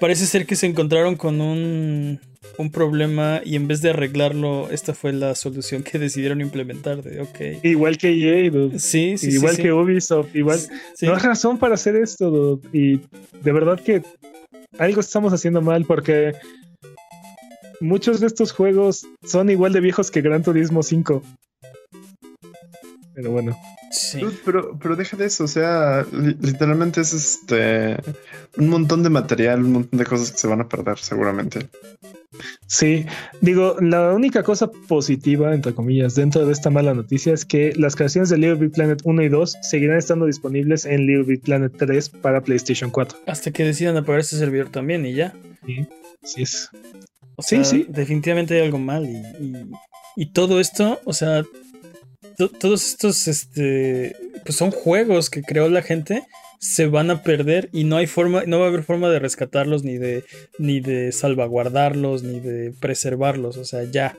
[0.00, 2.18] parece ser que se encontraron con un,
[2.58, 7.02] un problema y en vez de arreglarlo, esta fue la solución que decidieron implementar.
[7.02, 7.60] De, okay.
[7.62, 10.60] Igual que EA, Sí, sí, Igual que Ubisoft, igual.
[11.02, 13.00] No hay razón para hacer esto, Y
[13.42, 14.02] de verdad que
[14.78, 16.34] algo estamos haciendo mal porque
[17.80, 21.22] muchos de estos juegos son igual de viejos que Gran Turismo 5.
[23.14, 23.56] Pero bueno.
[23.90, 24.20] Sí.
[24.44, 27.96] Pero, pero deja de eso, o sea, literalmente es este
[28.58, 31.68] un montón de material, un montón de cosas que se van a perder seguramente.
[32.66, 33.06] Sí,
[33.40, 37.96] digo, la única cosa positiva, entre comillas, dentro de esta mala noticia es que las
[37.96, 41.72] creaciones de Little Big Planet 1 y 2 seguirán estando disponibles en Little Big Planet
[41.76, 43.18] 3 para PlayStation 4.
[43.26, 45.32] Hasta que decidan apagar ese servidor también y ya.
[45.64, 45.86] Sí,
[46.22, 46.70] sí es
[47.38, 47.86] sí, sí.
[47.88, 49.06] Definitivamente hay algo mal.
[50.16, 51.44] Y, todo esto, o sea,
[52.60, 56.22] todos estos, este, pues son juegos que creó la gente,
[56.58, 59.84] se van a perder y no hay forma, no va a haber forma de rescatarlos,
[59.84, 60.24] ni de,
[60.58, 63.56] ni de salvaguardarlos, ni de preservarlos.
[63.56, 64.16] O sea, ya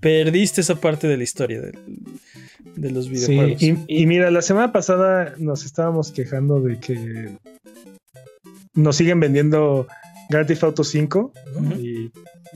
[0.00, 3.60] perdiste esa parte de la historia de, los videojuegos.
[3.60, 7.30] Sí, y, mira, la semana pasada nos estábamos quejando de que
[8.74, 9.88] nos siguen vendiendo
[10.30, 11.32] Grand Theft Auto 5
[11.78, 11.87] y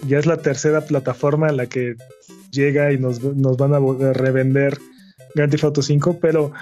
[0.07, 1.95] ya es la tercera plataforma en la que
[2.51, 4.79] llega y nos, van a revender
[5.35, 6.53] Grand Theft Auto 5, pero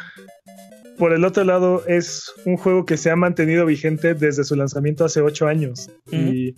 [0.99, 5.05] por el otro lado es un juego que se ha mantenido vigente desde su lanzamiento
[5.05, 6.55] hace 8 años y,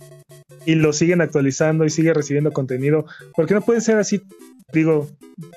[0.65, 3.05] lo siguen actualizando y sigue recibiendo contenido,
[3.35, 4.21] porque no pueden ser así,
[4.71, 5.09] digo,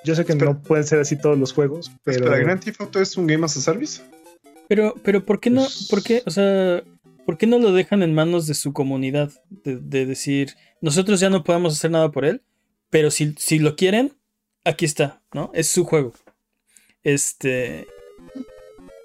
[0.04, 2.24] yo sé que no pueden ser así todos los juegos, pero...
[2.24, 4.00] ¿Pero Grand Theft Auto es un Game as a Service?
[4.68, 5.62] Pero, pero ¿por qué no?
[5.62, 6.22] Pues ¿Por qué?
[6.26, 6.82] O sea,
[7.24, 9.32] ¿por qué no lo dejan en manos de su comunidad?
[9.64, 12.42] De, decir, nosotros ya no podemos hacer nada por él,
[12.90, 14.12] pero si, si lo quieren,
[14.64, 15.50] aquí está, ¿no?
[15.54, 16.12] Es su juego.
[17.02, 17.86] Este.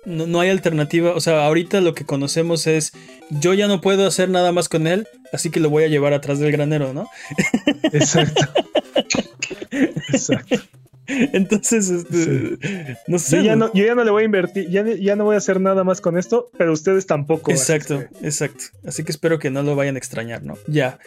[0.06, 1.14] No, no, hay alternativa.
[1.14, 2.94] O sea, ahorita lo que conocemos es.
[3.30, 6.14] Yo ya no puedo hacer nada más con él, así que lo voy a llevar
[6.14, 7.08] atrás del granero, ¿no?
[7.94, 8.42] Exacto.
[9.72, 10.58] Exacto.
[11.34, 12.58] Entonces, este,
[13.08, 13.38] no sé.
[13.38, 15.38] Yo ya no, yo ya no, le voy a invertir, ya, ya, no voy a
[15.38, 17.52] hacer nada más con esto, pero ustedes tampoco.
[17.52, 18.66] Exacto, exacto.
[18.86, 20.58] Así que espero que no lo vayan a extrañar, ¿no?
[20.68, 21.00] Ya.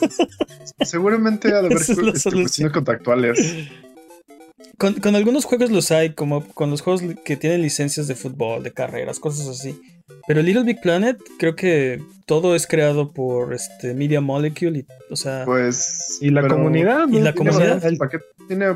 [0.80, 3.68] Seguramente ha de haber cuestiones contractuales.
[4.78, 8.62] Con, con, algunos juegos los hay, como con los juegos que tienen licencias de fútbol,
[8.62, 9.80] de carreras, cosas así.
[10.26, 15.16] Pero Little Big Planet, creo que todo es creado por este Media Molecule, y, o
[15.16, 15.44] sea.
[15.44, 16.18] Pues.
[16.20, 17.08] Y la comunidad.
[17.08, 17.84] Y la comunidad.
[17.84, 18.66] El paquete tiene,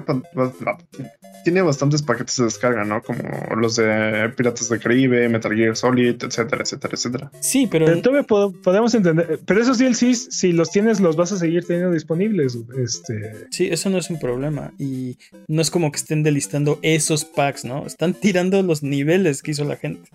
[1.45, 3.03] tiene bastantes paquetes de descarga, ¿no?
[3.03, 3.23] Como
[3.57, 7.31] los de Piratas del Caribe, Metal Gear Solid, etcétera, etcétera, etcétera.
[7.41, 7.87] Sí, pero.
[8.03, 9.41] pero podemos entender.
[9.45, 12.57] Pero esos DLCs, si los tienes, los vas a seguir teniendo disponibles.
[12.77, 13.47] Este.
[13.51, 14.73] Sí, eso no es un problema.
[14.79, 17.87] Y no es como que estén delistando esos packs, ¿no?
[17.87, 20.09] Están tirando los niveles que hizo la gente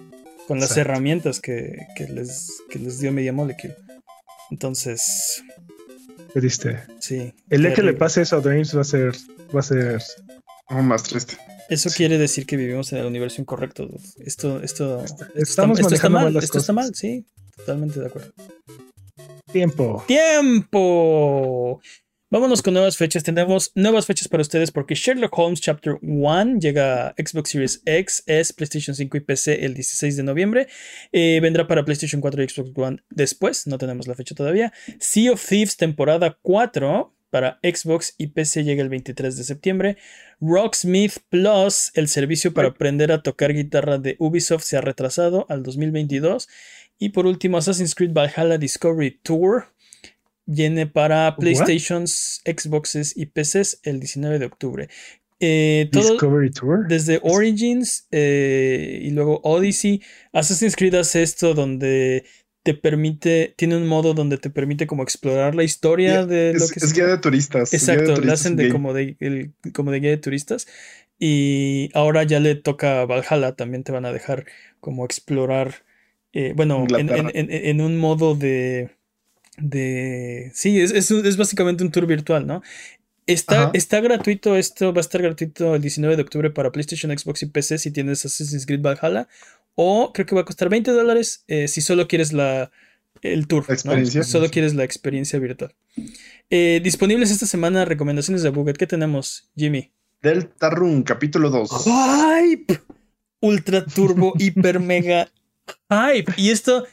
[0.48, 3.76] con las herramientas que, les, les dio Media Molecule.
[4.52, 5.44] Entonces.
[6.34, 6.84] Triste.
[7.00, 7.34] Sí.
[7.50, 9.16] El día que le pase eso a Dreams va a ser.
[9.56, 10.02] Va a ser.
[10.68, 11.38] Aún más triste.
[11.70, 13.90] Eso quiere decir que vivimos en el universo incorrecto.
[14.20, 15.04] Esto, esto,
[15.36, 16.36] Estamos esto está mal.
[16.38, 17.26] Esto está mal, sí.
[17.56, 18.32] Totalmente de acuerdo.
[19.52, 20.04] Tiempo.
[20.06, 21.82] Tiempo.
[22.32, 23.24] Vámonos con nuevas fechas.
[23.24, 28.24] Tenemos nuevas fechas para ustedes porque Sherlock Holmes Chapter 1 llega a Xbox Series X,
[28.26, 30.68] S, PlayStation 5 y PC el 16 de noviembre.
[31.12, 33.68] Eh, vendrá para PlayStation 4 y Xbox One después.
[33.68, 34.74] No tenemos la fecha todavía.
[35.00, 39.98] Sea of Thieves temporada 4 para Xbox y PC llega el 23 de septiembre.
[40.42, 45.62] Rocksmith Plus, el servicio para aprender a tocar guitarra de Ubisoft, se ha retrasado al
[45.62, 46.50] 2022.
[46.98, 49.75] Y por último, Assassin's Creed Valhalla Discovery Tour
[50.46, 54.90] viene para PlayStations, Xboxes y PCs el 19 de octubre.
[55.40, 56.88] Eh, todo Discovery Tour.
[56.88, 60.02] desde Origins eh, y luego Odyssey.
[60.32, 62.24] Assassin's Creed hace esto donde
[62.64, 66.68] te permite, tiene un modo donde te permite como explorar la historia de es, lo
[66.68, 67.70] que es guía de turistas.
[67.72, 70.68] de Exacto, lo hacen de como de, el- como de guía de turistas.
[71.20, 74.46] Y ahora ya le toca a Valhalla, también te van a dejar
[74.80, 75.84] como explorar,
[76.34, 77.30] eh, bueno, en, Inglaterra.
[77.34, 78.90] en- en- en un modo de,
[79.58, 80.52] de...
[80.54, 82.62] Sí, es, es, es básicamente un tour virtual, ¿no?
[83.28, 83.72] Está, Ajá.
[83.74, 87.48] está gratuito esto, va a estar gratuito el 19 de octubre para PlayStation, Xbox y
[87.48, 89.28] PC si tienes Assassin's Creed Valhalla.
[89.74, 92.72] O creo que va a costar 20 dólares eh, si solo quieres la,
[93.22, 94.24] el tour, ¿no?
[94.24, 95.74] Solo quieres la experiencia virtual.
[96.50, 98.78] Eh, disponibles esta semana recomendaciones de Buget.
[98.78, 99.92] ¿Qué tenemos, Jimmy?
[100.22, 101.86] Delta Run, capítulo 2.
[101.86, 102.82] Hype.
[103.42, 105.30] Ultra turbo, hiper mega
[105.90, 106.32] hype.
[106.38, 106.86] Y esto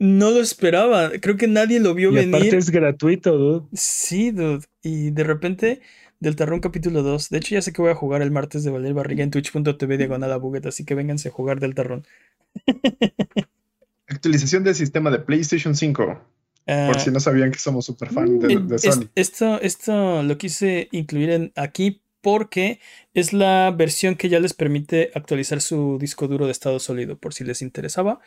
[0.00, 1.10] no lo esperaba.
[1.20, 2.34] Creo que nadie lo vio Y venir.
[2.34, 3.66] aparte es gratuito, dude.
[3.72, 4.64] Sí, dude.
[4.82, 5.80] Y de repente,
[6.18, 7.28] Deltarune capítulo 2.
[7.30, 9.96] De hecho, ya sé que voy a jugar el martes de Valer Barriga en twitch.tv
[9.98, 12.02] diagonal a Buget, así que vénganse a jugar Deltarune.
[14.08, 16.20] Actualización del sistema de PlayStation 5.
[16.66, 19.08] Ah, Por si no sabían que somos super fan de, eh, de es- Sony.
[19.14, 22.80] esto, esto lo quise incluir en, aquí porque
[23.14, 27.32] es la versión que ya les permite actualizar su disco duro de estado sólido, por
[27.34, 28.20] si les interesaba.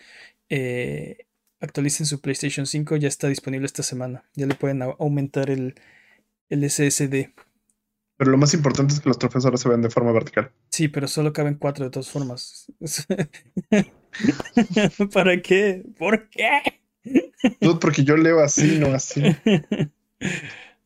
[0.49, 1.25] Eh,
[1.63, 4.23] actualicen su PlayStation 5, ya está disponible esta semana.
[4.35, 5.75] Ya le pueden au- aumentar el,
[6.49, 7.31] el SSD.
[8.17, 10.51] Pero lo más importante es que los trofeos ahora se ven de forma vertical.
[10.69, 12.71] Sí, pero solo caben cuatro de todas formas.
[15.13, 15.83] ¿Para qué?
[15.97, 16.81] ¿Por qué?
[17.59, 19.21] Dude, porque yo leo así, no así.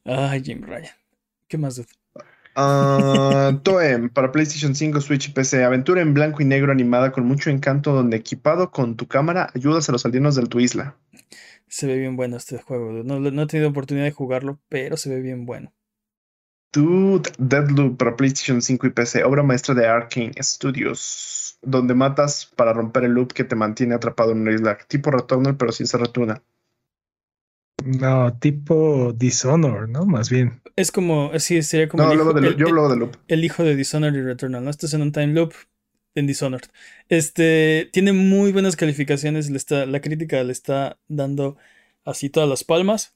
[0.06, 0.96] Ay, Jim Ryan.
[1.48, 1.76] ¿Qué más?
[1.76, 1.88] dude?
[2.60, 5.64] Ah, Toem para PlayStation 5, Switch y PC.
[5.64, 9.88] Aventura en blanco y negro animada con mucho encanto donde equipado con tu cámara ayudas
[9.88, 10.98] a los aldeanos de tu isla.
[11.68, 13.04] Se ve bien bueno este juego.
[13.04, 15.72] No, no he tenido oportunidad de jugarlo, pero se ve bien bueno.
[16.74, 19.24] Dude, Deadloop para PlayStation 5 y PC.
[19.24, 21.60] Obra maestra de Arkane Studios.
[21.62, 24.80] Donde matas para romper el loop que te mantiene atrapado en una isla.
[24.88, 26.42] Tipo Returnal, pero sin ser Retuna.
[27.88, 30.06] No, tipo Dishonor, ¿no?
[30.06, 30.62] Más bien.
[30.76, 33.16] Es como, sí, sería como No, el, luego hijo, de, el- yo hablo de loop.
[33.28, 34.70] el hijo de Dishonored y Returnal, ¿no?
[34.70, 35.54] Estás en un time loop
[36.16, 36.70] en Dishonored.
[37.10, 41.58] Este tiene muy buenas calificaciones, le está, la crítica le está dando
[42.06, 43.16] así todas las palmas.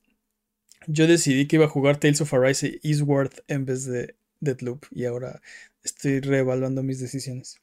[0.88, 4.85] Yo decidí que iba a jugar Tales of Arise y Eastward en vez de Deadloop
[4.91, 5.41] y ahora
[5.84, 7.60] estoy reevaluando mis decisiones.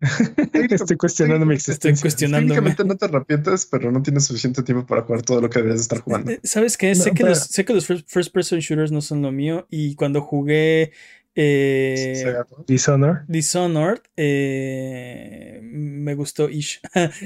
[0.70, 2.02] Estoy cuestionando mi Estoy existencia.
[2.02, 2.54] cuestionándome.
[2.60, 5.80] Técnicamente no te arrepientes, pero no tienes suficiente tiempo para jugar todo lo que deberías
[5.82, 6.30] estar jugando.
[6.32, 6.94] Eh, ¿Sabes qué?
[6.94, 9.94] sé, que los, sé que los first, first person shooters no son lo mío y
[9.94, 10.92] cuando jugué
[11.34, 12.64] eh, Sega, ¿no?
[12.66, 13.24] Dishonor.
[13.28, 16.80] Dishonored eh, me gustó Ish.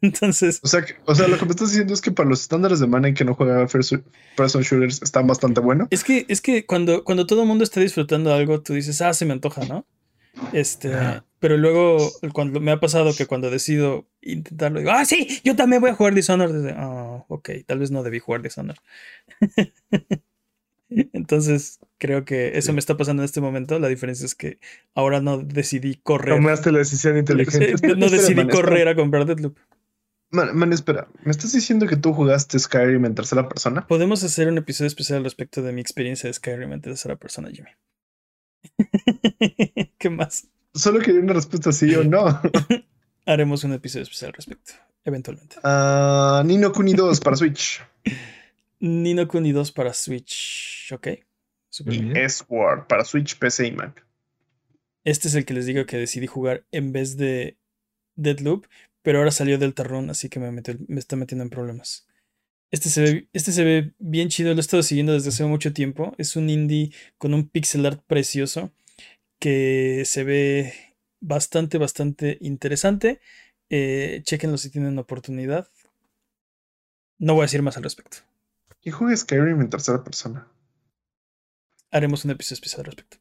[0.00, 2.42] Entonces, O sea, que- o sea, lo que me estás diciendo es que para los
[2.42, 3.94] estándares de mana en que no juega first
[4.36, 5.88] person shooters están bastante bueno.
[5.90, 9.12] es que, es que cuando, cuando todo el mundo está disfrutando algo, tú dices, ah,
[9.12, 9.84] se me antoja, ¿no?
[10.52, 10.92] Este,
[11.40, 11.98] pero luego
[12.32, 15.94] cuando me ha pasado que cuando decido intentarlo, digo, ah, sí, yo también voy a
[15.94, 16.54] jugar Dishonored.
[16.54, 18.78] Desde, ah, ok, tal vez no debí jugar Dishonored.
[20.88, 23.78] Entonces, creo que eso me está pasando en este momento.
[23.78, 24.58] La diferencia es que
[24.94, 26.34] ahora no decidí correr.
[26.36, 27.74] Tomaste la decisión inteligente.
[27.96, 28.48] No decidí espera.
[28.48, 29.56] correr a comprar Deadloop.
[30.30, 33.86] Man, man, espera, ¿me estás diciendo que tú jugaste Skyrim en tercera persona?
[33.86, 37.50] Podemos hacer un episodio especial al respecto de mi experiencia de Skyrim en tercera persona,
[37.52, 37.70] Jimmy.
[39.98, 40.48] ¿Qué más?
[40.74, 42.40] Solo quería una respuesta sí o no.
[43.26, 44.72] Haremos un episodio especial al respecto,
[45.04, 45.56] eventualmente.
[45.62, 47.80] Ah, Nino Kuni 2 para Switch.
[48.80, 51.08] Nino Kuni 2 para Switch, ok.
[51.70, 52.12] Súper Y.
[52.16, 54.04] S-Word para Switch, PC y Mac.
[55.04, 57.56] Este es el que les digo que decidí jugar en vez de
[58.16, 58.66] Deadloop,
[59.02, 62.06] pero ahora salió del tarrón, así que me, metió- me está metiendo en problemas.
[62.74, 65.72] Este se, ve, este se ve bien chido, lo he estado siguiendo desde hace mucho
[65.72, 66.12] tiempo.
[66.18, 68.72] Es un indie con un pixel art precioso
[69.38, 70.74] que se ve
[71.20, 73.20] bastante, bastante interesante.
[73.70, 75.68] Eh, chequenlo si tienen oportunidad.
[77.20, 78.16] No voy a decir más al respecto.
[78.82, 80.48] ¿Quién juega Skyrim en tercera persona?
[81.92, 83.18] Haremos un episodio especial al respecto.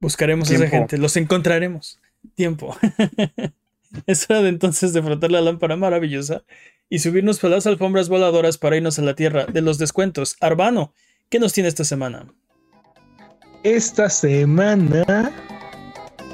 [0.00, 2.00] Buscaremos a esa gente, los encontraremos.
[2.34, 2.74] Tiempo.
[4.06, 6.44] es hora de entonces de frotar la lámpara maravillosa
[6.88, 10.36] y subirnos por las alfombras voladoras para irnos a la tierra de los descuentos.
[10.40, 10.92] Arbano,
[11.28, 12.26] ¿qué nos tiene esta semana?
[13.64, 15.32] Esta semana,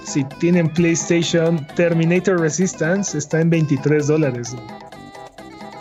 [0.04, 4.54] si tienen PlayStation, Terminator Resistance está en 23 dólares.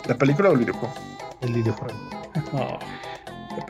[0.06, 0.94] ¿La película o el videojuego?
[1.42, 1.94] El videojuego.
[2.52, 2.78] Oh,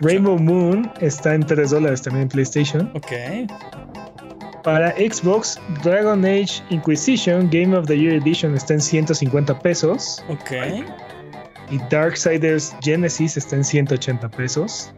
[0.00, 2.90] Rainbow Moon está en 3 dólares también en PlayStation.
[2.94, 3.10] ok.
[4.62, 10.24] Para Xbox, Dragon Age Inquisition Game of the Year Edition está en 150 pesos.
[10.28, 10.52] Ok.
[11.70, 14.92] Y Darksiders Genesis está en 180 pesos.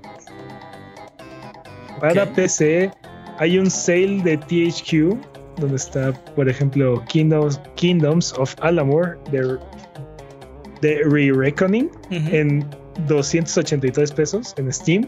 [2.00, 2.26] Para.
[2.26, 2.90] PC
[3.38, 5.16] hay un sale de THQ
[5.60, 9.56] donde está, por ejemplo, Kingdoms, Kingdoms of Alamor de,
[10.80, 12.66] de Re-Reckoning Ujú, en
[13.06, 15.06] 283 pesos en Steam.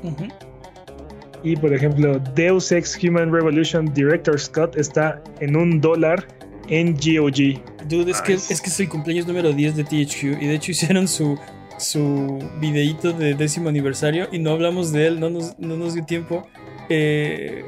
[1.46, 6.26] Y por ejemplo, Deus Ex Human Revolution Director's Scott está en un dólar
[6.68, 7.62] en GOG.
[7.88, 10.72] Dude, es que, es que es el cumpleaños número 10 de THQ y de hecho
[10.72, 11.38] hicieron su,
[11.78, 16.04] su videíto de décimo aniversario y no hablamos de él, no nos, no nos dio
[16.04, 16.48] tiempo.
[16.88, 17.64] Eh,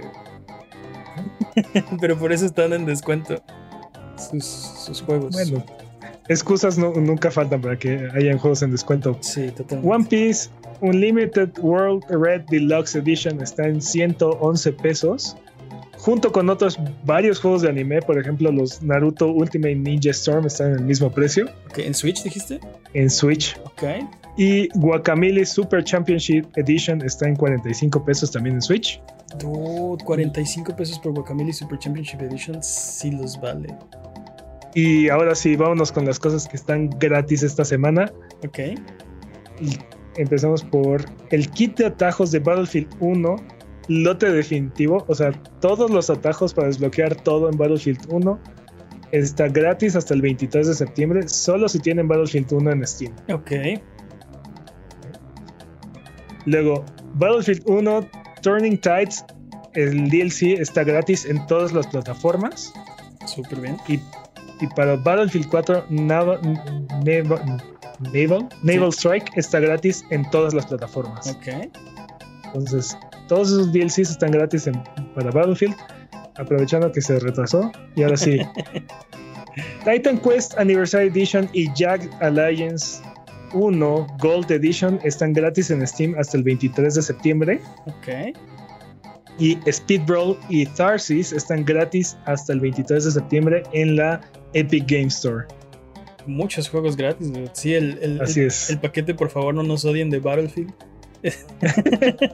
[2.01, 3.41] Pero por eso están en descuento
[4.17, 5.33] sus, sus juegos.
[5.33, 5.65] Bueno,
[6.29, 9.17] excusas no- nunca faltan para que hayan juegos en descuento.
[9.21, 9.89] Sí, totalmente.
[9.95, 10.51] One Piece
[10.81, 15.37] Unlimited World Red Deluxe Edition está en 111 pesos.
[15.99, 20.71] Junto con otros varios juegos de anime, por ejemplo, los Naruto Ultimate Ninja Storm están
[20.71, 22.61] en el mismo precio Ok, ¿En Switch dijiste?
[22.95, 23.59] en Switch.
[23.65, 23.83] Ok.
[24.37, 29.03] Y Guacamole Super Championship Edition está en 45 pesos también en Switch.
[29.41, 33.75] Dude, 45 pesos por Guacamole Super Championship Edition sí los vale.
[34.75, 38.13] Y ahora sí, vámonos con las cosas que están gratis esta semana.
[38.47, 38.59] Ok.
[39.61, 39.77] Y
[40.19, 43.37] empezamos por el kit de atajos de Battlefield 1,
[43.89, 45.05] lote definitivo.
[45.09, 48.39] O sea, todos los atajos para desbloquear todo en Battlefield 1
[49.13, 53.15] está gratis hasta el 23 de septiembre, solo si tienen Battlefield 1 en Steam.
[53.33, 53.53] Ok.
[56.45, 56.85] Luego,
[57.15, 58.09] Battlefield 1
[58.43, 59.25] Turning Tides,
[59.75, 62.73] el DLC está gratis en todas las plataformas.
[63.27, 63.77] Súper bien.
[63.89, 63.95] Y,
[64.61, 66.41] y para Battlefield 4 Naval,
[68.01, 71.27] Naval, Naval, Strike está gratis en todas las plataformas.
[71.29, 71.69] Ok.
[72.47, 72.97] Entonces,
[73.29, 74.83] todos esos DLCs están gratis en-
[75.15, 75.75] para Battlefield,
[76.37, 77.71] aprovechando que se retrasó.
[77.97, 78.41] Y ahora sí.
[79.85, 83.03] Titan Quest Anniversary Edition y Jag Alliance
[83.55, 87.61] 1 Gold Edition están gratis en Steam hasta el 23 de septiembre.
[87.87, 88.37] Ok.
[89.41, 94.21] Y Speed Brawl y Tharsis están gratis hasta el 23 de septiembre en la
[94.53, 95.47] Epic Game Store.
[96.29, 97.51] Muchos juegos gratis, dude.
[97.55, 98.71] Sí, el, el, Así el- es.
[98.71, 100.73] el paquete, por favor, no nos odien de Battlefield.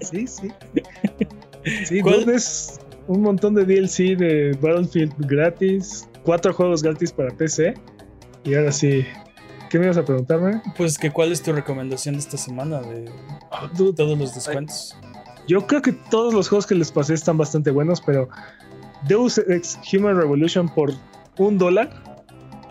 [0.00, 0.48] Sí, sí.
[1.84, 2.00] Sí,
[2.34, 7.74] es un montón de DLC de Battlefield gratis, cuatro juegos gratis para PC.
[8.44, 9.04] Y ahora sí,
[9.68, 10.62] ¿qué me ibas a preguntarme?
[10.76, 13.10] Pues que cuál es tu recomendación de esta semana de
[13.76, 14.96] Dude, todos los descuentos.
[15.46, 18.28] Yo creo que todos los juegos que les pasé están bastante buenos, pero
[19.06, 20.92] Deus Ex Human Revolution por
[21.38, 22.09] un dólar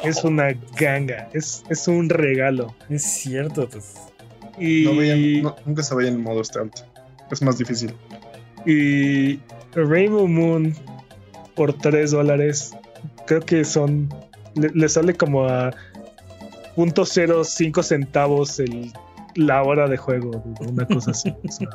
[0.03, 0.49] es una
[0.79, 2.73] ganga, es, es un regalo.
[2.89, 3.67] Es cierto.
[3.69, 3.95] pues.
[4.57, 6.79] Y, No vayan- no- nunca se vayan en modo stealth.
[7.31, 7.93] Es más difícil.
[8.65, 9.39] y
[9.73, 10.73] Rainbow Moon
[11.55, 12.71] por 3 dólares,
[13.27, 14.09] creo que son.
[14.55, 15.71] Le, le sale como a
[16.75, 18.91] .05 centavos el,
[19.35, 21.33] la hora de juego, una cosa así.
[21.43, 21.67] o sea.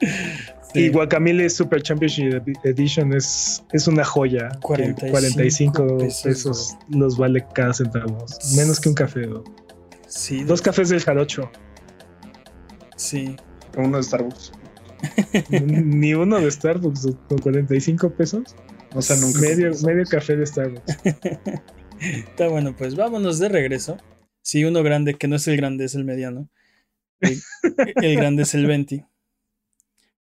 [0.74, 0.80] Sí.
[0.80, 4.48] Y Guacamole Super Championship Edition es, es una joya.
[4.50, 8.26] que 45 45 pesos, pesos, los vale cada centavo.
[8.56, 9.26] Menos que un café.
[9.26, 9.44] ¿no?
[10.08, 11.50] Sí, Dos cafés del jarocho.
[12.96, 13.36] sí.
[13.76, 14.52] Uno de Starbucks.
[15.50, 18.54] Ni uno de Starbucks con 45 pesos.
[18.94, 19.40] No sé, nunca.
[19.40, 20.96] Medio, café de Starbucks.
[22.00, 23.96] Está bueno, pues vámonos de regreso.
[24.42, 26.48] Sí, uno grande, que no es el grande, es el mediano.
[27.20, 27.40] El,
[28.02, 29.06] el grande es el 20.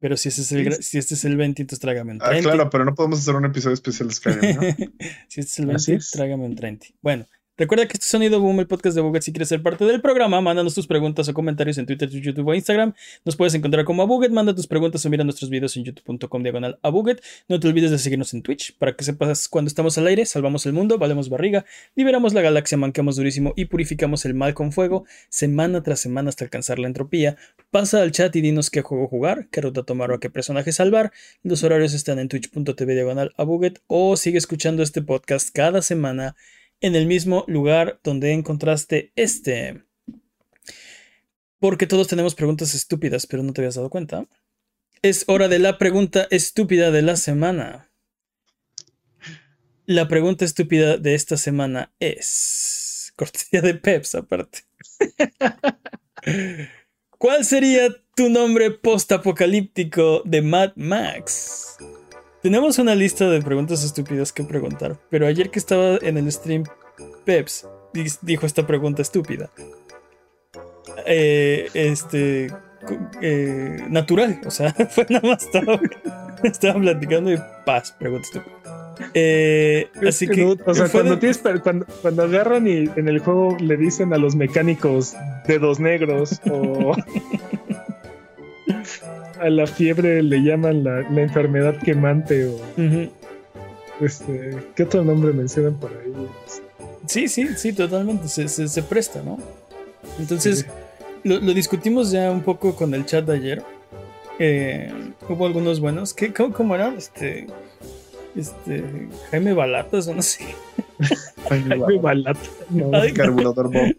[0.00, 2.50] Pero si, ese es el, si este es el 20, entonces trágame un Ah, 30.
[2.52, 4.62] claro, pero no podemos hacer un episodio especial de Skyrim, ¿no?
[5.28, 6.10] si este es el Así 20, es.
[6.12, 6.86] trágame un 30.
[7.02, 7.26] Bueno,
[7.58, 9.22] recuerda que este es Sonido Boom, el podcast de Buget.
[9.22, 12.54] Si quieres ser parte del programa, mándanos tus preguntas o comentarios en Twitter, YouTube o
[12.54, 12.94] Instagram.
[13.24, 14.30] Nos puedes encontrar como Abuget.
[14.30, 17.20] Manda tus preguntas o mira nuestros videos en youtube.com diagonal Abuget.
[17.48, 20.64] No te olvides de seguirnos en Twitch para que sepas cuando estamos al aire, salvamos
[20.66, 21.64] el mundo, valemos barriga,
[21.94, 26.44] liberamos la galaxia, manqueamos durísimo y purificamos el mal con fuego, semana tras semana hasta
[26.44, 27.36] alcanzar la entropía.
[27.70, 30.72] Pasa al chat y dinos qué juego jugar, qué ruta tomar o a qué personaje
[30.72, 31.12] salvar.
[31.42, 36.36] Los horarios están en twitch.tv diagonal Abuget o sigue escuchando este podcast cada semana
[36.80, 39.84] en el mismo lugar donde encontraste este.
[41.58, 44.26] Porque todos tenemos preguntas estúpidas, pero no te habías dado cuenta.
[45.02, 47.90] Es hora de la pregunta estúpida de la semana.
[49.86, 53.12] La pregunta estúpida de esta semana es.
[53.16, 54.60] Cortesía de Peps, aparte.
[57.18, 61.78] ¿Cuál sería tu nombre post-apocalíptico de Mad Max?
[62.42, 66.64] Tenemos una lista de preguntas estúpidas que preguntar, pero ayer que estaba en el stream,
[67.24, 67.66] Peps
[68.22, 69.50] dijo esta pregunta estúpida.
[71.06, 72.46] Eh, este.
[73.20, 75.80] eh, natural, o sea, fue nada más estaba,
[76.44, 78.54] estaba platicando y paz, pregunta estúpida.
[79.14, 80.44] Eh, así que.
[80.44, 84.12] no, o sea, cuando, de- tienes, cuando, cuando agarran y en el juego le dicen
[84.12, 85.14] a los mecánicos
[85.46, 86.94] dedos negros o
[89.40, 92.58] a la fiebre le llaman la, la enfermedad quemante o
[94.00, 96.12] este, ¿qué otro nombre mencionan por ahí?
[97.06, 98.28] Sí, sí, sí, totalmente.
[98.28, 99.38] Se, se- se presta, ¿no?
[100.18, 100.66] Entonces,
[101.24, 103.62] lo, lo discutimos ya un poco con el chat de ayer.
[104.38, 104.92] Eh,
[105.28, 106.14] hubo algunos buenos.
[106.14, 106.96] ¿Qué, cómo, cómo eran?
[106.96, 107.46] Este.
[108.36, 108.84] Este.
[109.30, 110.44] Jaime Balatas o no sé.
[111.50, 111.88] Ay, Ay, wow.
[111.88, 112.40] me balata,
[112.70, 112.90] no.
[112.92, 113.96] Ay, Carburador Bob.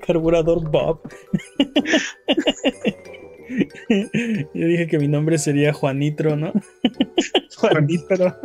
[0.06, 1.00] Carburador Bob.
[4.54, 6.52] Yo dije que mi nombre sería Juanitro, ¿no?
[7.56, 8.36] Juanito.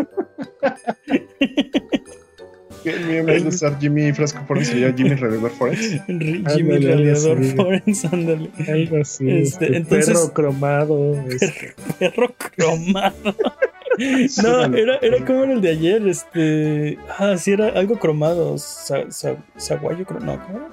[2.85, 6.01] En vez de ser Jimmy Fresco Forens sería Jimmy Radiador Forens.
[6.07, 7.43] Jimmy Radiador.
[7.55, 8.49] Forens, ándale.
[8.67, 9.29] Algo así.
[9.29, 11.13] Este, este, entonces- perro cromado.
[11.29, 13.35] este, Perro cromado.
[14.43, 16.97] No, era, era como el de ayer, este.
[17.17, 18.57] Ah, sí, era algo cromado.
[18.57, 20.69] Sa, sa, saguayo, cro- no, ¿cómo era?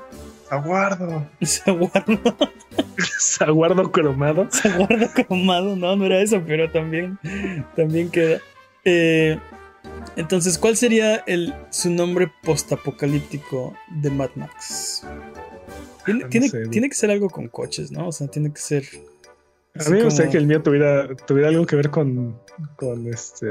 [0.51, 1.27] Aguardo.
[1.43, 2.19] Saguardo,
[3.19, 4.49] saguardo cromado.
[4.51, 7.19] saguardo cromado, no, no era eso, pero también,
[7.77, 8.41] también queda.
[8.85, 9.39] Eh,
[10.17, 15.07] entonces, ¿cuál sería el, su nombre postapocalíptico de Mad Max?
[16.05, 16.71] Tiene, Ah, no tiene, sé, güey.
[16.71, 18.09] tiene que ser algo con coches, ¿no?
[18.09, 18.85] O sea, tiene que ser.
[19.79, 22.39] A mí me gustaría como- que el mío tuviera, tuviera algo que ver con,
[22.77, 23.47] con este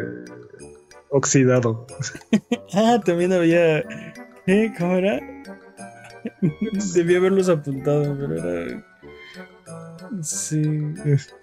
[1.09, 1.87] oxidado.
[2.73, 3.83] Ah, también había.
[4.45, 4.71] ¿Qué?
[4.77, 5.19] ¿Cómo era?
[6.93, 8.85] Debí haberlos apuntado, pero era.
[10.23, 10.61] Sí.
[11.05, 11.33] Este,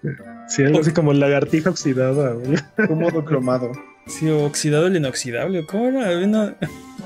[0.48, 2.32] sí, algo así como lagartija oxidada.
[2.32, 2.58] güey.
[2.88, 3.72] Cómodo cromado.
[4.06, 5.60] Sí, oxidado el inoxidable.
[5.60, 6.18] ¿o ¿Cómo era?
[6.18, 6.56] Una-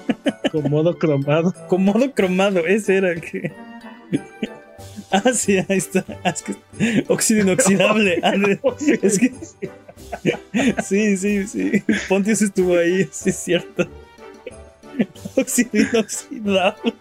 [0.53, 1.55] Con modo cromado.
[1.69, 3.53] Con modo cromado, ese era el que.
[5.13, 6.05] Ah, sí, ahí está.
[6.25, 6.55] Ah, es que...
[7.09, 8.21] Óxido inoxidable.
[8.23, 8.35] Ah,
[9.03, 9.33] Es que.
[10.83, 11.83] Sí, sí, sí.
[12.09, 13.87] Pontius estuvo ahí, sí es cierto.
[15.37, 16.95] Óxido inoxidable.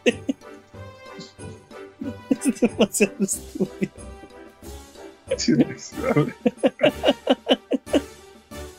[2.45, 3.91] Es demasiado estúpido.
[5.37, 5.53] Sí.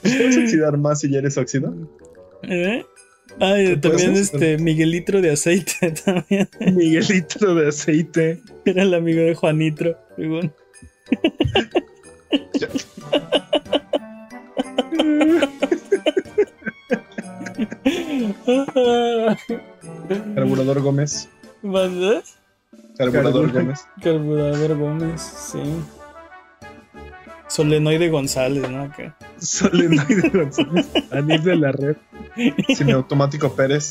[0.02, 1.72] ¿Puedes oxidar más si ya eres óxido?
[2.42, 2.84] ¿Eh?
[3.38, 6.48] Ay, ¿Te puedes también este Miguelitro de aceite también.
[6.74, 8.40] Miguelito de aceite.
[8.64, 10.52] Era el amigo de Juanitro, según.
[20.34, 21.28] Carburador Gómez.
[21.62, 22.24] ¿Verdad?
[23.04, 23.52] Carburador.
[23.52, 23.86] Gómez.
[24.02, 25.62] Carburador Gómez, sí.
[27.48, 28.82] Solenoide González, ¿no?
[28.82, 29.16] Acá.
[29.38, 30.88] Solenoide González.
[31.10, 31.96] Anís de la red.
[32.76, 33.90] Semiautomático Pérez.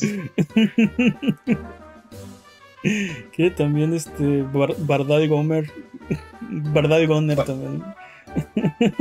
[3.32, 5.70] Que también este Bar- Bardal Gomer.
[6.50, 7.82] Bardal Gomer Ba- también.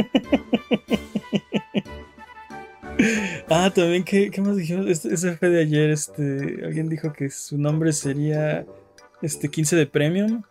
[3.49, 4.87] ah, también, ¿qué, qué más dijimos?
[4.87, 5.91] Este, ese fue de ayer.
[5.91, 8.65] Este, alguien dijo que su nombre sería
[9.21, 10.43] este 15 de Premium.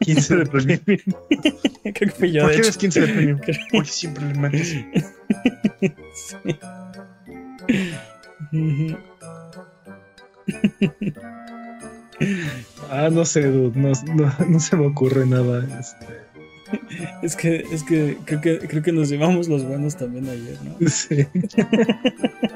[0.00, 0.80] 15 de premio.
[1.82, 2.68] Creo que fue yo, ¿Por de qué hecho.
[2.68, 3.40] eres 15 de premium?
[3.70, 4.76] Porque siempre le metes.
[6.14, 6.56] Sí.
[12.90, 13.78] Ah, no sé, dude.
[13.78, 15.66] No, no, no se me ocurre nada.
[15.80, 16.06] Este.
[17.22, 20.88] Es que, es que creo que creo que nos llevamos los buenos también ayer, ¿no?
[20.88, 21.26] Sí.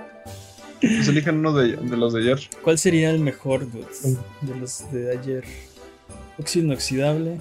[0.80, 2.38] Pues elijan uno de, de los de ayer.
[2.62, 4.02] ¿Cuál sería el mejor dudes,
[4.42, 5.44] de los de ayer?
[6.38, 7.38] Óxido inoxidable,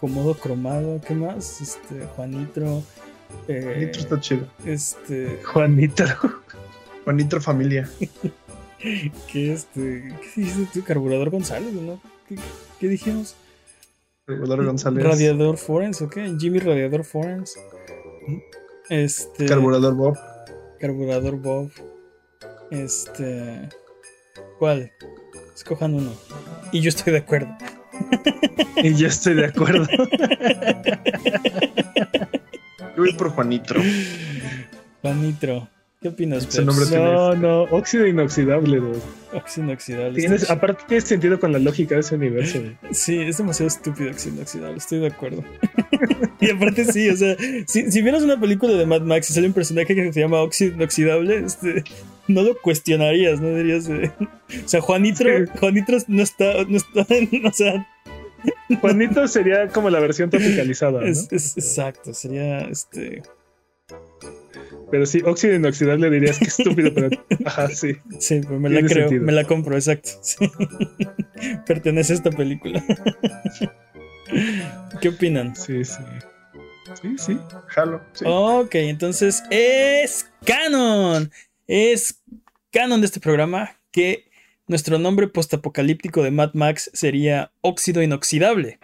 [0.00, 1.60] comodo cromado, ¿qué más?
[1.60, 2.82] Este, Juanitro.
[3.48, 4.46] eh, Nitro está chido.
[4.64, 6.04] este, Juanito.
[7.04, 7.90] Juanitro Familia.
[8.78, 10.14] ¿qué este?
[10.34, 10.84] ¿Qué dijiste tú?
[10.84, 12.00] Carburador González, ¿no?
[12.28, 12.36] ¿Qué,
[12.78, 13.34] qué dijimos?
[14.24, 15.02] Carburador González.
[15.04, 16.16] Radiador Forens, ¿ok?
[16.38, 17.56] Jimmy Radiador Forens.
[18.88, 19.46] Este.
[19.46, 20.16] Carburador Bob.
[20.78, 21.70] Carburador Bob.
[22.70, 23.68] Este.
[24.58, 24.90] ¿Cuál?
[25.54, 26.12] Escojan uno.
[26.72, 27.48] Y yo estoy de acuerdo.
[28.80, 29.86] Y yo estoy de acuerdo.
[32.96, 33.80] Yo voy por Juanitro.
[35.02, 35.68] Juanitro.
[36.00, 36.64] ¿Qué opinas, Peps?
[36.64, 39.00] nombre tiene- No, no, óxido inoxidable, dude.
[39.32, 40.20] Óxido inoxidable.
[40.20, 42.60] Tienes- aparte tiene sentido con la lógica de ese universo.
[42.60, 42.72] güey.
[42.74, 44.76] ch- Sí, es demasiado estúpido óxido inoxidable.
[44.78, 45.44] Estoy de acuerdo.
[46.40, 47.36] y aparte, sí, o sea,
[47.66, 50.40] si, si vieras una película de Mad Max y sale un personaje que se llama
[50.40, 51.82] óxido inoxidable, este,
[52.28, 53.88] no lo cuestionarías, no dirías.
[53.88, 54.12] eh,
[54.64, 55.30] O sea, Juanitro.
[55.58, 57.00] Juanitro no está, no está,
[57.48, 57.86] o sea,
[58.80, 61.06] Juanito sería como la versión tropicalizada, ¿no?
[61.06, 63.22] es, es- exacto, sería este.
[64.90, 67.10] Pero sí, óxido inoxidable dirías que estúpido, pero
[67.44, 67.96] ajá, sí.
[68.20, 69.22] Sí, pues me la creo, sentido.
[69.24, 70.08] me la compro, exacto.
[70.22, 70.36] sí.
[71.66, 72.82] Pertenece a esta película.
[75.00, 75.54] ¿Qué opinan?
[75.56, 75.98] Sí, sí.
[77.02, 77.38] Sí, sí.
[77.68, 78.00] Jalo.
[78.12, 78.24] sí.
[78.26, 81.30] Ok, entonces es canon.
[81.68, 82.22] Es
[82.72, 84.24] canon de este programa que
[84.66, 88.78] nuestro nombre postapocalíptico de Mad Max sería óxido inoxidable.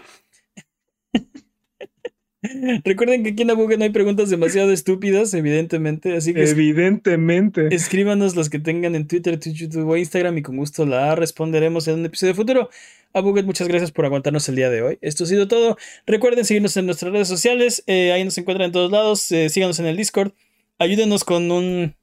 [2.85, 7.75] Recuerden que aquí en Abuga no hay preguntas demasiado estúpidas, evidentemente, así que Evidentemente.
[7.75, 11.89] escríbanos las que tengan en Twitter, Twitch, YouTube o Instagram y con gusto la responderemos
[11.89, 12.69] en un episodio futuro.
[13.15, 14.99] Abuget, muchas gracias por aguantarnos el día de hoy.
[15.01, 15.79] Esto ha sido todo.
[16.07, 19.33] Recuerden seguirnos en nuestras redes sociales, eh, ahí nos encuentran en todos lados.
[19.33, 20.33] eh, síganos en el Discord.
[20.79, 21.95] Ayúdenos con un,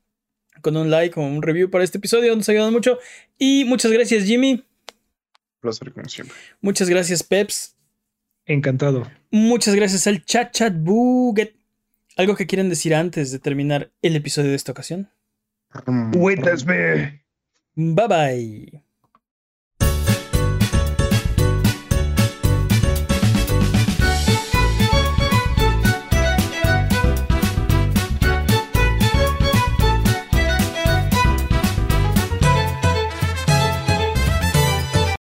[0.62, 2.98] con un like o un review para este episodio, nos ayudan mucho.
[3.38, 4.64] Y muchas gracias, Jimmy.
[5.60, 6.36] Placer, como siempre.
[6.62, 7.76] Muchas gracias, Peps.
[8.46, 9.10] Encantado.
[9.30, 11.56] Muchas gracias al Chat Chat Buget.
[12.18, 15.10] ¿Algo que quieran decir antes de terminar el episodio de esta ocasión?
[16.66, 17.24] Me.
[17.76, 18.91] Bye bye.